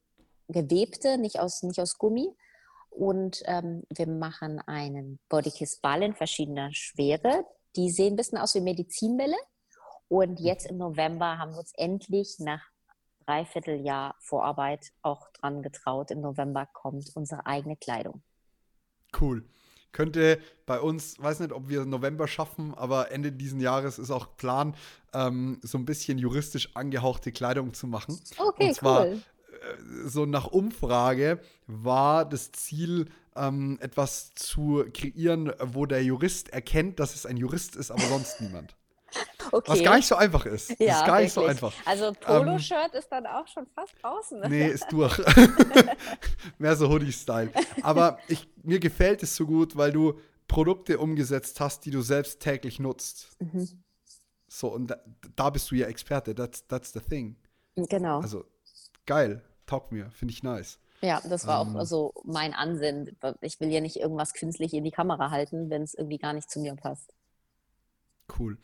gewebte, 0.49 1.17
nicht 1.17 1.39
aus, 1.39 1.63
nicht 1.63 1.79
aus 1.79 1.97
Gummi. 1.97 2.35
Und 2.89 3.43
ähm, 3.45 3.83
wir 3.95 4.07
machen 4.07 4.59
einen 4.59 5.19
Bodykiss 5.29 5.77
Ball 5.77 6.03
in 6.03 6.15
verschiedener 6.15 6.73
Schwere. 6.73 7.45
Die 7.75 7.91
sehen 7.91 8.13
ein 8.13 8.17
bisschen 8.17 8.37
aus 8.37 8.55
wie 8.55 8.61
Medizinbälle. 8.61 9.37
Und 10.07 10.39
jetzt 10.39 10.65
im 10.65 10.77
November 10.77 11.37
haben 11.37 11.51
wir 11.51 11.59
uns 11.59 11.71
endlich 11.77 12.39
nach 12.39 12.61
Dreivierteljahr 13.25 14.15
Vorarbeit 14.19 14.91
auch 15.03 15.31
dran 15.33 15.61
getraut. 15.61 16.09
Im 16.09 16.21
November 16.21 16.67
kommt 16.73 17.11
unsere 17.15 17.45
eigene 17.45 17.77
Kleidung. 17.77 18.23
Cool. 19.19 19.47
Könnte 19.91 20.39
bei 20.65 20.79
uns, 20.79 21.19
weiß 21.19 21.39
nicht, 21.39 21.51
ob 21.51 21.69
wir 21.69 21.85
November 21.85 22.27
schaffen, 22.27 22.73
aber 22.75 23.11
Ende 23.11 23.31
dieses 23.31 23.61
Jahres 23.61 23.97
ist 23.97 24.11
auch 24.11 24.35
Plan, 24.35 24.75
ähm, 25.13 25.59
so 25.63 25.77
ein 25.77 25.85
bisschen 25.85 26.17
juristisch 26.17 26.75
angehauchte 26.75 27.31
Kleidung 27.31 27.73
zu 27.73 27.87
machen. 27.87 28.19
Okay, 28.37 28.67
Und 28.67 28.75
zwar 28.75 29.05
cool 29.07 29.21
so 30.05 30.25
nach 30.25 30.47
Umfrage 30.47 31.39
war 31.67 32.27
das 32.27 32.51
Ziel, 32.51 33.07
ähm, 33.35 33.77
etwas 33.81 34.33
zu 34.35 34.85
kreieren, 34.93 35.53
wo 35.59 35.85
der 35.85 36.03
Jurist 36.03 36.49
erkennt, 36.49 36.99
dass 36.99 37.15
es 37.15 37.25
ein 37.25 37.37
Jurist 37.37 37.75
ist, 37.75 37.91
aber 37.91 38.01
sonst 38.01 38.41
niemand. 38.41 38.75
Okay. 39.51 39.71
Was 39.71 39.83
gar 39.83 39.95
nicht 39.95 40.07
so 40.07 40.15
einfach 40.15 40.45
ist. 40.45 40.69
Ja, 40.79 40.99
ist 40.99 41.05
gar 41.05 41.21
nicht 41.21 41.33
so 41.33 41.41
wirklich. 41.41 41.63
einfach. 41.63 41.73
Also 41.85 42.13
Polo-Shirt 42.13 42.93
ist 42.93 43.09
dann 43.09 43.25
auch 43.25 43.47
schon 43.47 43.65
fast 43.73 43.93
draußen. 44.01 44.41
Nee, 44.49 44.67
ist 44.67 44.85
durch. 44.91 45.17
Mehr 46.59 46.75
so 46.75 46.89
Hoodie-Style. 46.89 47.51
Aber 47.81 48.19
ich, 48.27 48.47
mir 48.61 48.79
gefällt 48.79 49.23
es 49.23 49.35
so 49.35 49.45
gut, 49.45 49.75
weil 49.75 49.91
du 49.91 50.19
Produkte 50.47 50.99
umgesetzt 50.99 51.59
hast, 51.59 51.85
die 51.85 51.91
du 51.91 52.01
selbst 52.01 52.39
täglich 52.39 52.79
nutzt. 52.79 53.29
Mhm. 53.39 53.67
So, 54.47 54.67
und 54.69 54.87
da, 54.87 54.97
da 55.35 55.49
bist 55.49 55.71
du 55.71 55.75
ja 55.75 55.87
Experte. 55.87 56.35
That's, 56.35 56.67
that's 56.67 56.93
the 56.93 56.99
thing. 56.99 57.35
Genau. 57.75 58.21
Also, 58.21 58.45
geil. 59.05 59.41
Taugt 59.69 59.91
mir. 59.91 60.09
Finde 60.09 60.33
ich 60.33 60.41
nice. 60.41 60.79
Ja, 61.01 61.21
das 61.29 61.45
war 61.45 61.61
Ähm. 61.61 61.77
auch 61.77 61.85
so 61.85 62.13
mein 62.23 62.55
Ansinn. 62.55 63.15
Ich 63.41 63.59
will 63.59 63.69
ja 63.69 63.81
nicht 63.81 63.97
irgendwas 63.97 64.33
künstlich 64.33 64.73
in 64.73 64.83
die 64.83 64.89
Kamera 64.91 65.29
halten, 65.29 65.69
wenn 65.69 65.83
es 65.83 65.93
irgendwie 65.93 66.17
gar 66.17 66.33
nicht 66.33 66.49
zu 66.49 66.59
mir 66.59 66.75
passt. 66.75 67.13
Cool. 68.37 68.57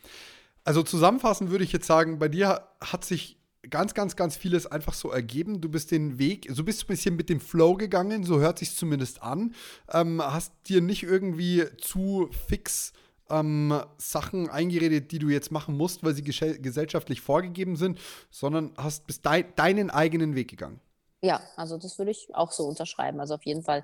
Also 0.64 0.82
zusammenfassend 0.82 1.52
würde 1.52 1.64
ich 1.64 1.72
jetzt 1.72 1.86
sagen, 1.86 2.18
bei 2.18 2.28
dir 2.28 2.68
hat 2.82 3.06
sich 3.06 3.38
ganz, 3.70 3.94
ganz, 3.94 4.16
ganz 4.16 4.36
vieles 4.36 4.66
einfach 4.66 4.96
so 4.96 5.12
ergeben. 5.12 5.62
Du 5.62 5.70
bist 5.70 5.92
den 5.92 6.18
Weg, 6.18 6.48
so 6.52 6.64
bist 6.64 6.82
du 6.82 6.86
ein 6.86 6.88
bisschen 6.88 7.16
mit 7.16 7.30
dem 7.30 7.40
Flow 7.40 7.76
gegangen, 7.76 8.24
so 8.24 8.40
hört 8.40 8.58
sich 8.58 8.76
zumindest 8.76 9.22
an. 9.22 9.54
Ähm, 9.92 10.22
hast 10.24 10.54
dir 10.68 10.82
nicht 10.82 11.04
irgendwie 11.04 11.66
zu 11.78 12.30
fix 12.48 12.94
ähm, 13.30 13.80
Sachen 13.98 14.50
eingeredet, 14.50 15.12
die 15.12 15.20
du 15.20 15.30
jetzt 15.30 15.52
machen 15.52 15.78
musst, 15.78 16.04
weil 16.04 16.16
sie 16.16 16.24
gesellschaftlich 16.24 17.22
vorgegeben 17.22 17.76
sind, 17.76 18.00
sondern 18.32 18.72
hast 18.78 19.06
bist 19.08 19.26
dei 19.26 19.44
deinen 19.44 19.90
eigenen 19.92 20.36
Weg 20.36 20.50
gegangen. 20.50 20.80
Ja, 21.26 21.42
also 21.56 21.80
das 21.80 21.98
würde 21.98 22.12
ich 22.12 22.30
auch 22.36 22.52
so 22.52 22.66
unterschreiben. 22.66 23.20
Also 23.20 23.34
auf 23.34 23.46
jeden 23.48 23.64
Fall 23.64 23.84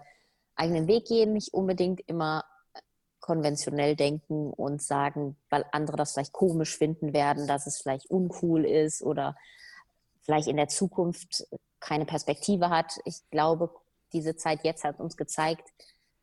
eigenen 0.54 0.86
Weg 0.88 1.06
gehen, 1.08 1.34
nicht 1.34 1.56
unbedingt 1.56 2.02
immer 2.02 2.46
konventionell 3.20 3.96
denken 3.96 4.54
und 4.54 4.80
sagen, 4.80 5.38
weil 5.50 5.66
andere 5.72 5.98
das 5.98 6.14
vielleicht 6.14 6.34
komisch 6.34 6.78
finden 6.78 7.14
werden, 7.14 7.48
dass 7.48 7.66
es 7.66 7.82
vielleicht 7.82 8.12
uncool 8.12 8.64
ist 8.64 9.02
oder 9.02 9.36
vielleicht 10.22 10.48
in 10.48 10.58
der 10.58 10.68
Zukunft 10.68 11.48
keine 11.80 12.06
Perspektive 12.06 12.70
hat. 12.70 13.00
Ich 13.06 13.28
glaube, 13.32 13.72
diese 14.14 14.36
Zeit 14.36 14.60
jetzt 14.64 14.84
hat 14.84 15.00
uns 15.00 15.18
gezeigt, 15.18 15.68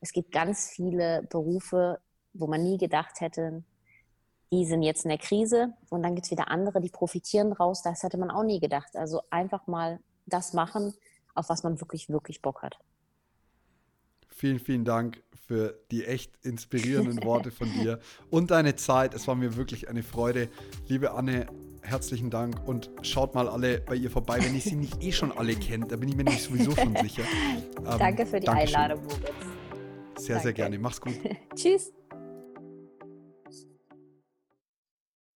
es 0.00 0.12
gibt 0.12 0.30
ganz 0.30 0.68
viele 0.68 1.24
Berufe, 1.24 1.98
wo 2.32 2.46
man 2.46 2.62
nie 2.62 2.78
gedacht 2.78 3.20
hätte, 3.20 3.64
die 4.52 4.66
sind 4.66 4.82
jetzt 4.82 5.04
in 5.04 5.08
der 5.08 5.18
Krise 5.18 5.74
und 5.90 6.04
dann 6.04 6.14
gibt 6.14 6.26
es 6.26 6.30
wieder 6.30 6.48
andere, 6.48 6.80
die 6.80 6.90
profitieren 6.90 7.52
raus. 7.52 7.82
Das 7.82 8.04
hätte 8.04 8.18
man 8.18 8.30
auch 8.30 8.44
nie 8.44 8.60
gedacht. 8.60 8.94
Also 8.94 9.22
einfach 9.30 9.66
mal 9.66 9.98
das 10.30 10.52
machen, 10.52 10.94
auf 11.38 11.48
was 11.48 11.62
man 11.62 11.80
wirklich, 11.80 12.08
wirklich 12.08 12.42
Bock 12.42 12.62
hat. 12.62 12.78
Vielen, 14.28 14.58
vielen 14.58 14.84
Dank 14.84 15.22
für 15.46 15.78
die 15.90 16.04
echt 16.04 16.32
inspirierenden 16.44 17.24
Worte 17.24 17.50
von 17.50 17.72
dir 17.72 17.98
und 18.30 18.50
deine 18.50 18.76
Zeit. 18.76 19.14
Es 19.14 19.26
war 19.26 19.34
mir 19.34 19.56
wirklich 19.56 19.88
eine 19.88 20.02
Freude. 20.02 20.48
Liebe 20.86 21.12
Anne, 21.12 21.46
herzlichen 21.82 22.30
Dank 22.30 22.66
und 22.68 22.90
schaut 23.02 23.34
mal 23.34 23.48
alle 23.48 23.80
bei 23.80 23.94
ihr 23.94 24.10
vorbei, 24.10 24.38
wenn 24.42 24.54
ihr 24.54 24.60
sie 24.60 24.76
nicht 24.76 25.02
eh 25.02 25.10
schon 25.10 25.32
alle 25.32 25.54
kennt. 25.54 25.90
Da 25.90 25.96
bin 25.96 26.08
ich 26.08 26.16
mir 26.16 26.24
nämlich 26.24 26.42
sowieso 26.42 26.72
schon 26.72 26.94
sicher. 26.96 27.22
Ähm, 27.78 27.96
Danke 27.96 28.26
für 28.26 28.40
die 28.40 28.44
Dankeschön. 28.46 28.76
Einladung, 28.76 29.04
Moritz. 29.04 29.22
Sehr, 30.16 30.26
sehr 30.26 30.36
Danke. 30.36 30.54
gerne. 30.54 30.78
Mach's 30.78 31.00
gut. 31.00 31.14
Tschüss. 31.54 31.92